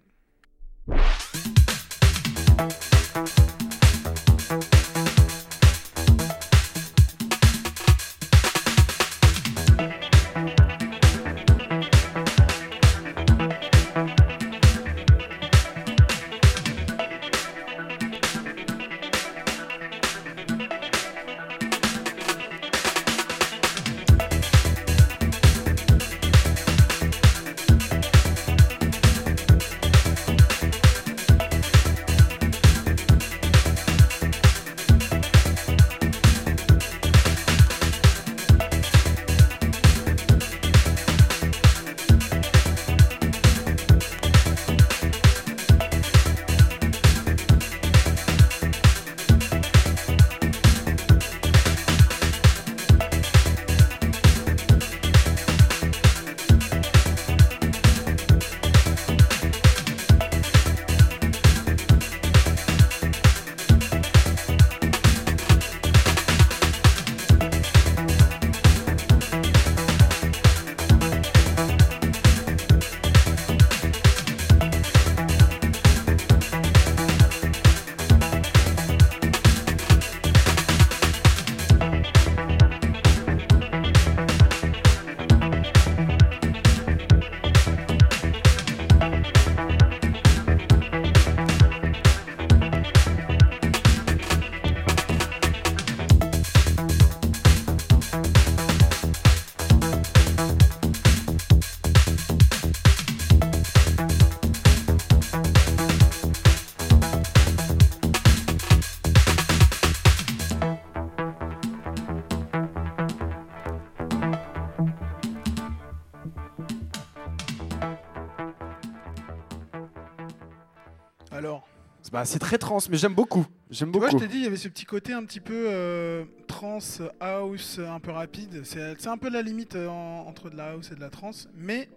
Bah, 122.22 122.26
c'est 122.26 122.38
très 122.38 122.56
trans, 122.56 122.78
mais 122.88 122.96
j'aime 122.98 123.14
beaucoup. 123.16 123.44
J'aime 123.68 123.90
Tu 123.90 123.98
vois, 123.98 124.06
je 124.06 124.12
beaucoup. 124.12 124.24
t'ai 124.24 124.30
dit, 124.30 124.38
il 124.38 124.44
y 124.44 124.46
avait 124.46 124.56
ce 124.56 124.68
petit 124.68 124.84
côté 124.84 125.12
un 125.12 125.24
petit 125.24 125.40
peu 125.40 125.66
euh, 125.68 126.24
trance, 126.46 127.02
house, 127.18 127.80
un 127.84 127.98
peu 127.98 128.12
rapide. 128.12 128.62
C'est 128.64 129.08
un 129.08 129.18
peu 129.18 129.28
la 129.28 129.42
limite 129.42 129.74
euh, 129.74 129.88
en- 129.88 130.24
entre 130.28 130.48
de 130.48 130.56
la 130.56 130.70
house 130.70 130.92
et 130.92 130.94
de 130.94 131.00
la 131.00 131.10
trance, 131.10 131.48
mais 131.56 131.88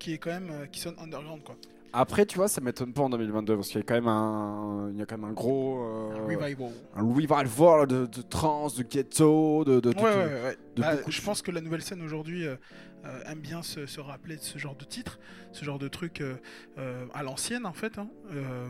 qui 0.00 0.14
est 0.14 0.18
quand 0.18 0.30
même 0.32 0.50
euh, 0.50 0.66
qui 0.66 0.80
sonne 0.80 0.96
underground 1.00 1.44
quoi. 1.44 1.54
Après, 1.94 2.24
tu 2.24 2.36
vois, 2.38 2.48
ça 2.48 2.60
m'étonne 2.62 2.92
pas 2.94 3.02
en 3.02 3.10
2022 3.10 3.56
parce 3.56 3.68
qu'il 3.68 3.76
y 3.76 3.80
a 3.80 3.84
quand 3.84 3.94
même 3.94 4.08
un, 4.08 4.88
il 4.92 4.98
y 4.98 5.02
a 5.02 5.06
quand 5.06 5.18
même 5.18 5.28
un 5.28 5.32
gros, 5.34 5.84
euh, 5.84 6.10
Un 6.16 6.24
revival. 6.24 6.72
un 6.96 7.02
revival 7.02 7.86
de, 7.86 8.06
de 8.06 8.22
trance, 8.22 8.76
de 8.76 8.82
ghetto, 8.82 9.64
de, 9.64 9.78
de, 9.80 9.88
Ouais, 9.90 9.94
tout- 9.94 10.02
ouais, 10.02 10.14
ouais, 10.14 10.42
ouais. 10.44 10.56
de 10.76 10.80
Bah, 10.80 10.94
je 11.06 11.20
pense 11.20 11.42
que 11.42 11.50
la 11.50 11.60
nouvelle 11.60 11.82
scène 11.82 12.00
aujourd'hui 12.00 12.46
euh, 12.46 12.56
euh, 13.04 13.20
aime 13.26 13.40
bien 13.40 13.62
se, 13.62 13.84
se 13.84 14.00
rappeler 14.00 14.36
de 14.36 14.40
ce 14.42 14.56
genre 14.58 14.74
de 14.74 14.84
titre, 14.84 15.18
ce 15.52 15.64
genre 15.66 15.78
de 15.78 15.88
truc 15.88 16.22
euh, 16.22 17.06
à 17.12 17.22
l'ancienne 17.22 17.66
en 17.66 17.74
fait, 17.74 17.98
hein, 17.98 18.08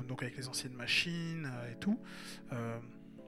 donc 0.08 0.22
avec 0.24 0.36
les 0.36 0.48
anciennes 0.48 0.74
machines 0.74 1.48
et 1.70 1.76
tout. 1.78 1.98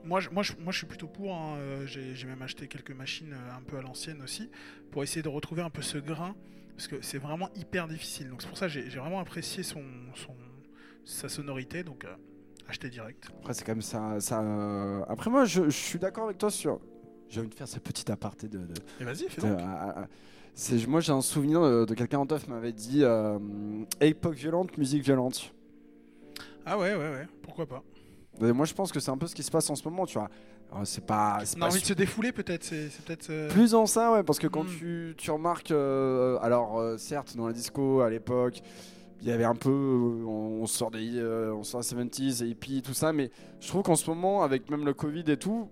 Moi, 0.07 0.21
je, 0.21 0.29
moi, 0.29 0.43
je, 0.43 0.53
moi, 0.61 0.71
je 0.71 0.79
suis 0.79 0.87
plutôt 0.87 1.07
pour. 1.07 1.35
hein, 1.35 1.57
J'ai 1.87 2.27
même 2.27 2.43
acheté 2.43 2.69
quelques 2.69 2.91
machines 2.91 3.35
un 3.57 3.63
peu 3.63 3.79
à 3.79 3.81
l'ancienne 3.81 4.21
aussi 4.23 4.51
pour 4.91 5.03
essayer 5.03 5.23
de 5.23 5.29
retrouver 5.31 5.63
un 5.63 5.71
peu 5.71 5.81
ce 5.83 5.97
grain 5.99 6.35
parce 6.77 6.89
que 6.89 6.97
c'est 7.03 7.19
vraiment 7.19 7.49
hyper 7.55 7.89
difficile. 7.89 8.29
Donc 8.31 8.43
c'est 8.43 8.49
pour 8.49 8.59
ça 8.59 8.67
que 8.67 8.73
j'ai 8.73 8.83
vraiment 8.99 9.21
apprécié 9.21 9.63
son, 9.63 9.83
son 10.15 10.35
sa 11.05 11.29
sonorité. 11.29 11.83
Donc 11.85 12.05
euh, 12.05 12.15
acheter 12.69 12.89
direct. 12.91 13.29
Après, 13.41 13.55
c'est 13.55 13.65
quand 13.65 13.73
même 13.73 13.83
ça. 13.83 14.21
ça 14.21 14.43
euh, 14.43 15.03
Après, 15.09 15.31
moi, 15.31 15.45
je, 15.45 15.65
je 15.65 15.71
suis 15.71 15.99
d'accord 15.99 16.25
avec 16.25 16.39
toi 16.39 16.51
sur. 16.51 16.81
J'ai 17.29 17.41
envie 17.41 17.49
de 17.49 17.55
faire 17.55 17.69
ce 17.69 17.79
petit 17.79 18.11
aparté 18.13 18.49
de. 18.49 18.59
de- 18.59 18.75
Et 19.01 19.05
vas-y, 19.05 19.29
fais 19.29 19.41
de- 19.43 19.49
donc. 19.49 19.61
à- 19.61 20.09
c'est, 20.57 20.87
moi, 20.87 21.01
j'ai 21.01 21.13
un 21.13 21.21
souvenir 21.21 21.61
de, 21.63 21.85
de 21.85 21.95
quelqu'un 21.95 22.19
en 22.21 22.27
teuf 22.27 22.47
m'avait 22.47 22.73
dit 22.73 23.03
euh, 23.03 23.39
époque 24.01 24.35
violente, 24.37 24.77
musique 24.79 25.03
violente. 25.03 25.53
Ah 26.65 26.79
ouais, 26.79 26.95
ouais, 26.95 27.11
ouais. 27.11 27.27
Pourquoi 27.43 27.67
pas? 27.67 27.83
Et 28.41 28.53
moi, 28.53 28.65
je 28.67 28.75
pense 28.75 28.91
que 28.93 29.01
c'est 29.01 29.11
un 29.11 29.19
peu 29.19 29.27
ce 29.27 29.35
qui 29.35 29.43
se 29.43 29.51
passe 29.51 29.69
en 29.71 29.75
ce 29.75 29.85
moment, 29.85 30.07
tu 30.07 30.19
vois. 30.19 30.29
Alors, 30.75 30.87
c'est 30.87 31.07
pas. 31.07 31.39
On 31.57 31.63
a 31.63 31.67
envie 31.69 31.81
de 31.81 31.87
se 31.87 31.93
défouler 31.93 32.33
peut-être. 32.33 32.65
C'est 32.65 32.91
peut-être. 33.05 33.31
euh, 33.31 33.49
Plus 33.51 33.75
en 33.75 33.87
ça, 33.87 34.13
ouais, 34.13 34.23
parce 34.25 34.39
que 34.39 34.47
quand 34.49 34.65
Mm. 34.65 34.69
tu, 34.79 35.15
tu 35.17 35.31
remarques, 35.31 35.71
euh, 35.71 36.37
alors 36.43 36.79
euh, 36.81 36.97
certes, 36.99 37.37
dans 37.37 37.47
la 37.47 37.53
disco 37.53 38.01
à 38.01 38.11
l'époque, 38.11 38.61
il 39.23 39.29
y 39.29 39.31
avait 39.31 39.45
un 39.45 39.55
peu, 39.55 39.71
on, 39.71 40.63
on 40.63 40.67
sort 40.67 40.91
des, 40.91 41.23
on 41.55 41.63
sort 41.63 41.81
des 41.81 41.87
70s, 41.87 42.45
et 42.45 42.49
hippies, 42.49 42.83
tout 42.83 42.93
ça, 42.93 43.13
mais 43.13 43.31
je 43.61 43.69
trouve 43.69 43.83
qu'en 43.83 43.95
ce 43.97 44.11
moment, 44.11 44.43
avec 44.43 44.69
même 44.69 44.85
le 44.85 44.93
Covid 44.95 45.25
et 45.29 45.37
tout, 45.37 45.69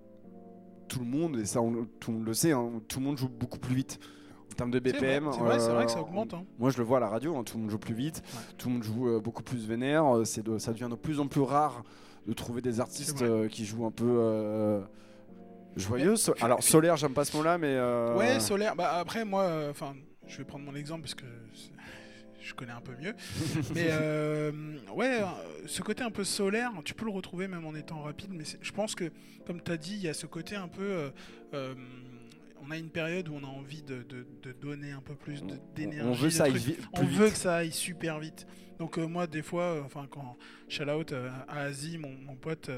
tout 0.88 1.00
le 1.00 1.04
monde, 1.06 1.36
et 1.38 1.44
ça, 1.46 1.60
on, 1.60 1.86
tout 2.00 2.12
le 2.12 2.18
monde 2.18 2.26
le 2.26 2.34
sait, 2.34 2.52
hein, 2.52 2.70
tout 2.88 3.00
le 3.00 3.04
monde 3.06 3.18
joue 3.18 3.28
beaucoup 3.28 3.58
plus 3.58 3.74
vite. 3.74 3.98
En 4.52 4.54
termes 4.54 4.70
de 4.70 4.78
BPM, 4.78 5.30
c'est 5.32 5.40
vrai, 5.40 5.86
que 5.86 5.90
ça 5.90 6.00
augmente. 6.00 6.34
hein. 6.34 6.44
Moi, 6.58 6.70
je 6.70 6.76
le 6.78 6.84
vois 6.84 6.98
à 6.98 7.00
la 7.00 7.08
radio, 7.08 7.34
hein, 7.36 7.42
tout 7.42 7.56
le 7.56 7.62
monde 7.62 7.70
joue 7.70 7.78
plus 7.78 7.94
vite, 7.94 8.22
Ouais. 8.34 8.40
tout 8.58 8.68
le 8.68 8.74
monde 8.74 8.82
joue 8.84 9.20
beaucoup 9.20 9.42
plus 9.42 9.66
vénère. 9.66 10.04
C'est 10.24 10.46
ça 10.58 10.72
devient 10.72 10.88
de 10.90 10.94
plus 10.94 11.20
en 11.20 11.26
plus 11.26 11.40
rare 11.40 11.82
de 12.26 12.32
trouver 12.32 12.60
des 12.62 12.80
artistes 12.80 13.22
euh, 13.22 13.48
qui 13.48 13.64
jouent 13.64 13.86
un 13.86 13.90
peu 13.90 14.04
euh, 14.08 14.80
joyeux. 15.76 16.16
So- 16.16 16.32
puis- 16.32 16.44
Alors, 16.44 16.62
solaire, 16.62 16.96
j'aime 16.96 17.14
pas 17.14 17.24
ce 17.24 17.36
mot-là, 17.36 17.58
mais. 17.58 17.74
euh, 17.74 18.16
Ouais, 18.16 18.40
solaire. 18.40 18.76
Bah 18.76 18.94
après 18.98 19.24
moi, 19.24 19.42
euh, 19.44 19.70
enfin, 19.70 19.94
je 20.26 20.38
vais 20.38 20.44
prendre 20.44 20.64
mon 20.64 20.74
exemple 20.74 21.02
parce 21.02 21.14
que 21.14 21.24
je 22.40 22.54
connais 22.54 22.72
un 22.72 22.80
peu 22.80 22.92
mieux. 23.00 23.14
mais 23.74 23.88
euh, 23.90 24.50
ouais, 24.94 25.20
euh, 25.22 25.26
ce 25.66 25.82
côté 25.82 26.02
un 26.02 26.10
peu 26.10 26.24
solaire, 26.24 26.72
tu 26.84 26.94
peux 26.94 27.04
le 27.04 27.12
retrouver 27.12 27.48
même 27.48 27.64
en 27.66 27.74
étant 27.74 28.00
rapide. 28.02 28.30
Mais 28.32 28.44
je 28.60 28.72
pense 28.72 28.94
que, 28.94 29.10
comme 29.46 29.60
tu 29.62 29.70
as 29.72 29.76
dit, 29.76 29.94
il 29.94 30.02
y 30.02 30.08
a 30.08 30.14
ce 30.14 30.26
côté 30.26 30.56
un 30.56 30.68
peu. 30.68 30.82
euh, 30.82 31.10
euh, 31.54 31.74
on 32.64 32.70
a 32.70 32.76
une 32.76 32.90
période 32.90 33.28
où 33.28 33.34
on 33.34 33.42
a 33.44 33.48
envie 33.50 33.82
de, 33.82 34.04
de- 34.04 34.24
de 34.44 34.52
donner 34.52 34.92
un 34.92 35.00
peu 35.00 35.16
plus 35.16 35.42
d'énergie. 35.74 36.08
on 36.08 36.12
veut 36.12 36.30
ça 36.30 36.44
aille 36.44 36.76
On 36.92 37.04
que 37.04 37.28
ça 37.36 37.56
aille 37.56 37.72
super 37.72 38.20
vite. 38.20 38.46
Donc 38.82 38.98
euh, 38.98 39.06
moi, 39.06 39.28
des 39.28 39.42
fois, 39.42 39.62
euh, 39.62 39.82
enfin 39.84 40.08
quand 40.10 40.36
shout 40.68 40.90
out 40.90 41.12
euh, 41.12 41.30
à 41.46 41.60
Asie, 41.60 41.98
mon, 41.98 42.34
pote 42.34 42.68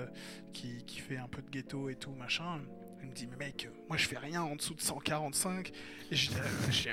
qui, 0.52 0.84
qui 0.84 1.00
fait 1.00 1.16
un 1.16 1.28
peu 1.28 1.40
de 1.40 1.48
ghetto 1.48 1.88
et 1.88 1.94
tout 1.94 2.10
machin, 2.10 2.60
il 3.00 3.08
me 3.08 3.14
dit 3.14 3.26
mais 3.26 3.46
mec, 3.46 3.70
moi 3.88 3.96
je 3.96 4.06
fais 4.06 4.18
rien 4.18 4.42
en 4.42 4.54
dessous 4.54 4.74
de 4.74 4.82
145. 4.82 5.72
Et 6.10 6.14
je 6.14 6.28
dis 6.28 6.36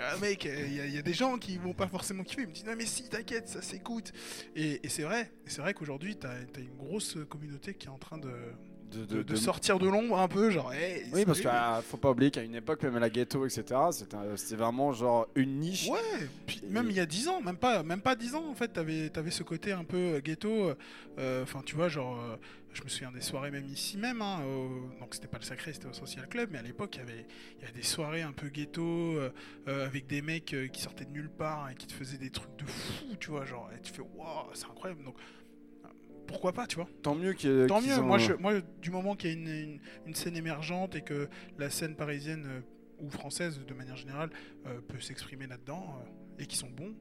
ah, 0.02 0.18
mec, 0.22 0.46
il 0.46 0.94
y, 0.94 0.98
a- 0.98 1.02
des 1.02 1.14
gens 1.14 1.38
qui 1.38 1.58
vont 1.58 1.74
pas 1.74 1.90
forcément 1.90 2.24
kiffer. 2.24 2.44
Il 2.44 2.48
me 2.48 2.54
dit 2.54 2.64
non 2.64 2.74
mais 2.78 2.86
si, 2.86 3.10
t'inquiète, 3.10 3.50
ça 3.50 3.62
s'écoute. 3.62 4.14
Et, 4.56 4.80
c'est 4.88 5.04
vrai, 5.04 5.34
c'est 5.46 5.60
vrai 5.60 5.74
qu'aujourd'hui 5.74 6.16
t'as 6.16 6.32
as 6.32 6.60
une 6.60 6.78
grosse 6.78 7.18
communauté 7.28 7.74
qui 7.74 7.88
est 7.88 7.92
en 7.92 7.98
train 8.00 8.18
de, 8.18 8.32
de, 8.92 9.36
sortir 9.36 9.80
de 9.80 9.88
l'ombre 9.88 10.20
un 10.20 10.28
peu, 10.28 10.50
genre. 10.50 10.74
hey, 10.74 11.04
Oui, 11.14 11.26
parce 11.26 11.40
qu'il 11.40 11.50
salut. 11.50 11.84
faut 11.84 11.98
pas 11.98 12.12
oublier 12.12 12.32
qu'à 12.32 12.44
une 12.44 12.56
époque, 12.56 12.84
même 12.84 12.96
à 12.96 13.00
la 13.00 13.10
ghetto, 13.10 13.46
etc., 13.46 13.64
c'était 14.36 14.56
vraiment 14.56 14.92
genre 14.94 15.28
une 15.36 15.60
niche. 15.60 15.88
Ouais, 15.90 16.00
puis 16.46 16.62
même 16.70 16.90
il 16.90 16.96
y 16.96 17.00
a 17.00 17.06
10 17.06 17.28
ans, 17.28 17.42
même 17.42 17.58
pas, 17.58 17.84
même 17.84 18.02
pas 18.02 18.16
10 18.16 18.36
ans 18.36 18.46
en 18.50 18.56
fait, 18.56 18.70
t'avais 18.70 19.12
avais 19.18 19.32
ce 19.32 19.44
côté 19.44 19.72
un 19.72 19.84
peu 19.84 19.98
euh, 19.98 20.20
ghetto. 20.22 20.72
euh, 21.20 21.44
Enfin, 21.44 21.62
tu 21.66 21.76
vois, 21.76 21.88
genre, 21.90 22.20
euh, 22.20 22.36
je 22.74 22.84
me 22.84 22.88
souviens 22.90 23.12
des 23.12 23.22
soirées 23.22 23.52
même 23.52 23.68
ici 23.68 23.98
même. 23.98 24.22
Hein, 24.22 24.40
au- 24.46 25.00
donc 25.00 25.14
c'était 25.14 25.28
pas 25.28 25.38
le 25.40 25.44
sacré, 25.44 25.74
c'était 25.74 25.88
au 25.88 25.94
Social 25.94 26.28
Club, 26.28 26.50
mais 26.52 26.60
à 26.60 26.62
l'époque 26.62 26.96
il 26.96 27.00
y 27.00 27.02
avait, 27.02 27.26
il 27.58 27.62
y 27.62 27.64
avait 27.66 27.74
des 27.78 27.84
soirées 27.84 28.22
un 28.22 28.32
peu 28.32 28.48
ghetto 28.48 28.82
euh, 28.84 29.30
avec 29.68 30.08
des 30.08 30.22
mecs 30.22 30.56
qui 30.72 30.82
sortaient 30.82 31.06
de 31.06 31.12
nulle 31.12 31.30
part 31.30 31.70
et 31.70 31.76
qui 31.76 31.88
te 31.88 31.94
faisaient 31.94 32.18
des 32.18 32.30
trucs 32.30 32.56
de 32.58 32.66
fou, 32.66 33.16
tu 33.20 33.30
vois, 33.32 33.46
genre, 33.46 33.70
et 33.78 33.82
tu 33.82 33.92
fais 33.94 34.02
waouh, 34.02 34.46
c'est 34.54 34.66
incroyable. 34.66 35.04
Donc 35.04 35.16
pourquoi 36.32 36.54
pas, 36.54 36.66
tu 36.68 36.78
vois 36.78 36.88
Tant 37.04 37.14
mieux 37.16 37.34
que. 37.34 37.68
Tant 37.68 37.82
mieux. 37.82 38.02
Moi, 38.02 38.18
je- 38.18 38.34
moi, 38.34 38.54
du 38.82 38.90
moment 38.92 39.16
qu'il 39.16 39.30
y 39.30 39.34
a 39.34 39.36
une, 39.36 39.48
une- 39.48 39.80
une 40.08 40.16
scène 40.16 40.36
émergente 40.36 40.96
et 40.96 41.02
que 41.02 41.30
la 41.58 41.70
scène 41.70 41.96
parisienne 41.96 42.46
euh, 42.48 42.62
ou 43.00 43.10
française, 43.10 43.60
de 43.66 43.74
manière 43.74 43.96
générale, 43.98 44.30
euh, 44.68 44.80
peut 44.88 45.00
s'exprimer 45.00 45.48
là-dedans 45.48 45.96
euh, 46.00 46.42
et 46.44 46.46
qui 46.48 46.56
sont 46.58 46.70
bons, 46.70 46.94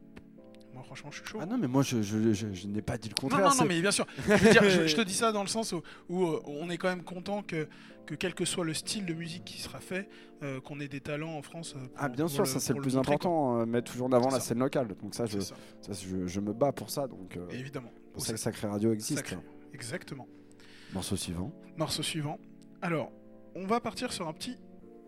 moi, 0.75 0.83
franchement, 0.85 1.11
je 1.11 1.18
suis 1.18 1.27
chaud. 1.27 1.39
Ah 1.43 1.47
non, 1.47 1.59
mais 1.59 1.66
moi, 1.68 1.83
je, 1.83 2.01
je, 2.03 2.33
je- 2.33 2.53
je 2.53 2.66
n'ai 2.66 2.83
pas 2.83 2.97
dit 2.99 3.09
le 3.09 3.12
non, 3.14 3.21
contraire. 3.21 3.41
non, 3.41 3.47
non, 3.49 3.53
c'est- 3.55 3.64
mais 3.66 3.81
bien 3.81 3.91
sûr. 3.91 4.07
Je, 4.27 4.51
dire, 4.51 4.62
te 4.97 5.03
dis 5.03 5.14
ça 5.14 5.33
dans 5.33 5.43
le 5.43 5.49
sens 5.49 5.73
où, 5.73 5.83
où, 6.09 6.25
euh, 6.27 6.41
on 6.47 6.71
est 6.71 6.77
quand 6.79 6.89
même 6.89 7.03
content 7.05 7.43
que, 7.43 7.68
que 8.07 8.14
quel 8.14 8.35
que 8.35 8.45
soit 8.45 8.64
le 8.64 8.75
style 8.75 9.05
de 9.07 9.14
musique 9.14 9.45
qui 9.45 9.61
sera 9.61 9.81
fait, 9.81 10.09
euh, 10.43 10.61
qu'on 10.61 10.81
ait 10.81 10.89
des 10.89 11.01
talents 11.01 11.37
en 11.37 11.43
France. 11.43 11.75
euh, 11.77 11.81
pour- 11.81 11.91
Ah, 11.97 12.09
bien 12.09 12.29
sûr, 12.29 12.45
le- 12.45 12.49
ça 12.49 12.61
c'est 12.61 12.73
le 12.75 12.81
plus 12.81 12.97
important, 12.97 13.64
mettre 13.66 13.91
toujours 13.93 14.07
en 14.09 14.12
avant 14.12 14.31
la 14.31 14.41
scène 14.41 14.59
locale. 14.61 14.89
Donc 15.03 15.14
ça, 15.14 15.27
je, 15.27 15.41
ça, 15.41 15.55
ça, 15.81 15.93
je, 15.93 16.41
me 16.41 16.53
bats 16.53 16.73
pour 16.73 16.91
ça. 16.91 17.07
Donc 17.07 17.37
euh, 17.37 17.47
évidemment. 17.51 17.91
pour 18.12 18.23
ça 18.25 18.33
que 18.33 18.39
Sacré 18.39 18.68
Radio 18.68 18.93
existe. 18.93 19.18
Sacré. 19.18 19.37
hein. 19.37 19.43
Exactement. 19.75 20.27
Morceau 20.93 21.16
suivant. 21.16 21.53
Morceau 21.77 22.03
suivant. 22.03 22.39
Alors, 22.83 23.12
on 23.55 23.66
va 23.66 23.81
partir 23.81 24.12
sur 24.12 24.27
un 24.29 24.33
petit 24.33 24.57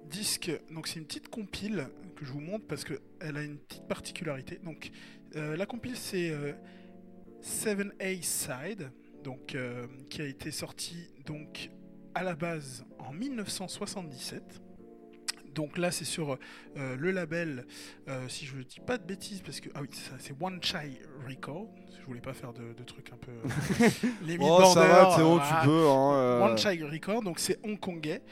disque. 0.09 0.51
Donc, 0.71 0.87
c'est 0.87 0.99
une 1.01 1.07
petite 1.07 1.29
compile 1.29 1.89
que 2.17 2.25
je 2.25 2.31
vous 2.33 2.41
montre 2.41 2.65
parce 2.69 2.85
qu'elle 2.85 3.37
a 3.37 3.43
une 3.43 3.57
petite 3.59 3.87
particularité. 3.89 4.61
Donc, 4.63 4.91
euh, 5.37 5.57
la 5.57 5.67
compile, 5.67 5.97
c'est 5.97 6.31
euh, 6.31 6.53
7A 7.43 8.23
Side, 8.23 8.91
donc, 9.25 9.55
euh, 9.55 9.87
qui 10.11 10.23
a 10.23 10.27
été 10.27 10.51
sorti 10.51 11.13
donc, 11.27 11.71
à 12.15 12.23
la 12.23 12.35
base 12.35 12.85
en 12.99 13.13
1977. 13.13 14.61
Donc 15.55 15.77
là, 15.77 15.91
c'est 15.91 16.07
sur 16.07 16.39
euh, 16.79 16.97
le 16.97 17.11
label, 17.11 17.67
euh, 18.09 18.27
si 18.29 18.47
je 18.47 18.57
ne 18.57 18.63
dis 18.63 18.81
pas 18.81 18.97
de 18.97 19.05
bêtises, 19.05 19.43
parce 19.43 19.61
que 19.61 19.69
ah 19.75 19.81
oui, 19.83 19.89
c'est 19.93 20.11
ça, 20.11 20.17
c'est 20.19 20.35
One 20.41 20.63
Chai 20.63 20.99
Record. 21.29 21.69
Je 22.01 22.07
voulais 22.07 22.23
pas 22.23 22.33
faire 22.33 22.53
de, 22.55 22.73
de 22.73 22.83
trucs 22.85 23.13
un 23.13 23.17
peu 23.17 23.31
euh, 23.31 23.89
les 24.27 24.37
Oh, 24.41 24.65
ça 24.73 24.87
va, 24.87 25.03
border, 25.03 25.17
Théo, 25.17 25.29
voilà. 25.39 25.61
tu 25.61 25.67
peux. 25.67 25.89
Hein, 25.89 26.15
euh, 26.15 26.41
One 26.41 26.59
Child 26.59 26.83
Record, 26.85 27.23
donc 27.23 27.39
c'est 27.39 27.59
hongkongais. 27.65 28.23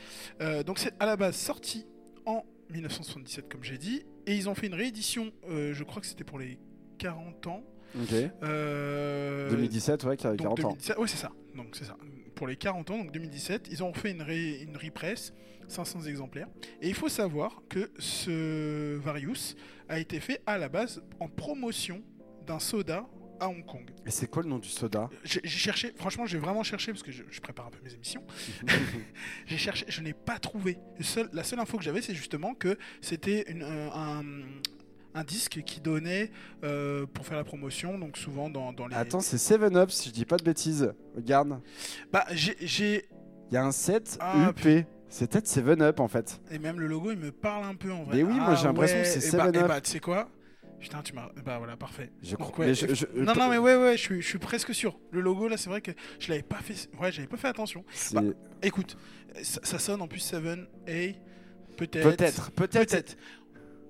Euh, 0.40 0.62
donc 0.62 0.78
c'est 0.78 0.94
à 0.98 1.06
la 1.06 1.16
base 1.16 1.36
sorti 1.36 1.86
en 2.24 2.42
1977, 2.70 3.48
comme 3.50 3.64
j'ai 3.64 3.78
dit, 3.78 4.02
et 4.26 4.34
ils 4.34 4.48
ont 4.48 4.54
fait 4.54 4.66
une 4.68 4.74
réédition, 4.74 5.30
euh, 5.50 5.72
je 5.74 5.84
crois 5.84 6.00
que 6.00 6.06
c'était 6.06 6.24
pour 6.24 6.38
les 6.38 6.58
40 7.00 7.46
ans. 7.48 7.64
Ok. 8.00 8.12
Euh, 8.42 9.50
2017, 9.50 10.04
ouais, 10.04 10.16
qui 10.16 10.26
a 10.26 10.30
donc 10.30 10.38
40 10.40 10.60
ans. 10.60 10.68
2017 10.70 10.98
ouais, 10.98 11.08
c'est 11.08 11.16
ça. 11.16 11.32
Donc 11.56 11.74
c'est 11.76 11.84
ça. 11.84 11.96
Pour 12.36 12.46
les 12.46 12.56
40 12.56 12.90
ans, 12.90 12.98
donc 12.98 13.12
2017, 13.12 13.68
ils 13.70 13.82
ont 13.82 13.92
fait 13.92 14.12
une, 14.12 14.22
ré, 14.22 14.60
une 14.62 14.76
repress, 14.76 15.32
500 15.68 16.02
exemplaires. 16.02 16.48
Et 16.80 16.88
il 16.88 16.94
faut 16.94 17.08
savoir 17.08 17.62
que 17.68 17.90
ce 17.98 18.96
Varius 18.96 19.56
a 19.88 19.98
été 19.98 20.20
fait 20.20 20.40
à 20.46 20.56
la 20.58 20.68
base 20.68 21.02
en 21.18 21.28
promotion 21.28 22.02
d'un 22.46 22.58
soda 22.58 23.06
à 23.40 23.48
Hong 23.48 23.64
Kong. 23.64 23.90
Et 24.06 24.10
c'est 24.10 24.28
quoi 24.28 24.42
le 24.42 24.48
nom 24.50 24.58
du 24.58 24.68
soda? 24.68 25.08
J'ai 25.24 25.40
cherché, 25.48 25.92
franchement, 25.96 26.26
j'ai 26.26 26.38
vraiment 26.38 26.62
cherché 26.62 26.92
parce 26.92 27.02
que 27.02 27.10
je, 27.10 27.24
je 27.30 27.40
prépare 27.40 27.66
un 27.66 27.70
peu 27.70 27.78
mes 27.82 27.92
émissions. 27.94 28.22
J'ai 29.46 29.56
cherché, 29.58 29.86
je 29.88 30.00
n'ai 30.02 30.12
pas 30.12 30.38
trouvé. 30.38 30.78
Seul- 31.00 31.30
la 31.32 31.42
seule 31.42 31.58
info 31.58 31.78
que 31.78 31.82
j'avais, 31.82 32.02
c'est 32.02 32.14
justement 32.14 32.54
que 32.54 32.76
c'était 33.00 33.46
euh, 33.48 33.88
un, 33.94 34.22
un 35.14 35.24
disque 35.24 35.62
qui 35.64 35.80
donnait 35.80 36.30
euh, 36.64 37.06
pour 37.06 37.26
faire 37.26 37.36
la 37.36 37.44
promotion, 37.44 37.98
donc 37.98 38.16
souvent 38.16 38.48
dans, 38.48 38.72
dans 38.72 38.86
les. 38.86 38.94
Attends, 38.96 39.20
c'est 39.20 39.36
7-Up, 39.36 39.90
si 39.90 40.08
je 40.10 40.14
dis 40.14 40.24
pas 40.24 40.36
de 40.36 40.44
bêtises. 40.44 40.92
Regarde. 41.16 41.60
Bah, 42.12 42.24
j'ai-. 42.32 43.08
Il 43.50 43.54
y 43.54 43.56
a 43.56 43.64
un 43.64 43.72
7 43.72 44.18
Ah, 44.20 44.50
UP. 44.50 44.84
C'est 45.08 45.28
peut-être 45.28 45.46
7-Up 45.46 45.98
en 45.98 46.06
fait. 46.06 46.40
Et 46.52 46.60
même 46.60 46.78
le 46.78 46.86
logo, 46.86 47.10
il 47.10 47.18
me 47.18 47.32
parle 47.32 47.64
un 47.64 47.74
peu 47.74 47.90
en 47.90 48.04
vrai. 48.04 48.16
Mais 48.18 48.22
oui, 48.22 48.34
moi, 48.38 48.54
j'ai 48.54 48.64
l'impression 48.66 48.98
que 48.98 49.04
c'est 49.06 49.36
bah, 49.36 49.46
7 49.46 49.56
et 49.56 49.58
Up. 49.58 49.68
bah, 49.68 49.80
tu 49.80 49.90
sais 49.90 49.98
quoi? 50.00 50.28
Putain, 50.78 51.02
tu 51.02 51.12
m'as. 51.12 51.28
Bah 51.44 51.58
voilà, 51.58 51.76
parfait. 51.76 52.10
Je 52.22 52.36
Donc, 52.36 52.56
ouais, 52.58 52.72
je- 52.74 52.94
je- 52.94 53.06
non, 53.14 53.34
non, 53.34 53.48
mais 53.50 53.58
ouais, 53.58 53.76
ouais, 53.76 53.96
je 53.98 54.02
suis, 54.02 54.22
je 54.22 54.26
suis 54.26 54.38
presque 54.38 54.72
sûr. 54.74 54.98
Le 55.10 55.20
logo, 55.20 55.46
là, 55.48 55.56
c'est 55.58 55.68
vrai 55.68 55.82
que 55.82 55.90
je 56.20 56.28
l'avais 56.30 56.42
pas 56.42 56.56
fait. 56.60 56.88
Ouais, 56.98 57.10
j'avais 57.12 57.26
pas 57.28 57.36
fait 57.36 57.48
attention. 57.48 57.84
Bah, 58.12 58.22
Écoute, 58.62 58.96
ça, 59.42 59.60
ça 59.62 59.78
sonne 59.78 60.00
en 60.00 60.06
plus 60.08 60.20
7A, 60.20 61.16
peut-être. 61.76 62.02
Peut-être, 62.16 62.50
peut-être. 62.52 62.88
Peut-être. 62.90 63.16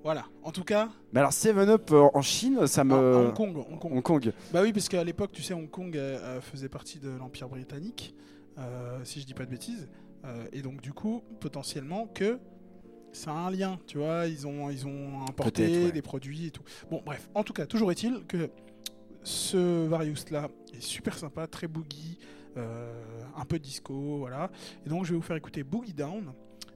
Voilà. 0.03 0.25
En 0.43 0.51
tout 0.51 0.63
cas, 0.63 0.89
Mais 1.13 1.19
alors 1.19 1.31
7-Up 1.31 1.91
euh, 1.91 2.09
en 2.13 2.21
Chine, 2.21 2.65
ça 2.67 2.83
me. 2.83 2.93
à 2.93 3.17
Hong 3.19 3.33
Kong. 3.33 3.57
Hong 3.57 3.79
Kong. 3.79 3.91
Hong 3.93 4.01
Kong. 4.01 4.33
Bah 4.51 4.61
oui, 4.63 4.73
parce 4.73 4.89
qu'à 4.89 5.03
l'époque, 5.03 5.31
tu 5.31 5.43
sais, 5.43 5.53
Hong 5.53 5.69
Kong 5.69 5.95
euh, 5.95 6.17
euh, 6.19 6.41
faisait 6.41 6.69
partie 6.69 6.99
de 6.99 7.09
l'Empire 7.09 7.47
britannique. 7.49 8.15
euh, 8.57 8.99
si 9.03 9.21
je 9.21 9.25
dis 9.25 9.33
pas 9.33 9.45
de 9.45 9.51
bêtises. 9.51 9.87
Euh, 10.25 10.45
et 10.53 10.61
donc 10.61 10.81
du 10.81 10.93
coup, 10.93 11.23
potentiellement 11.39 12.07
que 12.07 12.39
ça 13.11 13.31
a 13.31 13.33
un 13.33 13.51
lien, 13.51 13.79
tu 13.87 13.97
vois, 13.97 14.27
ils 14.27 14.45
ont, 14.47 14.69
ils 14.69 14.85
ont 14.87 15.21
importé 15.27 15.85
ouais. 15.85 15.91
des 15.91 16.01
produits 16.01 16.47
et 16.47 16.51
tout. 16.51 16.63
Bon, 16.89 17.01
bref, 17.05 17.29
en 17.33 17.43
tout 17.43 17.53
cas, 17.53 17.65
toujours 17.65 17.91
est-il 17.91 18.23
que 18.27 18.49
ce 19.23 19.85
Various-là 19.87 20.49
est 20.73 20.81
super 20.81 21.17
sympa, 21.17 21.47
très 21.47 21.67
boogie, 21.67 22.17
euh, 22.57 22.91
un 23.35 23.45
peu 23.45 23.59
disco, 23.59 24.17
voilà. 24.19 24.49
Et 24.85 24.89
donc 24.89 25.05
je 25.05 25.11
vais 25.11 25.15
vous 25.17 25.21
faire 25.23 25.35
écouter 25.37 25.63
Boogie 25.63 25.93
Down, 25.93 26.33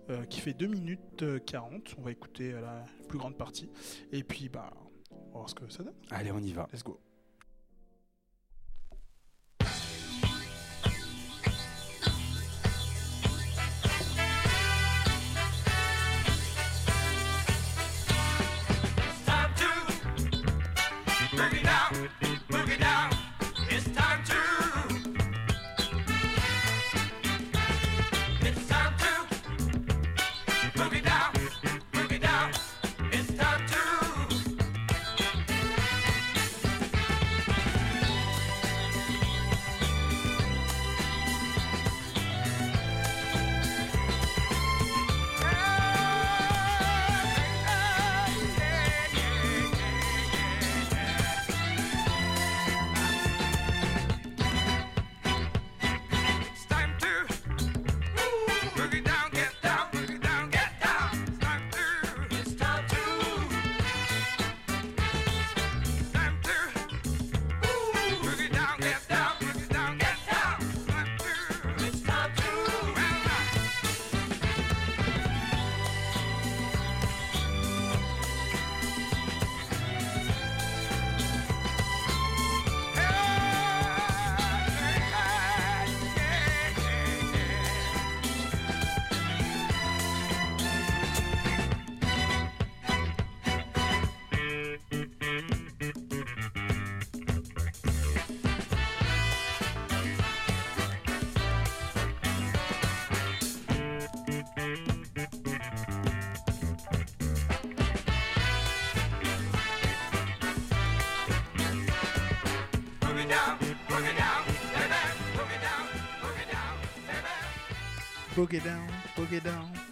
euh, 0.10 0.26
qui 0.26 0.40
fait 0.40 0.54
2 0.54 0.68
minutes 0.68 1.24
euh, 1.24 1.40
40. 1.40 1.96
On 1.98 2.02
va 2.04 2.12
écouter 2.12 2.54
euh, 2.54 2.62
la 2.62 2.86
plus 3.08 3.18
grande 3.18 3.38
partie. 3.38 3.70
Et 4.12 4.24
puis, 4.24 4.50
bah, 4.50 4.72
on 5.12 5.16
va 5.16 5.32
voir 5.34 5.50
ce 5.50 5.56
que 5.56 5.70
ça 5.70 5.84
donne. 5.84 5.96
Allez, 6.12 6.32
on 6.32 6.40
y 6.40 6.54
va. 6.54 6.68
Let's 6.72 6.84
go. 6.84 7.00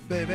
Baby. 0.09 0.33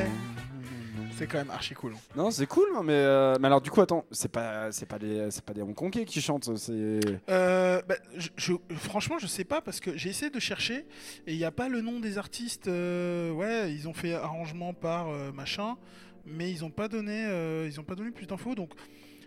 C'est 1.17 1.27
quand 1.27 1.39
même 1.39 1.51
archi 1.51 1.75
cool. 1.75 1.95
Non, 2.15 2.31
c'est 2.31 2.47
cool, 2.47 2.69
hein, 2.77 2.83
mais, 2.85 2.93
euh, 2.93 3.35
mais 3.41 3.47
alors 3.49 3.61
du 3.61 3.71
coup, 3.71 3.81
attends, 3.81 4.05
c'est 4.13 4.31
pas, 4.31 4.71
c'est 4.71 4.87
pas 4.87 5.01
des, 5.01 5.31
c'est 5.33 5.45
pas 5.45 5.53
des 5.53 5.63
Hongkongais 5.63 6.05
qui 6.05 6.21
chantent, 6.21 6.57
c'est. 6.57 7.01
Euh, 7.29 7.83
bah, 7.89 7.97
je, 8.17 8.29
je- 8.37 8.53
franchement, 8.77 9.19
je 9.19 9.27
sais 9.27 9.43
pas 9.45 9.61
parce 9.61 9.81
que 9.81 9.97
j'ai 9.97 10.11
essayé 10.11 10.31
de 10.31 10.39
chercher 10.39 10.87
et 11.27 11.33
il 11.33 11.37
n'y 11.37 11.45
a 11.45 11.51
pas 11.51 11.69
le 11.69 11.81
nom 11.81 11.99
des 11.99 12.19
artistes. 12.19 12.69
euh, 12.69 13.33
ouais, 13.33 13.73
ils 13.75 13.89
ont 13.89 13.95
fait 13.95 14.15
arrangement 14.15 14.73
par 14.75 15.09
machin, 15.35 15.77
mais 16.25 16.53
ils 16.53 16.65
ont 16.65 16.71
pas 16.71 16.87
donné, 16.87 17.25
ils 17.67 17.81
ont 17.81 17.85
pas 17.85 17.97
donné 17.97 18.13
plus 18.13 18.27
d'infos. 18.27 18.55
Donc 18.55 18.71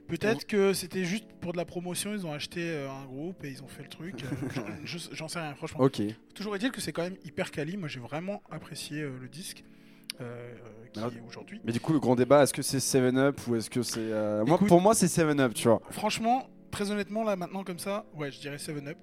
peut-être 0.08 0.46
que 0.48 0.72
c'était 0.74 1.04
juste 1.04 1.26
pour 1.42 1.52
de 1.52 1.58
la 1.58 1.66
promotion. 1.66 2.14
Ils 2.14 2.26
ont 2.26 2.32
acheté 2.34 2.86
un 2.90 3.06
groupe 3.06 3.44
et 3.44 3.50
ils 3.50 3.64
ont 3.64 3.68
fait 3.68 3.84
le 3.84 3.90
truc. 3.90 4.24
je- 4.86 4.98
je- 4.98 5.10
J'en 5.14 5.28
sais 5.28 5.40
rien, 5.42 5.56
franchement. 5.56 5.82
Ok. 5.82 6.02
Toujours 6.36 6.56
est-il 6.56 6.72
que 6.72 6.80
c'est 6.80 6.94
quand 6.94 7.04
même 7.04 7.18
hyper 7.26 7.52
quali. 7.52 7.76
Moi, 7.76 7.90
j'ai 7.90 8.00
vraiment 8.00 8.42
apprécié 8.50 9.02
le 9.02 9.28
disque. 9.28 9.66
Euh, 10.20 10.24
euh, 10.24 10.88
qui 10.92 11.00
Alors- 11.00 11.12
est 11.14 11.22
aujourd'hui. 11.28 11.62
Mais 11.64 11.72
du 11.72 11.80
coup, 11.80 11.94
le 11.94 12.00
grand 12.00 12.16
débat, 12.16 12.44
est-ce 12.44 12.54
que 12.54 12.62
c'est 12.62 12.80
7-Up 12.80 13.40
ou 13.48 13.56
est-ce 13.56 13.70
que 13.70 13.82
c'est. 13.82 14.00
euh, 14.00 14.44
Moi, 14.46 14.58
pour 14.58 14.82
moi, 14.82 14.94
c'est 14.94 15.08
7-Up, 15.08 15.54
tu 15.54 15.68
vois. 15.68 15.82
Franchement, 15.92 16.48
très 16.72 16.90
honnêtement, 16.92 17.24
là 17.24 17.36
maintenant 17.36 17.64
comme 17.64 17.80
ça, 17.80 18.06
ouais, 18.16 18.32
je 18.32 18.40
dirais 18.40 18.58
7-Up. 18.58 18.98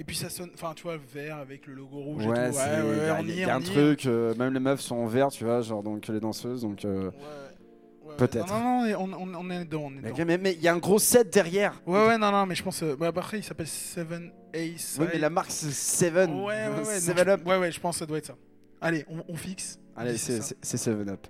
Et 0.00 0.02
puis 0.04 0.16
ça 0.16 0.28
sonne, 0.28 0.50
enfin 0.54 0.72
tu 0.74 0.82
vois, 0.82 0.96
vert 0.96 1.36
avec 1.36 1.68
le 1.68 1.74
logo 1.74 2.00
rouge 2.00 2.26
Ouais, 2.26 2.48
et 2.48 2.50
tout. 2.50 2.56
c'est- 2.56 2.82
Ouais, 2.82 2.82
ouais, 2.82 3.22
il 3.22 3.28
y 3.28 3.32
a, 3.32 3.44
y 3.44 3.46
y 3.46 3.50
un 3.50 3.60
truc, 3.60 4.06
euh, 4.06 4.34
même 4.34 4.52
les 4.52 4.58
meufs 4.58 4.80
sont 4.80 4.96
en 4.96 5.06
vert, 5.06 5.28
tu 5.28 5.44
vois, 5.44 5.60
genre 5.60 5.84
donc 5.84 6.08
les 6.08 6.18
danseuses, 6.18 6.62
donc. 6.62 6.80
Ouais, 6.82 6.90
ouais, 6.90 8.16
Peut-être. 8.16 8.46
Non, 8.48 8.58
non, 8.60 9.06
non, 9.06 9.36
on, 9.38 9.50
est 9.50 9.64
dedans, 9.64 9.82
on 9.86 9.90
est 9.92 10.00
Mais 10.02 10.12
dedans. 10.12 10.36
mais- 10.42 10.52
il 10.54 10.60
y 10.62 10.66
a 10.68 10.74
un 10.74 10.78
gros 10.78 10.98
set 10.98 11.32
derrière. 11.32 11.80
Ouais, 11.86 12.06
ouais, 12.08 12.18
non, 12.18 12.32
non, 12.32 12.44
mais 12.44 12.54
je 12.56 12.62
pense. 12.64 12.82
bah, 12.82 13.08
après, 13.14 13.38
il 13.38 13.44
s'appelle 13.44 13.68
Seven 13.68 14.32
Ace. 14.52 14.96
Ouais, 15.00 15.06
mais 15.12 15.18
la 15.20 15.30
marque 15.30 15.50
c'est 15.52 15.70
7. 15.70 16.28
Ouais, 16.28 16.44
ouais, 16.44 16.68
ouais. 16.86 17.00
7-Up. 17.00 17.40
je- 17.44 17.48
Ouais, 17.48 17.58
ouais, 17.58 17.70
je 17.72 17.78
pense 17.80 17.94
que 17.94 17.98
ça 18.00 18.06
doit 18.06 18.18
être 18.18 18.26
ça. 18.26 18.36
Allez, 18.80 19.04
on, 19.08 19.22
on 19.32 19.36
fixe. 19.36 19.78
Allez, 19.96 20.16
c'est 20.16 20.40
c'est 20.42 20.76
7-Up. 20.76 21.26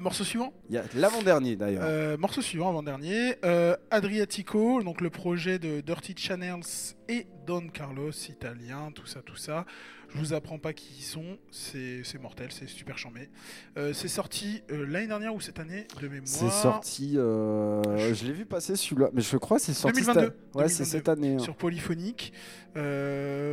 Morceau 0.00 0.24
suivant. 0.24 0.52
Il 0.68 0.74
y 0.74 0.78
a 0.78 0.82
l'avant-dernier 0.96 1.54
d'ailleurs. 1.54 1.84
Euh, 1.86 2.16
morceau 2.16 2.42
suivant, 2.42 2.68
avant-dernier. 2.70 3.36
Euh, 3.44 3.76
Adriatico, 3.92 4.82
donc 4.82 5.00
le 5.00 5.08
projet 5.08 5.60
de 5.60 5.80
Dirty 5.80 6.14
Channels 6.16 6.64
et 7.08 7.28
Don 7.46 7.68
Carlos, 7.68 8.10
italien, 8.28 8.90
tout 8.92 9.06
ça, 9.06 9.22
tout 9.22 9.36
ça. 9.36 9.64
Je 10.08 10.18
vous 10.18 10.32
apprends 10.32 10.58
pas 10.58 10.72
qui 10.72 10.94
ils 10.98 11.02
sont, 11.02 11.38
c'est 11.52 12.02
mortel, 12.20 12.48
c'est 12.50 12.68
super 12.68 12.98
chambé. 12.98 13.30
Euh, 13.76 13.92
c'est 13.92 14.08
sorti 14.08 14.62
l'année 14.68 15.06
dernière 15.06 15.34
ou 15.34 15.40
cette 15.40 15.60
année, 15.60 15.86
de 16.00 16.08
mémoire? 16.08 16.26
C'est 16.26 16.50
sorti. 16.50 17.12
Je 17.14 18.24
l'ai 18.24 18.32
vu 18.32 18.46
passer 18.46 18.74
celui-là, 18.74 19.10
mais 19.12 19.22
je 19.22 19.36
crois 19.36 19.58
que 19.58 19.62
c'est 19.62 19.74
sorti. 19.74 20.00
2022. 20.02 20.20
cette 20.20 20.32
année. 20.32 20.36
Ouais, 20.54 20.68
c'est 20.68 20.84
2022. 20.84 20.84
cette 20.98 21.08
année. 21.08 21.34
hein. 21.36 21.38
sur 21.38 21.54
Polyphonique. 21.56 22.32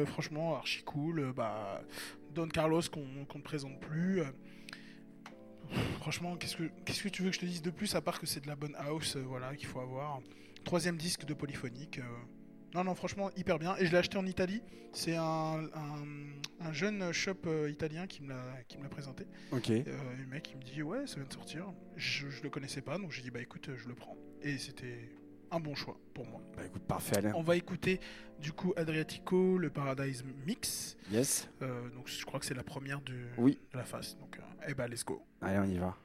Franchement, 0.08 0.56
archi 0.56 0.82
cool. 0.84 1.34
Bah, 1.36 1.82
Don 2.34 2.48
Carlos 2.48 2.82
qu'on 2.92 3.06
ne 3.06 3.42
présente 3.44 3.80
plus. 3.80 4.22
Euh, 4.22 4.26
Franchement, 6.00 6.36
qu'est-ce 6.36 6.58
que 6.58 6.64
qu'est-ce 6.84 7.02
que 7.04 7.08
tu 7.10 7.22
veux 7.24 7.30
que 7.30 7.36
je 7.36 7.40
te 7.40 7.46
dise 7.46 7.62
de 7.62 7.70
plus 7.70 7.96
à 7.96 8.02
part 8.02 8.20
que 8.20 8.26
c'est 8.26 8.42
de 8.42 8.48
la 8.48 8.56
bonne 8.58 8.76
house, 8.76 9.16
euh, 9.16 9.22
voilà, 9.22 9.56
qu'il 9.56 9.68
faut 9.68 9.80
avoir. 9.80 10.20
Troisième 10.66 10.98
disque 10.98 11.24
de 11.26 11.34
Polyphonique. 11.34 12.00
euh, 12.00 12.04
Non, 12.76 12.84
non, 12.84 12.94
franchement, 12.96 13.30
hyper 13.38 13.58
bien. 13.58 13.76
Et 13.78 13.86
je 13.86 13.92
l'ai 13.92 13.98
acheté 13.98 14.18
en 14.18 14.26
Italie. 14.26 14.62
C'est 14.92 15.16
un, 15.16 15.64
un- 15.74 16.34
un 16.68 16.74
jeune 16.74 17.12
shop 17.14 17.38
euh, 17.46 17.70
italien 17.70 18.06
qui 18.06 18.22
me 18.22 18.30
l'a 18.30 18.90
présenté. 18.90 19.26
Ok. 19.52 19.70
Euh, 19.70 19.84
le 20.18 20.26
mec, 20.26 20.52
il 20.52 20.58
me 20.58 20.64
dit 20.64 20.84
ouais, 20.84 21.08
ça 21.08 21.16
vient 21.16 21.26
de 21.26 21.34
sortir. 21.34 21.72
Je, 21.96 22.30
je 22.30 22.44
le 22.44 22.50
connaissais 22.50 22.82
pas, 22.82 22.98
donc 22.98 23.12
j'ai 23.12 23.22
dit 23.22 23.32
bah 23.32 23.40
écoute, 23.42 23.70
je 23.78 23.88
le 23.88 23.96
prends. 23.96 24.18
Et 24.42 24.58
c'était 24.58 25.10
un 25.52 25.60
bon 25.60 25.76
choix 25.76 25.98
pour 26.14 26.26
moi. 26.28 26.42
Bah 26.56 26.64
écoute, 26.66 26.84
parfait, 26.84 27.18
Alain. 27.18 27.34
On 27.36 27.42
va 27.44 27.56
écouter 27.56 28.00
du 28.40 28.52
coup 28.54 28.74
Adriatico, 28.76 29.58
le 29.58 29.70
Paradise 29.70 30.24
Mix. 30.46 30.98
Yes. 31.12 31.50
Euh, 31.62 31.90
donc 31.90 32.08
je 32.08 32.24
crois 32.26 32.40
que 32.40 32.46
c'est 32.46 32.54
la 32.56 32.64
première 32.64 33.02
de, 33.02 33.14
Oui. 33.38 33.60
de 33.74 33.78
la 33.78 33.86
face. 33.86 34.18
Donc 34.18 34.38
euh, 34.38 34.42
eh 34.68 34.74
ben 34.74 34.88
let's 34.88 35.04
go. 35.06 35.22
Allez, 35.42 35.60
on 35.60 35.64
y 35.66 35.78
va. 35.78 35.96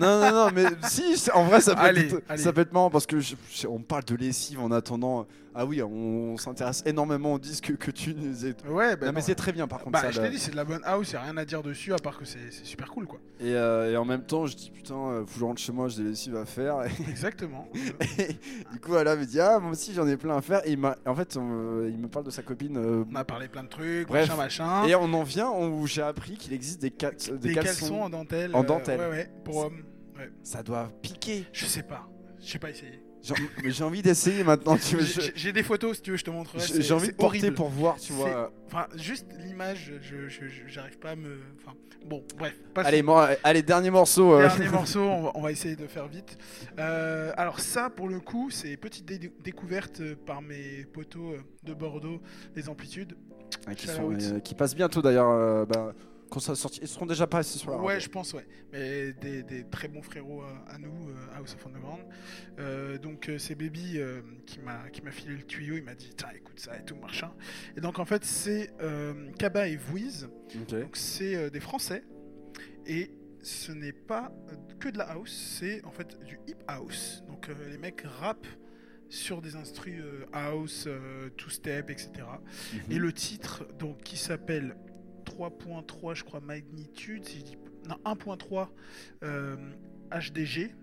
Non, 0.00 0.20
non, 0.20 0.32
non, 0.32 0.50
mais 0.54 0.64
si, 0.88 1.30
en 1.32 1.44
vrai, 1.44 1.60
ça 1.60 1.74
peut, 1.74 1.80
Allez, 1.82 2.00
être, 2.06 2.22
allez. 2.28 2.42
ça 2.42 2.52
peut 2.52 2.62
être 2.62 2.72
marrant 2.72 2.90
parce 2.90 3.06
que 3.06 3.20
je- 3.20 3.34
je- 3.50 3.66
on 3.66 3.80
parle 3.80 4.04
de 4.04 4.14
lessive 4.16 4.60
en 4.60 4.70
attendant. 4.70 5.26
Ah 5.52 5.66
oui, 5.66 5.82
on, 5.82 6.36
s'intéresse 6.36 6.84
énormément 6.86 7.34
aux 7.34 7.38
disques 7.40 7.76
que 7.76 7.90
tu 7.90 8.14
nous 8.14 8.46
as. 8.46 8.50
Ouais, 8.70 8.94
bah 8.96 9.06
non, 9.06 9.12
mais 9.12 9.20
c'est 9.20 9.34
très 9.34 9.50
bien 9.50 9.66
par 9.66 9.80
contre. 9.80 9.90
Bah, 9.90 10.02
ça, 10.02 10.12
je 10.12 10.20
t'ai 10.20 10.30
dit, 10.30 10.38
c'est 10.38 10.52
de 10.52 10.56
la 10.56 10.64
bonne 10.64 10.80
house, 10.84 11.10
y 11.10 11.16
a 11.16 11.22
rien 11.22 11.36
à 11.36 11.44
dire 11.44 11.64
dessus 11.64 11.92
à 11.92 11.96
part 11.96 12.16
que 12.18 12.24
c'est 12.24 12.52
super 12.62 12.88
cool 12.88 13.06
quoi. 13.08 13.18
Et, 13.40 13.52
euh, 13.54 13.90
et 13.90 13.96
en 13.96 14.04
même 14.04 14.22
temps, 14.22 14.46
je 14.46 14.54
dis 14.54 14.70
putain, 14.70 14.94
euh, 14.94 15.18
faut 15.26 15.34
que 15.34 15.40
je 15.40 15.44
rentre 15.44 15.60
chez 15.60 15.72
moi, 15.72 15.88
j'ai 15.88 16.04
des 16.04 16.10
lessives 16.10 16.36
à 16.36 16.44
faire. 16.46 16.76
Exactement. 17.08 17.66
Et 17.74 18.34
du 18.72 18.78
coup, 18.80 18.92
il 18.96 19.04
me 19.04 19.24
dit 19.24 19.40
ah, 19.40 19.58
moi 19.58 19.72
aussi 19.72 19.92
j'en 19.92 20.06
ai 20.06 20.16
plein 20.16 20.36
à 20.36 20.40
faire. 20.40 20.64
Et 20.64 20.70
il 20.72 20.78
en 21.04 21.14
fait, 21.16 21.36
on- 21.36 21.84
il 21.84 21.98
me 21.98 22.06
parle 22.06 22.26
de 22.26 22.30
sa 22.30 22.42
copine. 22.42 22.76
euh, 22.76 23.04
on 23.10 23.16
a 23.16 23.24
parlé 23.24 23.48
plein 23.48 23.64
de 23.64 23.68
trucs, 23.68 24.06
Bref. 24.06 24.28
machin, 24.28 24.36
machin. 24.36 24.84
et 24.86 24.94
on 24.94 25.12
en 25.12 25.24
vient 25.24 25.50
où 25.50 25.84
j'ai 25.88 26.02
appris 26.02 26.36
qu'il 26.36 26.52
existe 26.52 26.80
des, 26.80 26.92
cal- 26.92 27.16
des 27.16 27.38
Des 27.48 27.54
caleçons. 27.54 27.86
caleçons 27.88 28.00
en 28.02 28.08
dentelle. 28.08 28.54
en 28.54 28.62
euh, 28.62 28.66
dentelle. 28.66 29.00
ouais, 29.00 29.10
ouais, 29.10 29.30
pour 29.44 29.56
hommes. 29.56 29.82
Ça 30.42 30.62
doit 30.62 30.90
piquer. 31.02 31.44
Je 31.52 31.66
sais 31.66 31.82
pas. 31.82 32.08
J'ai 32.40 32.58
pas 32.58 32.70
essayé. 32.70 33.02
J'ai- 33.22 33.34
mais 33.62 33.70
j'ai 33.70 33.84
envie 33.84 34.00
d'essayer 34.00 34.42
maintenant. 34.42 34.76
J'ai 34.78 34.98
je- 35.36 35.50
des 35.50 35.62
photos 35.62 35.96
si 35.96 36.02
tu 36.02 36.10
veux, 36.12 36.16
je 36.16 36.24
te 36.24 36.30
montrerai. 36.30 36.64
j'ai 36.80 36.94
envie 36.94 37.08
de 37.08 37.12
porter 37.12 37.38
horrible. 37.38 37.54
pour 37.54 37.68
voir, 37.68 37.98
tu 37.98 38.14
vois. 38.14 38.50
Enfin, 38.66 38.86
juste 38.96 39.26
l'image, 39.44 39.92
je 40.00 40.28
je- 40.30 40.48
je- 40.48 40.62
j'arrive 40.66 40.98
pas 40.98 41.10
à 41.10 41.16
me. 41.16 41.36
Enfin, 41.60 41.76
bon, 42.06 42.24
bref. 42.38 42.54
passons. 42.72 42.88
Allez, 42.88 43.04
allez, 43.44 43.62
dernier 43.62 43.90
morceau. 43.90 44.32
euh. 44.32 44.48
Dernier 44.48 44.68
morceau, 44.70 45.00
on 45.00 45.22
va, 45.24 45.32
on 45.34 45.42
va 45.42 45.52
essayer 45.52 45.76
de 45.76 45.86
faire 45.86 46.08
vite. 46.08 46.38
Euh, 46.78 47.30
alors 47.36 47.60
ça, 47.60 47.90
pour 47.90 48.08
le 48.08 48.20
coup, 48.20 48.48
c'est 48.50 48.78
petite 48.78 49.04
dé- 49.04 49.30
découverte 49.44 50.00
euh, 50.00 50.14
par 50.24 50.40
mes 50.40 50.86
potos 50.90 51.34
euh, 51.34 51.40
de 51.62 51.74
Bordeaux, 51.74 52.22
les 52.56 52.70
amplitudes. 52.70 53.18
Ah, 53.66 53.74
qui, 53.74 53.86
sont, 53.86 54.12
euh, 54.12 54.40
passent 54.56 54.74
bientôt 54.76 55.02
d'ailleurs. 55.02 55.66
bah, 55.66 55.92
quand 56.30 56.40
ça 56.40 56.54
sorti, 56.54 56.80
ils 56.82 56.88
seront 56.88 57.06
déjà 57.06 57.26
passés 57.26 57.58
sur 57.58 57.70
la 57.70 57.76
Ouais, 57.78 57.94
radio. 57.94 58.00
je 58.00 58.08
pense, 58.08 58.32
ouais. 58.34 58.46
Mais 58.72 59.12
des, 59.14 59.42
des 59.42 59.64
très 59.68 59.88
bons 59.88 60.02
frérots 60.02 60.42
à, 60.42 60.74
à 60.74 60.78
nous, 60.78 61.08
euh, 61.10 61.14
House 61.36 61.54
of 61.54 61.66
Underground. 61.66 62.02
Euh, 62.58 62.98
donc 62.98 63.28
euh, 63.28 63.38
c'est 63.38 63.54
Baby 63.54 63.98
euh, 63.98 64.22
qui 64.46 64.60
m'a 64.60 64.88
qui 64.90 65.02
m'a 65.02 65.10
filé 65.10 65.34
le 65.36 65.42
tuyau. 65.42 65.76
Il 65.76 65.82
m'a 65.84 65.94
dit, 65.94 66.10
tiens, 66.16 66.28
écoute 66.34 66.60
ça 66.60 66.78
et 66.78 66.84
tout 66.84 66.96
machin. 66.96 67.32
Et 67.76 67.80
donc 67.80 67.98
en 67.98 68.04
fait 68.04 68.24
c'est 68.24 68.70
euh, 68.80 69.30
Kaba 69.38 69.66
et 69.68 69.76
Vouiz. 69.76 70.28
Ok. 70.54 70.70
Donc 70.80 70.96
c'est 70.96 71.34
euh, 71.34 71.50
des 71.50 71.60
Français 71.60 72.02
et 72.86 73.10
ce 73.42 73.72
n'est 73.72 73.92
pas 73.92 74.32
euh, 74.50 74.54
que 74.78 74.88
de 74.88 74.98
la 74.98 75.04
house, 75.10 75.56
c'est 75.58 75.84
en 75.84 75.90
fait 75.90 76.18
du 76.24 76.38
hip 76.46 76.56
house. 76.68 77.22
Donc 77.26 77.48
euh, 77.48 77.54
les 77.70 77.78
mecs 77.78 78.02
rappent 78.02 78.46
sur 79.08 79.42
des 79.42 79.56
instrus 79.56 80.00
euh, 80.00 80.24
house, 80.32 80.84
euh, 80.86 81.30
two 81.30 81.50
step, 81.50 81.90
etc. 81.90 82.10
Mhm. 82.72 82.80
Et 82.92 82.98
le 82.98 83.12
titre 83.12 83.66
donc 83.78 84.02
qui 84.04 84.16
s'appelle 84.16 84.76
3.3 85.20 86.14
je 86.14 86.24
crois 86.24 86.40
magnitude, 86.40 87.24
si 87.26 87.38
je 87.40 87.44
dis 87.44 87.56
non 87.88 87.96
1.3 88.04 88.68
euh, 89.24 89.56
HDG. 90.12 90.74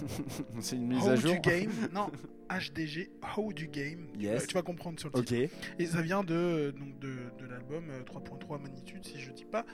C'est 0.60 0.76
une 0.76 0.86
mise 0.86 1.02
How 1.04 1.10
à 1.10 1.14
du 1.16 1.22
jour. 1.22 1.36
game 1.40 1.70
Non, 1.92 2.10
HDG, 2.50 3.10
How 3.36 3.52
du 3.52 3.66
game. 3.68 4.06
Yes. 4.18 4.42
Euh, 4.42 4.46
tu 4.46 4.54
vas 4.54 4.62
comprendre 4.62 5.00
sur 5.00 5.10
le 5.14 5.24
titre. 5.24 5.54
Et 5.78 5.86
ça 5.86 6.00
vient 6.02 6.22
de, 6.22 6.72
donc 6.78 6.98
de, 7.00 7.16
de 7.38 7.46
l'album 7.46 7.90
euh, 7.90 8.02
3.3 8.02 8.62
Magnitude, 8.62 9.04
si 9.04 9.18
je 9.18 9.32
dis 9.32 9.44
pas. 9.44 9.64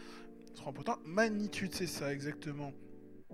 3.3 0.57 0.99
Magnitude, 1.05 1.75
c'est 1.75 1.87
ça 1.87 2.13
exactement. 2.13 2.73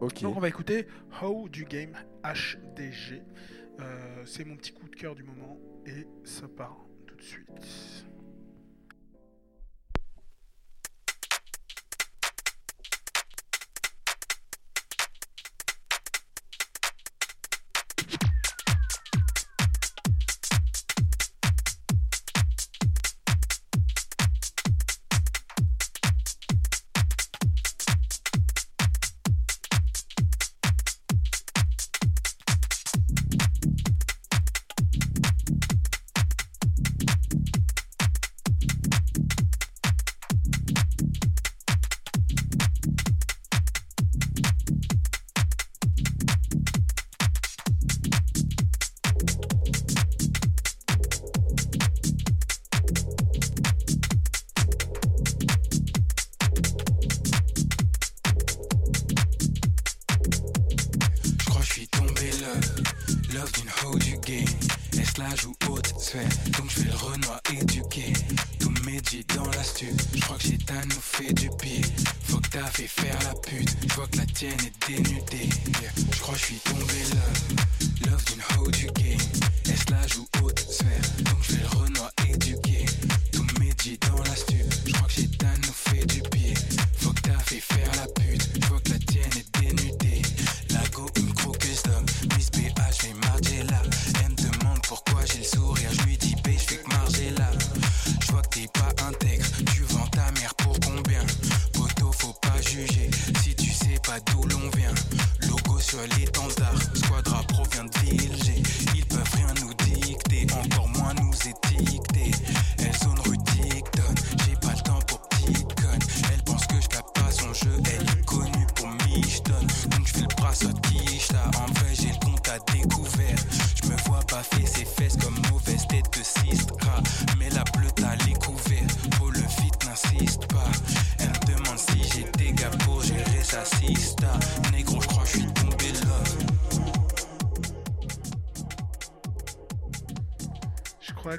Ok. 0.01 0.23
Donc 0.23 0.37
on 0.37 0.41
va 0.41 0.49
écouter 0.49 0.87
How 1.23 1.49
du 1.49 1.65
Game 1.65 1.93
HDG. 2.25 3.23
Euh, 3.81 4.23
c'est 4.25 4.45
mon 4.45 4.57
petit 4.57 4.73
coup 4.73 4.89
de 4.89 4.97
cœur 4.97 5.15
du 5.15 5.23
moment 5.23 5.59
et 5.87 6.07
ça 6.25 6.49
part 6.49 6.87
tout 7.07 7.17
de 7.17 7.23
suite. 7.23 8.07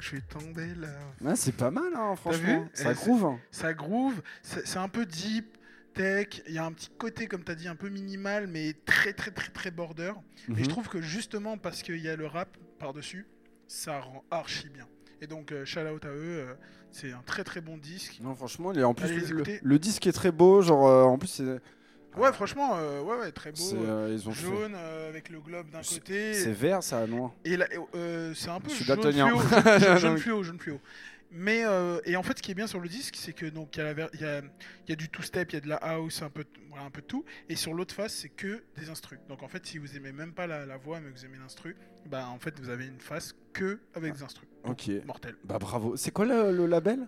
Suis 0.08 0.22
tombé 0.22 0.66
là. 0.76 0.88
Ouais, 1.20 1.36
c'est 1.36 1.52
pas 1.56 1.70
mal, 1.70 1.90
hein, 1.94 2.14
franchement. 2.16 2.62
vu 2.64 2.68
Ça 2.74 2.92
Eh, 2.92 2.94
groove. 2.94 3.24
hein. 3.24 3.38
Ça 3.50 3.74
groove, 3.74 4.22
c'est 4.42 4.76
un 4.78 4.88
peu 4.88 5.04
deep, 5.06 5.56
tech, 5.94 6.42
il 6.46 6.54
y 6.54 6.58
a 6.58 6.64
un 6.64 6.72
petit 6.72 6.90
côté, 6.98 7.26
comme 7.26 7.44
tu 7.44 7.52
as 7.52 7.54
dit, 7.54 7.68
un 7.68 7.76
peu 7.76 7.88
minimal, 7.88 8.46
mais 8.46 8.74
très 8.86 9.12
très 9.12 9.30
très 9.30 9.50
très 9.50 9.70
border. 9.70 10.12
Et 10.50 10.54
je 10.56 10.60
Mhm. 10.62 10.68
trouve 10.68 10.88
que 10.88 11.00
justement 11.00 11.58
parce 11.58 11.82
qu'il 11.82 11.98
y 11.98 12.08
a 12.08 12.16
le 12.16 12.26
rap 12.26 12.56
par-dessus, 12.78 13.26
ça 13.66 14.00
rend 14.00 14.24
archi 14.30 14.68
bien. 14.68 14.86
Et 15.20 15.26
donc, 15.26 15.50
euh, 15.52 15.64
shout 15.64 15.80
out 15.80 16.04
à 16.04 16.08
eux, 16.10 16.14
euh, 16.48 16.54
c'est 16.92 17.12
un 17.12 17.22
très 17.26 17.42
très 17.42 17.60
bon 17.60 17.76
disque. 17.76 18.18
Non, 18.22 18.34
franchement, 18.34 18.72
il 18.72 18.78
est- 18.78 18.84
en 18.84 18.94
plus, 18.94 19.08
le, 19.62 19.78
disque 19.78 20.06
est 20.06 20.12
très 20.12 20.30
beau. 20.30 20.62
Genre, 20.62 20.86
euh, 20.86 21.02
en 21.02 21.18
plus, 21.18 21.28
c'est. 21.28 21.60
Ouais, 22.16 22.32
franchement, 22.32 22.72
euh, 22.76 23.00
ouais, 23.02 23.16
ouais, 23.18 23.32
très 23.32 23.52
beau. 23.52 23.74
euh, 23.74 24.08
ils 24.12 24.28
ont 24.28 24.32
fait- 24.32 24.42
jaune 24.46 24.72
euh, 24.74 25.08
avec 25.08 25.28
le 25.28 25.40
globe 25.40 25.70
d'un 25.70 25.82
côté. 25.82 26.34
C'est 26.34 26.52
vert, 26.52 26.82
ça, 26.82 27.06
non 27.06 27.30
Et 27.44 27.56
euh, 27.94 28.32
c'est 28.34 28.48
un 28.50 28.60
peu 28.60 28.70
Je 28.70 28.82
jaune 28.84 29.00
fluo, 29.12 29.12
jaune, 29.38 29.98
jaune, 29.98 30.18
fluo, 30.18 30.42
jaune 30.42 30.58
fluo. 30.58 30.80
Mais 31.30 31.62
euh, 31.64 32.00
et 32.06 32.16
en 32.16 32.22
fait, 32.22 32.38
ce 32.38 32.42
qui 32.42 32.50
est 32.52 32.54
bien 32.54 32.66
sur 32.66 32.80
le 32.80 32.88
disque, 32.88 33.14
c'est 33.18 33.34
que 33.34 33.44
donc 33.44 33.76
il 33.76 33.80
y 34.20 34.24
a 34.24 34.40
y 34.40 34.92
y 34.92 34.96
du 34.96 35.10
two 35.10 35.22
step, 35.22 35.52
il 35.52 35.54
y 35.56 35.58
a 35.58 35.60
de 35.60 35.68
la 35.68 35.76
house, 35.76 36.22
un 36.22 36.30
peu, 36.30 36.44
voilà, 36.70 36.84
un 36.86 36.90
peu 36.90 37.02
de 37.02 37.06
tout. 37.06 37.24
Et 37.50 37.54
sur 37.56 37.74
l'autre 37.74 37.94
face, 37.94 38.14
c'est 38.14 38.30
que 38.30 38.62
des 38.78 38.88
instrus. 38.88 39.18
Donc 39.28 39.42
en 39.42 39.48
fait, 39.48 39.64
si 39.66 39.76
vous 39.76 39.94
aimez 39.94 40.10
même 40.12 40.32
pas 40.32 40.46
la, 40.46 40.64
la 40.64 40.78
voix, 40.78 41.00
mais 41.00 41.10
que 41.12 41.18
vous 41.18 41.26
aimez 41.26 41.36
l'instru, 41.38 41.76
bah 42.06 42.26
en 42.30 42.38
fait, 42.38 42.58
vous 42.58 42.70
avez 42.70 42.86
une 42.86 42.98
face 43.00 43.34
que 43.52 43.78
avec 43.94 44.14
des 44.14 44.22
instrus. 44.22 44.48
Ok. 44.64 44.90
Mortel. 45.06 45.36
Bah 45.44 45.58
bravo. 45.58 45.96
C'est 45.96 46.10
quoi 46.12 46.24
le, 46.24 46.50
le 46.50 46.64
label? 46.66 47.06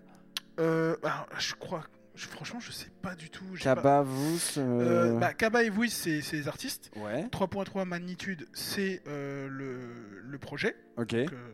Euh, 0.59 0.95
bah, 1.01 1.25
je 1.39 1.55
crois 1.55 1.83
je- 2.15 2.27
franchement, 2.27 2.59
je 2.59 2.71
sais 2.71 2.89
pas 3.01 3.15
du 3.15 3.29
tout. 3.29 3.43
j'ai 3.55 3.63
pas- 3.63 3.75
Cabavous. 3.75 4.57
Euh, 4.57 5.13
euh, 5.15 5.19
bah, 5.19 5.33
Kaba 5.33 5.63
et 5.63 5.69
Vuis, 5.69 5.89
c'est 5.89 6.21
les 6.31 6.47
artistes. 6.47 6.91
Ouais. 6.95 7.27
3.3 7.31 7.85
Magnitude, 7.85 8.47
c'est 8.53 9.01
euh, 9.07 9.47
le, 9.49 10.21
le 10.21 10.37
projet. 10.37 10.75
Ok. 10.97 11.15
Donc, 11.15 11.33
euh, 11.33 11.49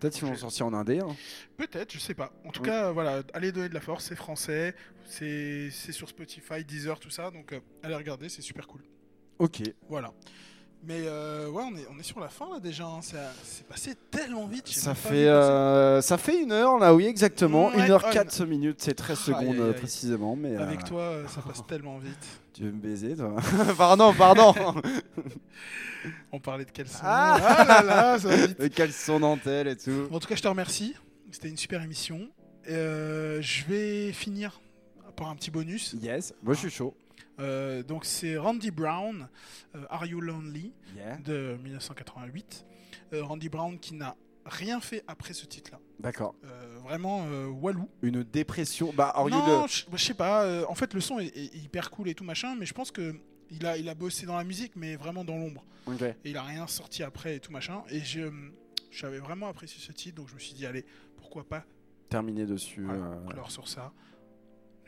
Peut-être 0.00 0.14
qu'ils 0.14 0.28
vont 0.28 0.34
sortir 0.36 0.64
en 0.66 0.72
indé. 0.72 0.98
hein. 1.00 1.14
Peut-être, 1.58 1.92
je 1.92 1.98
sais 1.98 2.14
pas. 2.14 2.32
En 2.46 2.50
tout 2.52 2.62
Oui. 2.62 2.68
cas, 2.68 2.90
voilà, 2.90 3.22
allez 3.34 3.52
donner 3.52 3.68
de 3.68 3.74
la 3.74 3.80
force, 3.82 4.06
c'est 4.06 4.16
français, 4.16 4.74
c'est 5.04 5.68
c'est 5.70 5.92
sur 5.92 6.08
Spotify, 6.08 6.64
Deezer, 6.64 6.98
tout 6.98 7.10
ça, 7.10 7.30
donc 7.30 7.52
euh, 7.52 7.60
allez 7.82 7.94
regarder, 7.94 8.30
c'est 8.30 8.40
super 8.40 8.66
cool. 8.66 8.80
Ok. 9.38 9.60
Voilà. 9.90 10.14
Mais 10.82 11.02
euh, 11.04 11.48
ouais, 11.50 11.62
on 11.70 11.76
est, 11.76 11.86
on 11.94 11.98
est 11.98 12.02
sur 12.02 12.20
la 12.20 12.28
fin 12.28 12.48
là 12.50 12.58
déjà, 12.58 12.84
hein. 12.86 13.02
Ça- 13.02 13.32
c'est 13.44 13.66
passé 13.66 13.94
tellement 14.10 14.46
vite. 14.46 14.64
j'ai 14.66 14.80
Ça 14.80 14.90
même 14.90 14.96
pas 14.96 15.00
fait, 15.02 15.08
passer. 15.08 15.26
euh, 15.28 16.00
ça 16.00 16.16
fait 16.16 16.42
une 16.42 16.52
heure 16.52 16.78
là, 16.78 16.94
oui, 16.94 17.04
exactement. 17.06 17.66
Ouais, 17.68 17.86
1h04 17.86 18.46
minutes, 18.46 18.76
c'est 18.80 18.94
13 18.94 19.18
Aïe, 19.18 19.24
secondes 19.26 19.56
aïe, 19.56 19.62
aïe. 19.62 19.74
précisément. 19.74 20.36
Mais, 20.36 20.56
euh, 20.56 20.62
Avec 20.62 20.84
toi, 20.84 21.02
euh, 21.02 21.26
ça 21.28 21.42
passe 21.42 21.62
tellement 21.68 21.98
vite. 21.98 22.16
Tu 22.54 22.62
veux 22.64 22.72
me 22.72 22.80
baiser, 22.80 23.14
toi 23.14 23.36
Pardon, 23.76 24.14
pardon 24.14 24.54
On 26.32 26.40
parlait 26.40 26.64
de 26.64 26.70
caleçon. 26.70 26.98
Ah. 27.02 27.36
Ah, 27.42 27.64
là 27.64 27.82
là, 27.82 28.18
ça 28.18 28.28
va 28.28 28.46
vite. 28.46 28.58
Le 28.58 28.68
caleçon 28.68 29.20
dentelle 29.20 29.68
et 29.68 29.76
tout. 29.76 30.06
Bon, 30.10 30.16
en 30.16 30.20
tout 30.20 30.28
cas, 30.28 30.34
je 30.36 30.42
te 30.42 30.48
remercie. 30.48 30.94
C'était 31.30 31.48
une 31.48 31.56
super 31.58 31.82
émission. 31.82 32.28
Euh, 32.68 33.38
je 33.42 33.64
vais 33.66 34.12
finir 34.12 34.60
par 35.16 35.28
un 35.28 35.36
petit 35.36 35.50
bonus. 35.50 35.94
Yes, 36.00 36.32
moi 36.42 36.54
je 36.54 36.60
suis 36.60 36.70
chaud. 36.70 36.94
Euh, 37.40 37.82
donc, 37.82 38.04
c'est 38.04 38.36
Randy 38.36 38.70
Brown, 38.70 39.28
euh, 39.74 39.84
Are 39.88 40.06
You 40.06 40.20
Lonely 40.20 40.72
Yeah. 40.96 41.16
de 41.18 41.56
1988. 41.62 42.64
Euh, 43.12 43.24
Randy 43.24 43.48
Brown 43.48 43.78
qui 43.78 43.94
n'a 43.94 44.16
rien 44.44 44.80
fait 44.80 45.02
après 45.08 45.32
ce 45.32 45.46
titre-là. 45.46 45.78
D'accord. 45.98 46.34
Vraiment 46.82 47.26
walou. 47.50 47.88
Une 48.02 48.22
dépression. 48.24 48.92
Bah, 48.96 49.12
Are 49.14 49.28
You 49.28 49.36
non, 49.36 49.62
le- 49.64 49.96
je 49.98 50.04
sais 50.04 50.14
pas. 50.14 50.66
en 50.68 50.74
fait, 50.74 50.94
le 50.94 51.00
son 51.00 51.18
est, 51.20 51.26
est 51.36 51.54
hyper 51.56 51.90
cool 51.90 52.08
et 52.08 52.14
tout 52.14 52.24
machin, 52.24 52.56
mais 52.58 52.66
je 52.66 52.72
pense 52.74 52.90
que 52.90 53.14
il 53.50 53.66
a, 53.66 53.76
il 53.76 53.88
a 53.88 53.94
bossé 53.94 54.26
dans 54.26 54.36
la 54.36 54.44
musique, 54.44 54.76
mais 54.76 54.96
vraiment 54.96 55.24
dans 55.24 55.36
l'ombre. 55.36 55.64
Et 56.24 56.30
il 56.30 56.36
a 56.36 56.42
rien 56.42 56.66
sorti 56.66 57.02
après 57.02 57.36
et 57.36 57.40
tout 57.40 57.52
machin. 57.52 57.82
Et 57.90 58.00
je 58.00 58.30
j'avais 58.90 59.18
vraiment 59.18 59.46
apprécié 59.48 59.80
ce 59.80 59.92
titre, 59.92 60.16
donc 60.16 60.28
je 60.28 60.34
me 60.34 60.38
suis 60.40 60.54
dit 60.54 60.66
allez, 60.66 60.84
pourquoi 61.16 61.44
pas 61.48 61.64
Terminé 62.08 62.44
dessus. 62.46 62.82
voilà, 62.84 63.20
clore 63.28 63.50
sur 63.50 63.68
ça. 63.68 63.92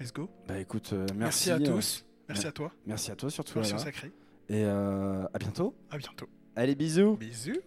Let's 0.00 0.12
go. 0.12 0.28
Bah 0.48 0.58
écoute, 0.58 0.92
euh, 0.92 1.06
Merci, 1.14 1.48
merci, 1.48 1.50
à 1.50 1.54
euh, 1.54 1.74
tous. 1.76 2.04
Merci 2.32 2.46
à 2.46 2.52
toi. 2.52 2.72
Merci 2.86 3.10
à 3.10 3.16
toi 3.16 3.30
surtout. 3.30 3.52
Merci 3.56 3.74
au 3.74 3.78
sacré. 3.78 4.12
Et 4.48 4.64
euh, 4.64 5.24
à 5.32 5.38
bientôt. 5.38 5.74
À 5.90 5.98
bientôt. 5.98 6.28
Allez, 6.56 6.74
bisous. 6.74 7.16
Bisous. 7.16 7.60